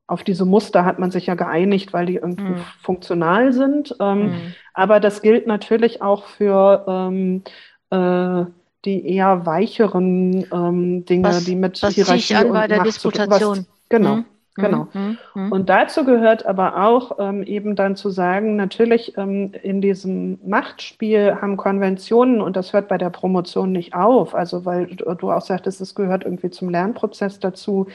auf 0.06 0.22
diese 0.22 0.44
Muster 0.44 0.84
hat 0.84 0.98
man 0.98 1.10
sich 1.10 1.24
ja 1.24 1.34
geeinigt, 1.34 1.94
weil 1.94 2.04
die 2.04 2.16
irgendwie 2.16 2.42
mhm. 2.42 2.64
funktional 2.82 3.54
sind. 3.54 3.96
Ähm, 4.00 4.26
mhm. 4.26 4.54
Aber 4.74 5.00
das 5.00 5.22
gilt 5.22 5.46
natürlich 5.46 6.02
auch 6.02 6.24
für 6.24 6.84
ähm, 6.86 7.42
äh, 7.88 8.44
die 8.84 9.08
eher 9.08 9.46
weicheren 9.46 10.44
ähm, 10.52 11.06
Dinge, 11.06 11.28
was, 11.28 11.44
die 11.44 11.56
mit 11.56 11.82
was 11.82 11.94
Hierarchie 11.94 12.34
an 12.34 12.52
bei 12.52 12.68
der 12.68 12.82
Disputation. 12.82 13.58
Was, 13.60 13.66
genau. 13.88 14.16
Mhm. 14.16 14.24
Genau. 14.56 14.86
Mhm, 14.92 15.18
mhm. 15.34 15.52
Und 15.52 15.68
dazu 15.68 16.04
gehört 16.04 16.46
aber 16.46 16.84
auch 16.84 17.18
ähm, 17.18 17.42
eben 17.42 17.74
dann 17.74 17.96
zu 17.96 18.10
sagen, 18.10 18.54
natürlich 18.54 19.18
ähm, 19.18 19.52
in 19.62 19.80
diesem 19.80 20.38
Machtspiel 20.46 21.38
haben 21.40 21.56
Konventionen, 21.56 22.40
und 22.40 22.54
das 22.56 22.72
hört 22.72 22.87
bei 22.87 22.96
der 22.96 23.10
Promotion 23.10 23.72
nicht 23.72 23.94
auf, 23.94 24.35
also 24.35 24.64
weil 24.64 24.87
du 24.87 25.31
auch 25.33 25.40
sagtest, 25.40 25.81
es 25.81 25.96
gehört 25.96 26.24
irgendwie 26.24 26.50
zum 26.50 26.70
Lernprozess 26.70 27.40
dazu, 27.40 27.88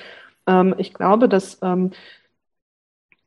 ähm, 0.47 0.75
ich 0.77 0.93
glaube, 0.93 1.29
dass 1.29 1.59
ähm, 1.61 1.91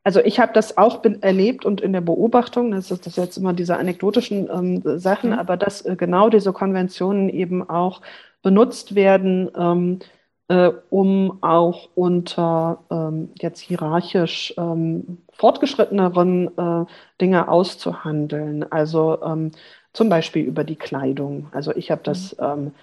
also 0.04 0.20
ich 0.20 0.40
habe 0.40 0.52
das 0.52 0.76
auch 0.76 1.02
erlebt 1.20 1.64
und 1.64 1.80
in 1.80 1.92
der 1.92 2.00
Beobachtung, 2.00 2.72
das 2.72 2.90
ist 2.90 3.06
das 3.06 3.16
jetzt 3.16 3.36
immer 3.38 3.52
diese 3.52 3.76
anekdotischen 3.76 4.50
ähm, 4.52 4.82
Sachen, 4.98 5.30
mhm. 5.30 5.38
aber 5.38 5.56
dass 5.56 5.82
äh, 5.82 5.96
genau 5.96 6.28
diese 6.28 6.52
Konventionen 6.52 7.28
eben 7.28 7.68
auch 7.68 8.02
benutzt 8.42 8.94
werden, 8.94 9.48
ähm, 9.56 10.00
äh, 10.48 10.70
um 10.90 11.42
auch 11.42 11.88
unter 11.94 12.84
ähm, 12.90 13.30
jetzt 13.40 13.60
hierarchisch 13.60 14.54
ähm, 14.58 15.18
fortgeschritteneren 15.32 16.58
äh, 16.58 16.86
Dinge 17.20 17.48
auszuhandeln. 17.48 18.70
Also 18.70 19.22
ähm, 19.22 19.52
zum 19.92 20.08
Beispiel 20.08 20.44
über 20.44 20.64
die 20.64 20.76
Kleidung. 20.76 21.48
Also 21.52 21.74
ich 21.74 21.90
habe 21.90 22.02
das 22.02 22.36
mhm. 22.38 22.44
ähm, 22.44 22.74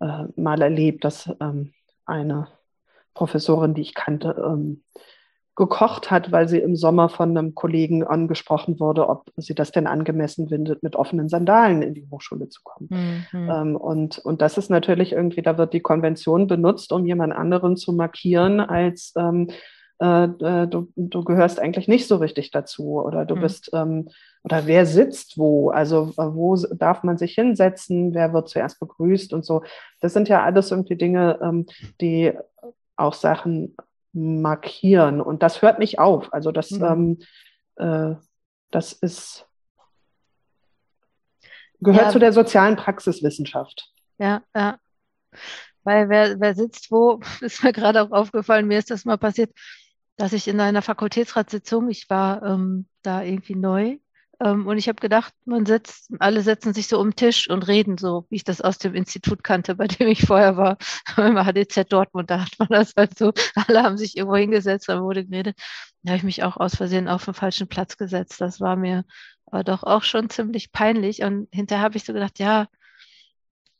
äh, 0.00 0.40
mal 0.40 0.60
erlebt, 0.62 1.04
dass 1.04 1.30
ähm, 1.40 1.72
eine 2.04 2.48
Professorin, 3.14 3.74
die 3.74 3.82
ich 3.82 3.94
kannte, 3.94 4.36
ähm, 4.46 4.82
gekocht 5.56 6.10
hat, 6.10 6.32
weil 6.32 6.48
sie 6.48 6.58
im 6.58 6.76
Sommer 6.76 7.08
von 7.08 7.36
einem 7.36 7.54
Kollegen 7.54 8.04
angesprochen 8.04 8.78
wurde, 8.78 9.08
ob 9.08 9.30
sie 9.36 9.54
das 9.54 9.72
denn 9.72 9.86
angemessen 9.86 10.48
findet, 10.48 10.82
mit 10.82 10.96
offenen 10.96 11.30
Sandalen 11.30 11.80
in 11.80 11.94
die 11.94 12.06
Hochschule 12.10 12.50
zu 12.50 12.60
kommen. 12.62 12.88
Mhm. 13.32 13.50
Ähm, 13.50 13.76
und, 13.76 14.18
und 14.18 14.42
das 14.42 14.58
ist 14.58 14.68
natürlich 14.68 15.12
irgendwie, 15.12 15.40
da 15.40 15.56
wird 15.56 15.72
die 15.72 15.80
Konvention 15.80 16.46
benutzt, 16.46 16.92
um 16.92 17.06
jemand 17.06 17.32
anderen 17.32 17.76
zu 17.76 17.94
markieren, 17.94 18.60
als 18.60 19.14
ähm, 19.16 19.48
äh, 19.98 20.24
äh 20.24 20.66
du, 20.68 20.92
du 20.94 21.24
gehörst 21.24 21.58
eigentlich 21.58 21.88
nicht 21.88 22.06
so 22.06 22.16
richtig 22.16 22.50
dazu 22.50 23.00
oder 23.00 23.24
du 23.24 23.36
mhm. 23.36 23.40
bist, 23.40 23.70
ähm, 23.72 24.10
oder 24.44 24.66
wer 24.66 24.84
sitzt 24.84 25.38
wo, 25.38 25.70
also 25.70 26.12
äh, 26.18 26.34
wo 26.34 26.54
darf 26.56 27.02
man 27.02 27.16
sich 27.16 27.32
hinsetzen, 27.32 28.12
wer 28.12 28.34
wird 28.34 28.50
zuerst 28.50 28.78
begrüßt 28.78 29.32
und 29.32 29.46
so. 29.46 29.62
Das 30.02 30.12
sind 30.12 30.28
ja 30.28 30.42
alles 30.42 30.70
irgendwie 30.70 30.96
Dinge, 30.96 31.38
ähm, 31.42 31.64
die 32.02 32.34
auch 32.96 33.14
Sachen 33.14 33.74
markieren. 34.16 35.20
Und 35.20 35.42
das 35.42 35.62
hört 35.62 35.78
nicht 35.78 35.98
auf. 35.98 36.32
Also 36.32 36.50
das, 36.52 36.70
mhm. 36.70 37.18
ähm, 37.78 38.14
äh, 38.14 38.16
das 38.70 38.92
ist 38.92 39.46
gehört 41.80 42.06
ja. 42.06 42.10
zu 42.10 42.18
der 42.18 42.32
sozialen 42.32 42.76
Praxiswissenschaft. 42.76 43.92
Ja, 44.18 44.42
ja. 44.54 44.78
Weil 45.84 46.08
wer, 46.08 46.40
wer 46.40 46.54
sitzt 46.54 46.90
wo, 46.90 47.20
ist 47.40 47.62
mir 47.62 47.72
gerade 47.72 48.02
auch 48.02 48.10
aufgefallen, 48.10 48.66
mir 48.66 48.78
ist 48.78 48.90
das 48.90 49.04
mal 49.04 49.18
passiert, 49.18 49.52
dass 50.16 50.32
ich 50.32 50.48
in 50.48 50.60
einer 50.60 50.82
Fakultätsratssitzung, 50.82 51.90
ich 51.90 52.08
war 52.08 52.42
ähm, 52.42 52.86
da 53.02 53.22
irgendwie 53.22 53.54
neu, 53.54 53.98
und 54.38 54.76
ich 54.78 54.88
habe 54.88 55.00
gedacht, 55.00 55.32
man 55.44 55.66
setzt, 55.66 56.10
alle 56.18 56.42
setzen 56.42 56.74
sich 56.74 56.88
so 56.88 57.00
um 57.00 57.10
den 57.10 57.16
Tisch 57.16 57.48
und 57.48 57.66
reden 57.66 57.96
so, 57.98 58.26
wie 58.28 58.36
ich 58.36 58.44
das 58.44 58.60
aus 58.60 58.78
dem 58.78 58.94
Institut 58.94 59.42
kannte, 59.42 59.74
bei 59.74 59.86
dem 59.86 60.08
ich 60.08 60.26
vorher 60.26 60.56
war, 60.56 60.76
beim 61.16 61.36
HDZ 61.38 61.90
Dortmund, 61.90 62.30
da 62.30 62.40
hat 62.42 62.52
man 62.58 62.68
das 62.68 62.92
halt 62.96 63.16
so, 63.18 63.32
alle 63.54 63.82
haben 63.82 63.96
sich 63.96 64.16
irgendwo 64.16 64.36
hingesetzt, 64.36 64.88
da 64.88 65.00
wurde 65.00 65.24
geredet. 65.26 65.58
Da 66.02 66.12
habe 66.12 66.18
ich 66.18 66.24
mich 66.24 66.44
auch 66.44 66.56
aus 66.56 66.76
Versehen 66.76 67.08
auf 67.08 67.24
den 67.24 67.34
falschen 67.34 67.68
Platz 67.68 67.96
gesetzt. 67.96 68.40
Das 68.40 68.60
war 68.60 68.76
mir 68.76 69.04
aber 69.46 69.64
doch 69.64 69.82
auch 69.82 70.02
schon 70.02 70.30
ziemlich 70.30 70.72
peinlich. 70.72 71.22
Und 71.22 71.48
hinterher 71.52 71.84
habe 71.84 71.96
ich 71.96 72.04
so 72.04 72.12
gedacht, 72.12 72.38
ja, 72.38 72.68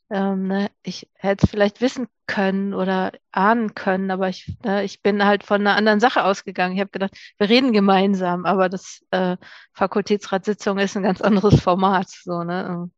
ähm, 0.09 0.47
ne, 0.47 0.71
ich 0.83 1.09
hätte 1.15 1.45
es 1.45 1.51
vielleicht 1.51 1.81
wissen 1.81 2.07
können 2.27 2.73
oder 2.73 3.11
ahnen 3.31 3.75
können, 3.75 4.11
aber 4.11 4.29
ich, 4.29 4.57
ne, 4.63 4.83
ich 4.83 5.01
bin 5.01 5.25
halt 5.25 5.43
von 5.43 5.61
einer 5.61 5.75
anderen 5.75 5.99
Sache 5.99 6.23
ausgegangen. 6.23 6.75
Ich 6.75 6.81
habe 6.81 6.91
gedacht, 6.91 7.15
wir 7.37 7.49
reden 7.49 7.73
gemeinsam, 7.73 8.45
aber 8.45 8.69
das 8.69 9.01
äh, 9.11 9.37
Fakultätsratssitzung 9.73 10.77
ist 10.79 10.95
ein 10.97 11.03
ganz 11.03 11.21
anderes 11.21 11.61
Format. 11.61 12.09
So, 12.09 12.43
ne? 12.43 12.89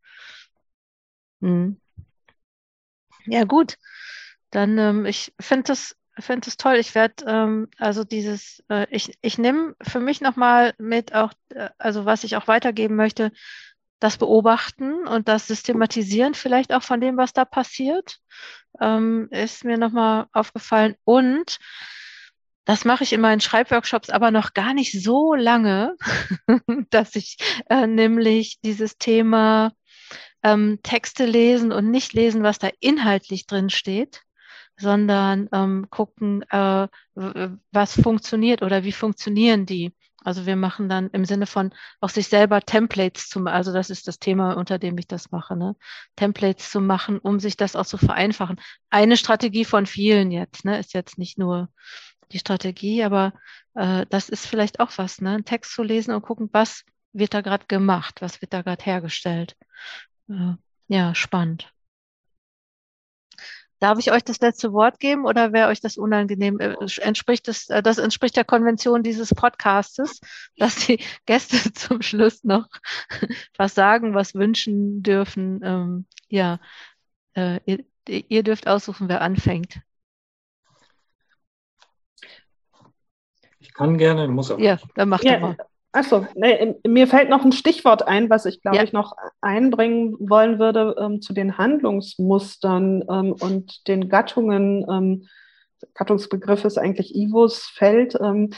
Mhm. 1.41 1.77
Ja, 3.25 3.43
gut. 3.43 3.77
Dann, 4.51 4.77
ähm, 4.77 5.05
ich 5.05 5.33
finde 5.39 5.63
das, 5.65 5.95
finde 6.19 6.47
es 6.49 6.57
toll. 6.57 6.75
Ich 6.77 6.95
werde, 6.95 7.25
ähm, 7.27 7.67
also 7.77 8.03
dieses, 8.03 8.63
äh, 8.69 8.87
ich, 8.91 9.17
ich 9.21 9.37
nehme 9.37 9.75
für 9.81 9.99
mich 9.99 10.21
nochmal 10.21 10.73
mit 10.79 11.13
auch, 11.15 11.33
äh, 11.49 11.69
also 11.77 12.05
was 12.05 12.23
ich 12.23 12.35
auch 12.37 12.47
weitergeben 12.47 12.95
möchte, 12.95 13.31
das 13.99 14.17
Beobachten 14.17 15.07
und 15.07 15.27
das 15.27 15.47
Systematisieren 15.47 16.33
vielleicht 16.33 16.73
auch 16.73 16.83
von 16.83 17.01
dem, 17.01 17.17
was 17.17 17.33
da 17.33 17.45
passiert, 17.45 18.19
ähm, 18.79 19.27
ist 19.31 19.65
mir 19.65 19.77
nochmal 19.77 20.27
aufgefallen. 20.31 20.95
Und 21.03 21.59
das 22.65 22.85
mache 22.85 23.03
ich 23.03 23.13
in 23.13 23.21
meinen 23.21 23.41
Schreibworkshops 23.41 24.09
aber 24.09 24.31
noch 24.31 24.53
gar 24.53 24.73
nicht 24.73 25.01
so 25.01 25.33
lange, 25.33 25.95
dass 26.91 27.15
ich 27.15 27.37
äh, 27.69 27.87
nämlich 27.87 28.59
dieses 28.61 28.97
Thema 28.97 29.71
ähm, 30.43 30.79
Texte 30.83 31.25
lesen 31.25 31.71
und 31.71 31.91
nicht 31.91 32.13
lesen, 32.13 32.43
was 32.43 32.59
da 32.59 32.69
inhaltlich 32.79 33.47
drin 33.47 33.69
steht, 33.69 34.21
sondern 34.77 35.49
ähm, 35.51 35.87
gucken, 35.89 36.43
äh, 36.49 36.87
was 37.15 37.99
funktioniert 37.99 38.61
oder 38.61 38.83
wie 38.83 38.93
funktionieren 38.93 39.65
die. 39.65 39.93
Also 40.23 40.45
wir 40.45 40.55
machen 40.55 40.89
dann 40.89 41.09
im 41.11 41.25
Sinne 41.25 41.45
von 41.45 41.73
auch 42.01 42.09
sich 42.09 42.27
selber 42.27 42.61
Templates 42.61 43.29
zu 43.29 43.39
machen. 43.39 43.53
Also 43.55 43.73
das 43.73 43.89
ist 43.89 44.07
das 44.07 44.19
Thema, 44.19 44.53
unter 44.53 44.79
dem 44.79 44.97
ich 44.97 45.07
das 45.07 45.31
mache. 45.31 45.55
Ne? 45.55 45.75
Templates 46.15 46.69
zu 46.71 46.81
machen, 46.81 47.19
um 47.19 47.39
sich 47.39 47.57
das 47.57 47.75
auch 47.75 47.85
zu 47.85 47.97
vereinfachen. 47.97 48.59
Eine 48.89 49.17
Strategie 49.17 49.65
von 49.65 49.85
vielen 49.85 50.31
jetzt, 50.31 50.65
ne? 50.65 50.79
ist 50.79 50.93
jetzt 50.93 51.17
nicht 51.17 51.37
nur 51.37 51.69
die 52.31 52.39
Strategie, 52.39 53.03
aber 53.03 53.33
äh, 53.75 54.05
das 54.09 54.29
ist 54.29 54.45
vielleicht 54.45 54.79
auch 54.79 54.91
was, 54.97 55.21
ne? 55.21 55.31
einen 55.31 55.45
Text 55.45 55.73
zu 55.73 55.83
lesen 55.83 56.13
und 56.13 56.21
gucken, 56.21 56.49
was 56.51 56.83
wird 57.13 57.33
da 57.33 57.41
gerade 57.41 57.65
gemacht, 57.67 58.21
was 58.21 58.41
wird 58.41 58.53
da 58.53 58.61
gerade 58.61 58.83
hergestellt. 58.83 59.55
Äh, 60.29 60.53
ja, 60.87 61.15
spannend. 61.15 61.71
Darf 63.79 63.97
ich 63.97 64.11
euch 64.11 64.23
das 64.23 64.41
letzte 64.41 64.73
Wort 64.73 64.99
geben 64.99 65.25
oder 65.25 65.53
wäre 65.53 65.69
euch 65.69 65.79
das 65.79 65.97
unangenehm? 65.97 66.59
Äh, 66.59 66.75
entspricht 67.01 67.47
das, 67.47 67.69
äh, 67.69 67.81
das 67.81 67.97
entspricht 67.97 68.35
der 68.35 68.43
Konvention 68.43 69.03
dieses 69.03 69.33
Podcastes, 69.33 70.19
dass 70.57 70.75
die 70.75 70.99
Gäste 71.25 71.57
zum 71.73 72.01
Schluss 72.01 72.43
noch 72.43 72.67
was 73.57 73.75
sagen, 73.75 74.13
was 74.13 74.35
wünschen 74.35 75.01
dürfen. 75.01 75.61
Ähm, 75.63 76.05
ja, 76.27 76.59
äh, 77.35 77.59
ihr, 77.65 77.85
ihr, 78.07 78.43
dürft 78.43 78.67
aussuchen, 78.67 79.07
wer 79.07 79.21
anfängt. 79.21 79.79
Ich 83.59 83.73
kann 83.73 83.97
gerne, 83.97 84.27
muss 84.27 84.51
auch. 84.51 84.59
Ja, 84.59 84.77
dann 84.95 85.09
macht 85.09 85.23
ja, 85.23 85.39
mal. 85.39 85.57
Achso, 85.91 86.27
nee, 86.35 86.75
mir 86.87 87.07
fällt 87.07 87.29
noch 87.29 87.43
ein 87.43 87.51
Stichwort 87.51 88.07
ein, 88.07 88.29
was 88.29 88.45
ich, 88.45 88.61
glaube 88.61 88.77
ja. 88.77 88.83
ich, 88.83 88.93
noch 88.93 89.15
einbringen 89.41 90.15
wollen 90.19 90.59
würde 90.59 90.95
ähm, 90.99 91.21
zu 91.21 91.33
den 91.33 91.57
Handlungsmustern 91.57 93.03
ähm, 93.09 93.35
und 93.39 93.87
den 93.87 94.07
Gattungen. 94.07 94.85
Ähm, 94.87 95.27
Gattungsbegriff 95.95 96.63
ist 96.65 96.77
eigentlich 96.77 97.15
Ivos 97.15 97.63
Feld 97.73 98.15
ähm, 98.21 98.51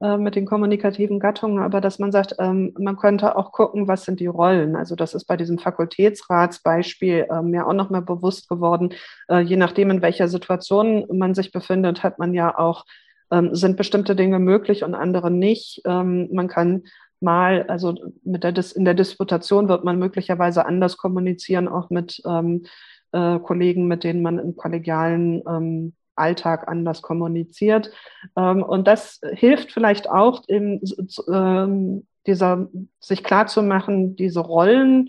äh, 0.00 0.16
mit 0.16 0.36
den 0.36 0.46
kommunikativen 0.46 1.18
Gattungen, 1.18 1.60
aber 1.60 1.80
dass 1.80 1.98
man 1.98 2.12
sagt, 2.12 2.36
ähm, 2.38 2.72
man 2.78 2.96
könnte 2.96 3.34
auch 3.34 3.50
gucken, 3.50 3.88
was 3.88 4.04
sind 4.04 4.20
die 4.20 4.26
Rollen. 4.26 4.76
Also 4.76 4.94
das 4.94 5.14
ist 5.14 5.24
bei 5.24 5.36
diesem 5.36 5.58
Fakultätsratsbeispiel 5.58 7.26
äh, 7.28 7.42
mir 7.42 7.66
auch 7.66 7.72
noch 7.72 7.90
mal 7.90 8.02
bewusst 8.02 8.48
geworden. 8.48 8.94
Äh, 9.28 9.40
je 9.40 9.56
nachdem, 9.56 9.90
in 9.90 10.00
welcher 10.00 10.28
Situation 10.28 11.06
man 11.12 11.34
sich 11.34 11.50
befindet, 11.50 12.04
hat 12.04 12.20
man 12.20 12.32
ja 12.32 12.56
auch 12.56 12.84
ähm, 13.30 13.54
sind 13.54 13.76
bestimmte 13.76 14.16
Dinge 14.16 14.38
möglich 14.38 14.84
und 14.84 14.94
andere 14.94 15.30
nicht. 15.30 15.82
Ähm, 15.84 16.28
man 16.32 16.48
kann 16.48 16.84
mal, 17.20 17.64
also 17.68 17.94
mit 18.24 18.44
der 18.44 18.52
Dis 18.52 18.72
in 18.72 18.84
der 18.84 18.94
Disputation 18.94 19.68
wird 19.68 19.84
man 19.84 19.98
möglicherweise 19.98 20.66
anders 20.66 20.96
kommunizieren, 20.96 21.68
auch 21.68 21.90
mit 21.90 22.22
ähm, 22.26 22.64
äh, 23.12 23.38
Kollegen, 23.38 23.88
mit 23.88 24.04
denen 24.04 24.22
man 24.22 24.38
im 24.38 24.56
kollegialen 24.56 25.42
ähm, 25.48 25.92
Alltag 26.14 26.68
anders 26.68 27.02
kommuniziert. 27.02 27.90
Ähm, 28.36 28.62
und 28.62 28.86
das 28.86 29.20
hilft 29.32 29.72
vielleicht 29.72 30.10
auch, 30.10 30.42
in, 30.46 30.80
äh, 30.82 32.02
dieser, 32.26 32.68
sich 33.00 33.24
klarzumachen, 33.24 34.16
diese 34.16 34.40
Rollen, 34.40 35.08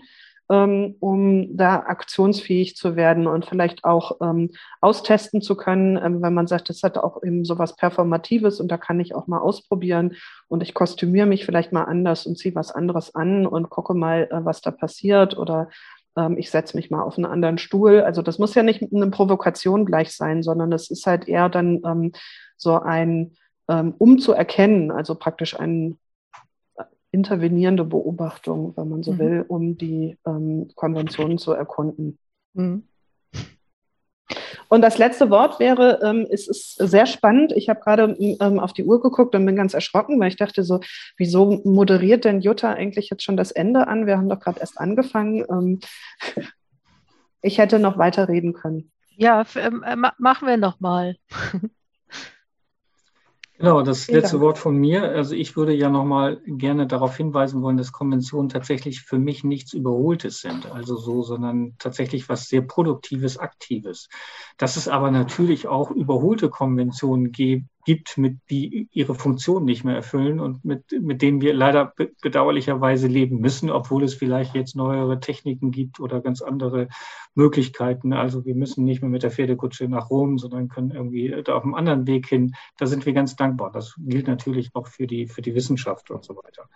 um 0.50 1.56
da 1.56 1.76
aktionsfähig 1.80 2.76
zu 2.76 2.96
werden 2.96 3.26
und 3.28 3.46
vielleicht 3.46 3.84
auch 3.84 4.20
ähm, 4.20 4.50
austesten 4.80 5.42
zu 5.42 5.56
können, 5.56 5.96
ähm, 5.96 6.22
wenn 6.22 6.34
man 6.34 6.48
sagt, 6.48 6.68
das 6.68 6.82
hat 6.82 6.98
auch 6.98 7.22
eben 7.22 7.44
sowas 7.44 7.76
Performatives 7.76 8.60
und 8.60 8.68
da 8.68 8.76
kann 8.76 8.98
ich 8.98 9.14
auch 9.14 9.28
mal 9.28 9.38
ausprobieren 9.38 10.16
und 10.48 10.62
ich 10.62 10.74
kostümiere 10.74 11.26
mich 11.26 11.44
vielleicht 11.44 11.72
mal 11.72 11.84
anders 11.84 12.26
und 12.26 12.36
ziehe 12.36 12.54
was 12.54 12.72
anderes 12.72 13.14
an 13.14 13.46
und 13.46 13.70
gucke 13.70 13.94
mal, 13.94 14.28
äh, 14.30 14.44
was 14.44 14.60
da 14.60 14.72
passiert 14.72 15.38
oder 15.38 15.68
ähm, 16.16 16.36
ich 16.36 16.50
setze 16.50 16.76
mich 16.76 16.90
mal 16.90 17.02
auf 17.02 17.16
einen 17.16 17.26
anderen 17.26 17.58
Stuhl. 17.58 18.00
Also 18.00 18.20
das 18.20 18.40
muss 18.40 18.56
ja 18.56 18.64
nicht 18.64 18.82
eine 18.92 19.10
Provokation 19.10 19.84
gleich 19.86 20.10
sein, 20.12 20.42
sondern 20.42 20.72
es 20.72 20.90
ist 20.90 21.06
halt 21.06 21.28
eher 21.28 21.48
dann 21.48 21.80
ähm, 21.84 22.12
so 22.56 22.80
ein 22.80 23.36
ähm, 23.68 23.94
um 23.98 24.18
zu 24.18 24.32
erkennen, 24.32 24.90
also 24.90 25.14
praktisch 25.14 25.58
ein 25.58 25.98
intervenierende 27.12 27.84
Beobachtung, 27.84 28.76
wenn 28.76 28.88
man 28.88 29.02
so 29.02 29.12
mhm. 29.12 29.18
will, 29.18 29.44
um 29.48 29.76
die 29.76 30.16
ähm, 30.26 30.70
Konventionen 30.74 31.38
zu 31.38 31.52
erkunden. 31.52 32.18
Mhm. 32.54 32.84
Und 34.68 34.82
das 34.82 34.98
letzte 34.98 35.30
Wort 35.30 35.58
wäre, 35.58 35.98
ähm, 36.04 36.28
es 36.30 36.46
ist 36.46 36.76
sehr 36.76 37.06
spannend. 37.06 37.52
Ich 37.56 37.68
habe 37.68 37.80
gerade 37.80 38.16
ähm, 38.18 38.60
auf 38.60 38.72
die 38.72 38.84
Uhr 38.84 39.02
geguckt 39.02 39.34
und 39.34 39.44
bin 39.44 39.56
ganz 39.56 39.74
erschrocken, 39.74 40.20
weil 40.20 40.28
ich 40.28 40.36
dachte 40.36 40.62
so, 40.62 40.80
wieso 41.16 41.60
moderiert 41.64 42.24
denn 42.24 42.40
Jutta 42.40 42.72
eigentlich 42.72 43.10
jetzt 43.10 43.24
schon 43.24 43.36
das 43.36 43.50
Ende 43.50 43.88
an? 43.88 44.06
Wir 44.06 44.16
haben 44.16 44.28
doch 44.28 44.38
gerade 44.38 44.60
erst 44.60 44.78
angefangen. 44.78 45.44
Ähm, 45.50 45.80
ich 47.42 47.58
hätte 47.58 47.80
noch 47.80 47.98
weiterreden 47.98 48.52
können. 48.52 48.92
Ja, 49.16 49.44
ähm, 49.56 49.82
äh, 49.82 49.96
machen 49.96 50.46
wir 50.46 50.56
noch 50.56 50.78
mal. 50.78 51.16
Genau, 53.60 53.82
das 53.82 54.04
Vielen 54.04 54.20
letzte 54.20 54.36
Dank. 54.36 54.44
Wort 54.44 54.58
von 54.58 54.74
mir. 54.74 55.02
Also 55.10 55.34
ich 55.34 55.54
würde 55.54 55.74
ja 55.74 55.90
nochmal 55.90 56.40
gerne 56.46 56.86
darauf 56.86 57.14
hinweisen 57.18 57.60
wollen, 57.60 57.76
dass 57.76 57.92
Konventionen 57.92 58.48
tatsächlich 58.48 59.02
für 59.02 59.18
mich 59.18 59.44
nichts 59.44 59.74
Überholtes 59.74 60.40
sind. 60.40 60.72
Also 60.72 60.96
so, 60.96 61.20
sondern 61.20 61.74
tatsächlich 61.78 62.30
was 62.30 62.48
sehr 62.48 62.62
Produktives, 62.62 63.36
Aktives. 63.36 64.08
Dass 64.56 64.76
es 64.76 64.88
aber 64.88 65.10
natürlich 65.10 65.68
auch 65.68 65.90
überholte 65.90 66.48
Konventionen 66.48 67.32
gibt, 67.32 67.66
gibt, 67.84 68.18
mit, 68.18 68.38
die 68.50 68.88
ihre 68.92 69.14
Funktion 69.14 69.64
nicht 69.64 69.84
mehr 69.84 69.94
erfüllen 69.94 70.40
und 70.40 70.64
mit, 70.64 70.84
mit 71.00 71.22
denen 71.22 71.40
wir 71.40 71.54
leider 71.54 71.92
bedauerlicherweise 72.20 73.06
leben 73.06 73.40
müssen, 73.40 73.70
obwohl 73.70 74.04
es 74.04 74.14
vielleicht 74.14 74.54
jetzt 74.54 74.76
neuere 74.76 75.20
Techniken 75.20 75.70
gibt 75.70 76.00
oder 76.00 76.20
ganz 76.20 76.42
andere 76.42 76.88
Möglichkeiten. 77.34 78.12
Also 78.12 78.44
wir 78.44 78.54
müssen 78.54 78.84
nicht 78.84 79.02
mehr 79.02 79.10
mit 79.10 79.22
der 79.22 79.30
Pferdekutsche 79.30 79.88
nach 79.88 80.10
Rom, 80.10 80.38
sondern 80.38 80.68
können 80.68 80.90
irgendwie 80.90 81.42
da 81.44 81.54
auf 81.54 81.64
einem 81.64 81.74
anderen 81.74 82.06
Weg 82.06 82.26
hin. 82.26 82.54
Da 82.76 82.86
sind 82.86 83.06
wir 83.06 83.12
ganz 83.12 83.36
dankbar. 83.36 83.70
Das 83.72 83.94
gilt 83.98 84.26
natürlich 84.26 84.70
auch 84.74 84.86
für 84.86 85.06
die, 85.06 85.26
für 85.26 85.42
die 85.42 85.54
Wissenschaft 85.54 86.10
und 86.10 86.24
so 86.24 86.36
weiter. 86.36 86.68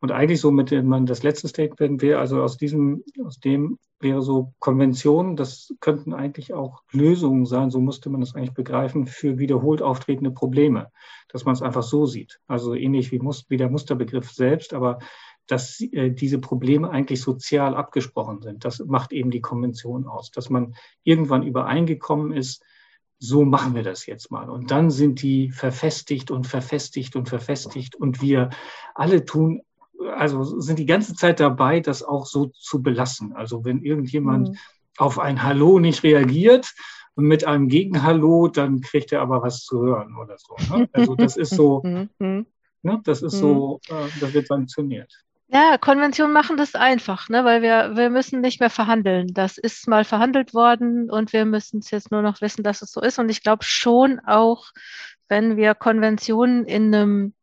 Und 0.00 0.12
eigentlich 0.12 0.40
so 0.40 0.50
mit 0.50 0.70
dem, 0.70 1.06
das 1.06 1.22
letzte 1.22 1.48
Statement 1.48 2.00
wäre, 2.02 2.20
also 2.20 2.40
aus 2.42 2.56
diesem, 2.56 3.02
aus 3.24 3.40
dem 3.40 3.78
wäre 4.00 4.22
so 4.22 4.54
Konventionen, 4.60 5.34
das 5.34 5.74
könnten 5.80 6.12
eigentlich 6.12 6.54
auch 6.54 6.82
Lösungen 6.92 7.46
sein, 7.46 7.70
so 7.70 7.80
musste 7.80 8.08
man 8.08 8.20
das 8.20 8.34
eigentlich 8.34 8.54
begreifen, 8.54 9.06
für 9.06 9.38
wiederholt 9.38 9.82
auftretende 9.82 10.30
Probleme, 10.30 10.92
dass 11.28 11.44
man 11.44 11.54
es 11.54 11.62
einfach 11.62 11.82
so 11.82 12.06
sieht. 12.06 12.40
Also 12.46 12.74
ähnlich 12.74 13.10
wie, 13.10 13.20
wie 13.20 13.56
der 13.56 13.70
Musterbegriff 13.70 14.30
selbst, 14.30 14.72
aber 14.72 15.00
dass 15.48 15.80
äh, 15.80 16.10
diese 16.10 16.38
Probleme 16.38 16.90
eigentlich 16.90 17.20
sozial 17.20 17.74
abgesprochen 17.74 18.40
sind. 18.40 18.64
Das 18.64 18.78
macht 18.80 19.12
eben 19.12 19.30
die 19.32 19.40
Konvention 19.40 20.06
aus, 20.06 20.30
dass 20.30 20.48
man 20.48 20.74
irgendwann 21.02 21.42
übereingekommen 21.42 22.32
ist, 22.32 22.62
so 23.18 23.44
machen 23.44 23.74
wir 23.74 23.82
das 23.82 24.06
jetzt 24.06 24.30
mal. 24.30 24.48
Und 24.48 24.70
dann 24.70 24.90
sind 24.90 25.22
die 25.22 25.50
verfestigt 25.50 26.30
und 26.30 26.46
verfestigt 26.46 27.16
und 27.16 27.28
verfestigt 27.28 27.96
und 27.96 28.22
wir 28.22 28.50
alle 28.94 29.24
tun 29.24 29.62
also 30.08 30.60
sind 30.60 30.78
die 30.78 30.86
ganze 30.86 31.14
Zeit 31.14 31.40
dabei, 31.40 31.80
das 31.80 32.02
auch 32.02 32.26
so 32.26 32.46
zu 32.46 32.82
belassen. 32.82 33.32
Also 33.34 33.64
wenn 33.64 33.82
irgendjemand 33.82 34.50
mhm. 34.50 34.58
auf 34.96 35.18
ein 35.18 35.42
Hallo 35.42 35.78
nicht 35.78 36.02
reagiert 36.02 36.74
und 37.14 37.24
mit 37.24 37.44
einem 37.44 37.68
Gegenhallo, 37.68 38.48
dann 38.48 38.80
kriegt 38.80 39.12
er 39.12 39.20
aber 39.20 39.42
was 39.42 39.64
zu 39.64 39.80
hören 39.80 40.16
oder 40.16 40.36
so. 40.38 40.56
Ne? 40.74 40.88
Also 40.92 41.14
das 41.14 41.36
ist 41.36 41.54
so, 41.54 41.82
mhm. 42.18 42.46
ne? 42.82 43.00
das 43.04 43.22
ist 43.22 43.34
so, 43.34 43.80
mhm. 43.90 43.96
äh, 43.96 44.08
das 44.20 44.32
wird 44.34 44.46
sanktioniert. 44.46 45.12
Ja, 45.50 45.78
Konventionen 45.78 46.34
machen 46.34 46.58
das 46.58 46.74
einfach, 46.74 47.30
ne? 47.30 47.42
weil 47.42 47.62
wir, 47.62 47.96
wir 47.96 48.10
müssen 48.10 48.42
nicht 48.42 48.60
mehr 48.60 48.68
verhandeln. 48.68 49.32
Das 49.32 49.56
ist 49.56 49.88
mal 49.88 50.04
verhandelt 50.04 50.52
worden 50.52 51.10
und 51.10 51.32
wir 51.32 51.46
müssen 51.46 51.78
es 51.78 51.90
jetzt 51.90 52.10
nur 52.10 52.20
noch 52.20 52.42
wissen, 52.42 52.62
dass 52.62 52.82
es 52.82 52.92
so 52.92 53.00
ist. 53.00 53.18
Und 53.18 53.30
ich 53.30 53.42
glaube 53.42 53.64
schon 53.64 54.20
auch, 54.20 54.66
wenn 55.28 55.56
wir 55.56 55.74
Konventionen 55.74 56.66
in 56.66 56.94
einem 56.94 57.34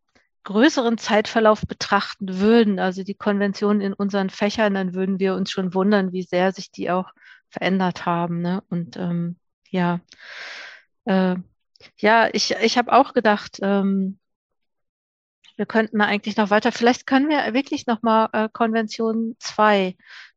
größeren 0.46 0.98
Zeitverlauf 0.98 1.62
betrachten 1.68 2.40
würden, 2.40 2.80
also 2.80 3.04
die 3.04 3.16
Konventionen 3.16 3.82
in 3.82 3.94
unseren 3.94 4.30
Fächern, 4.30 4.76
dann 4.76 4.94
würden 4.94 5.20
wir 5.20 5.36
uns 5.36 5.52
schon 5.52 5.74
wundern, 5.74 6.14
wie 6.14 6.24
sehr 6.24 6.54
sich 6.54 6.72
die 6.72 6.90
auch 6.90 7.12
verändert 7.50 8.06
haben. 8.06 8.42
Ne? 8.42 8.64
Und 8.70 8.96
ähm, 8.98 9.38
ja, 9.70 10.00
äh, 11.06 11.36
ja, 11.98 12.30
ich, 12.32 12.52
ich 12.52 12.78
habe 12.78 12.94
auch 12.94 13.14
gedacht, 13.14 13.60
ähm, 13.62 14.20
wir 15.58 15.66
könnten 15.66 16.02
eigentlich 16.02 16.38
noch 16.38 16.50
weiter, 16.50 16.72
vielleicht 16.72 17.08
können 17.08 17.30
wir 17.30 17.54
wirklich 17.54 17.88
nochmal 17.88 18.30
äh, 18.34 18.50
Konvention 18.52 19.36
2, 19.40 19.96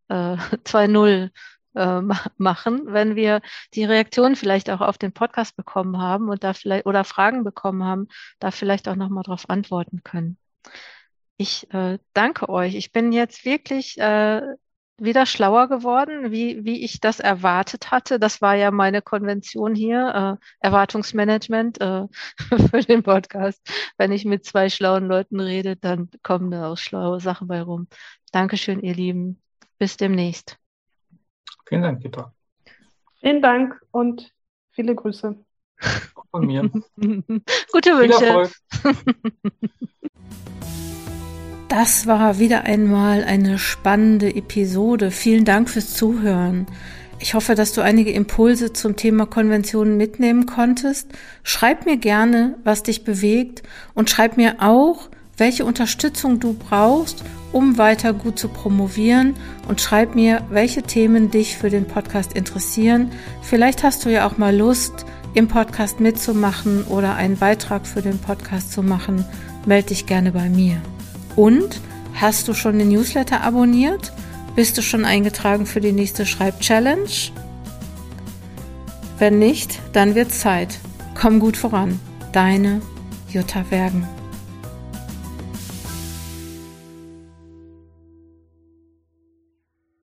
äh, 0.08 0.14
2.0 0.64 1.30
äh, 1.78 2.02
machen, 2.36 2.82
wenn 2.86 3.16
wir 3.16 3.40
die 3.74 3.84
Reaktion 3.84 4.36
vielleicht 4.36 4.70
auch 4.70 4.80
auf 4.80 4.98
den 4.98 5.12
Podcast 5.12 5.56
bekommen 5.56 5.98
haben 5.98 6.28
und 6.28 6.44
da 6.44 6.52
vielleicht 6.52 6.86
oder 6.86 7.04
Fragen 7.04 7.44
bekommen 7.44 7.84
haben, 7.84 8.08
da 8.40 8.50
vielleicht 8.50 8.88
auch 8.88 8.96
nochmal 8.96 9.22
drauf 9.22 9.48
antworten 9.48 10.02
können. 10.02 10.38
Ich 11.36 11.72
äh, 11.72 11.98
danke 12.14 12.48
euch. 12.48 12.74
Ich 12.74 12.92
bin 12.92 13.12
jetzt 13.12 13.44
wirklich 13.44 13.96
äh, 13.98 14.42
wieder 14.98 15.26
schlauer 15.26 15.68
geworden, 15.68 16.32
wie, 16.32 16.64
wie 16.64 16.84
ich 16.84 17.00
das 17.00 17.20
erwartet 17.20 17.90
hatte. 17.90 18.18
Das 18.18 18.42
war 18.42 18.54
ja 18.56 18.70
meine 18.70 19.00
Konvention 19.02 19.74
hier, 19.74 20.38
äh, 20.40 20.46
Erwartungsmanagement 20.66 21.80
äh, 21.80 22.06
für 22.70 22.80
den 22.80 23.02
Podcast. 23.02 23.60
Wenn 23.96 24.12
ich 24.12 24.24
mit 24.24 24.44
zwei 24.44 24.68
schlauen 24.68 25.06
Leuten 25.06 25.40
rede, 25.40 25.76
dann 25.76 26.10
kommen 26.22 26.50
da 26.50 26.72
auch 26.72 26.78
schlaue 26.78 27.20
Sachen 27.20 27.48
bei 27.48 27.62
rum. 27.62 27.86
Dankeschön, 28.32 28.80
ihr 28.80 28.94
Lieben. 28.94 29.40
Bis 29.78 29.96
demnächst. 29.96 30.58
Vielen 31.68 31.82
Dank, 31.82 32.00
Peter. 32.00 32.32
Vielen 33.20 33.42
Dank 33.42 33.80
und 33.90 34.32
viele 34.70 34.94
Grüße. 34.94 35.36
Von 36.30 36.46
mir. 36.46 36.62
Gute 36.96 37.90
Wünsche. 37.98 38.50
Das 41.68 42.06
war 42.06 42.38
wieder 42.38 42.64
einmal 42.64 43.22
eine 43.24 43.58
spannende 43.58 44.34
Episode. 44.34 45.10
Vielen 45.10 45.44
Dank 45.44 45.68
fürs 45.68 45.92
Zuhören. 45.92 46.66
Ich 47.20 47.34
hoffe, 47.34 47.54
dass 47.54 47.74
du 47.74 47.82
einige 47.82 48.10
Impulse 48.10 48.72
zum 48.72 48.96
Thema 48.96 49.26
Konventionen 49.26 49.98
mitnehmen 49.98 50.46
konntest. 50.46 51.10
Schreib 51.42 51.84
mir 51.84 51.98
gerne, 51.98 52.56
was 52.64 52.84
dich 52.84 53.04
bewegt 53.04 53.62
und 53.92 54.08
schreib 54.08 54.38
mir 54.38 54.56
auch, 54.60 55.10
welche 55.36 55.66
Unterstützung 55.66 56.40
du 56.40 56.54
brauchst, 56.54 57.22
um 57.52 57.78
weiter 57.78 58.12
gut 58.12 58.38
zu 58.38 58.48
promovieren 58.48 59.34
und 59.68 59.80
schreib 59.80 60.14
mir, 60.14 60.42
welche 60.50 60.82
Themen 60.82 61.30
dich 61.30 61.56
für 61.56 61.70
den 61.70 61.86
Podcast 61.86 62.34
interessieren. 62.34 63.10
Vielleicht 63.42 63.82
hast 63.82 64.04
du 64.04 64.10
ja 64.10 64.26
auch 64.26 64.38
mal 64.38 64.54
Lust, 64.54 65.06
im 65.34 65.48
Podcast 65.48 66.00
mitzumachen 66.00 66.84
oder 66.84 67.14
einen 67.14 67.36
Beitrag 67.36 67.86
für 67.86 68.02
den 68.02 68.18
Podcast 68.18 68.72
zu 68.72 68.82
machen. 68.82 69.24
Melde 69.66 69.88
dich 69.88 70.06
gerne 70.06 70.32
bei 70.32 70.48
mir. 70.48 70.80
Und 71.36 71.80
hast 72.14 72.48
du 72.48 72.54
schon 72.54 72.78
den 72.78 72.88
Newsletter 72.88 73.42
abonniert? 73.42 74.12
Bist 74.56 74.76
du 74.76 74.82
schon 74.82 75.04
eingetragen 75.04 75.66
für 75.66 75.80
die 75.80 75.92
nächste 75.92 76.26
Schreib-Challenge? 76.26 77.08
Wenn 79.18 79.38
nicht, 79.38 79.78
dann 79.92 80.14
wird 80.14 80.32
Zeit. 80.32 80.78
Komm 81.14 81.38
gut 81.38 81.56
voran. 81.56 82.00
Deine 82.32 82.80
Jutta 83.30 83.64
Wergen. 83.70 84.17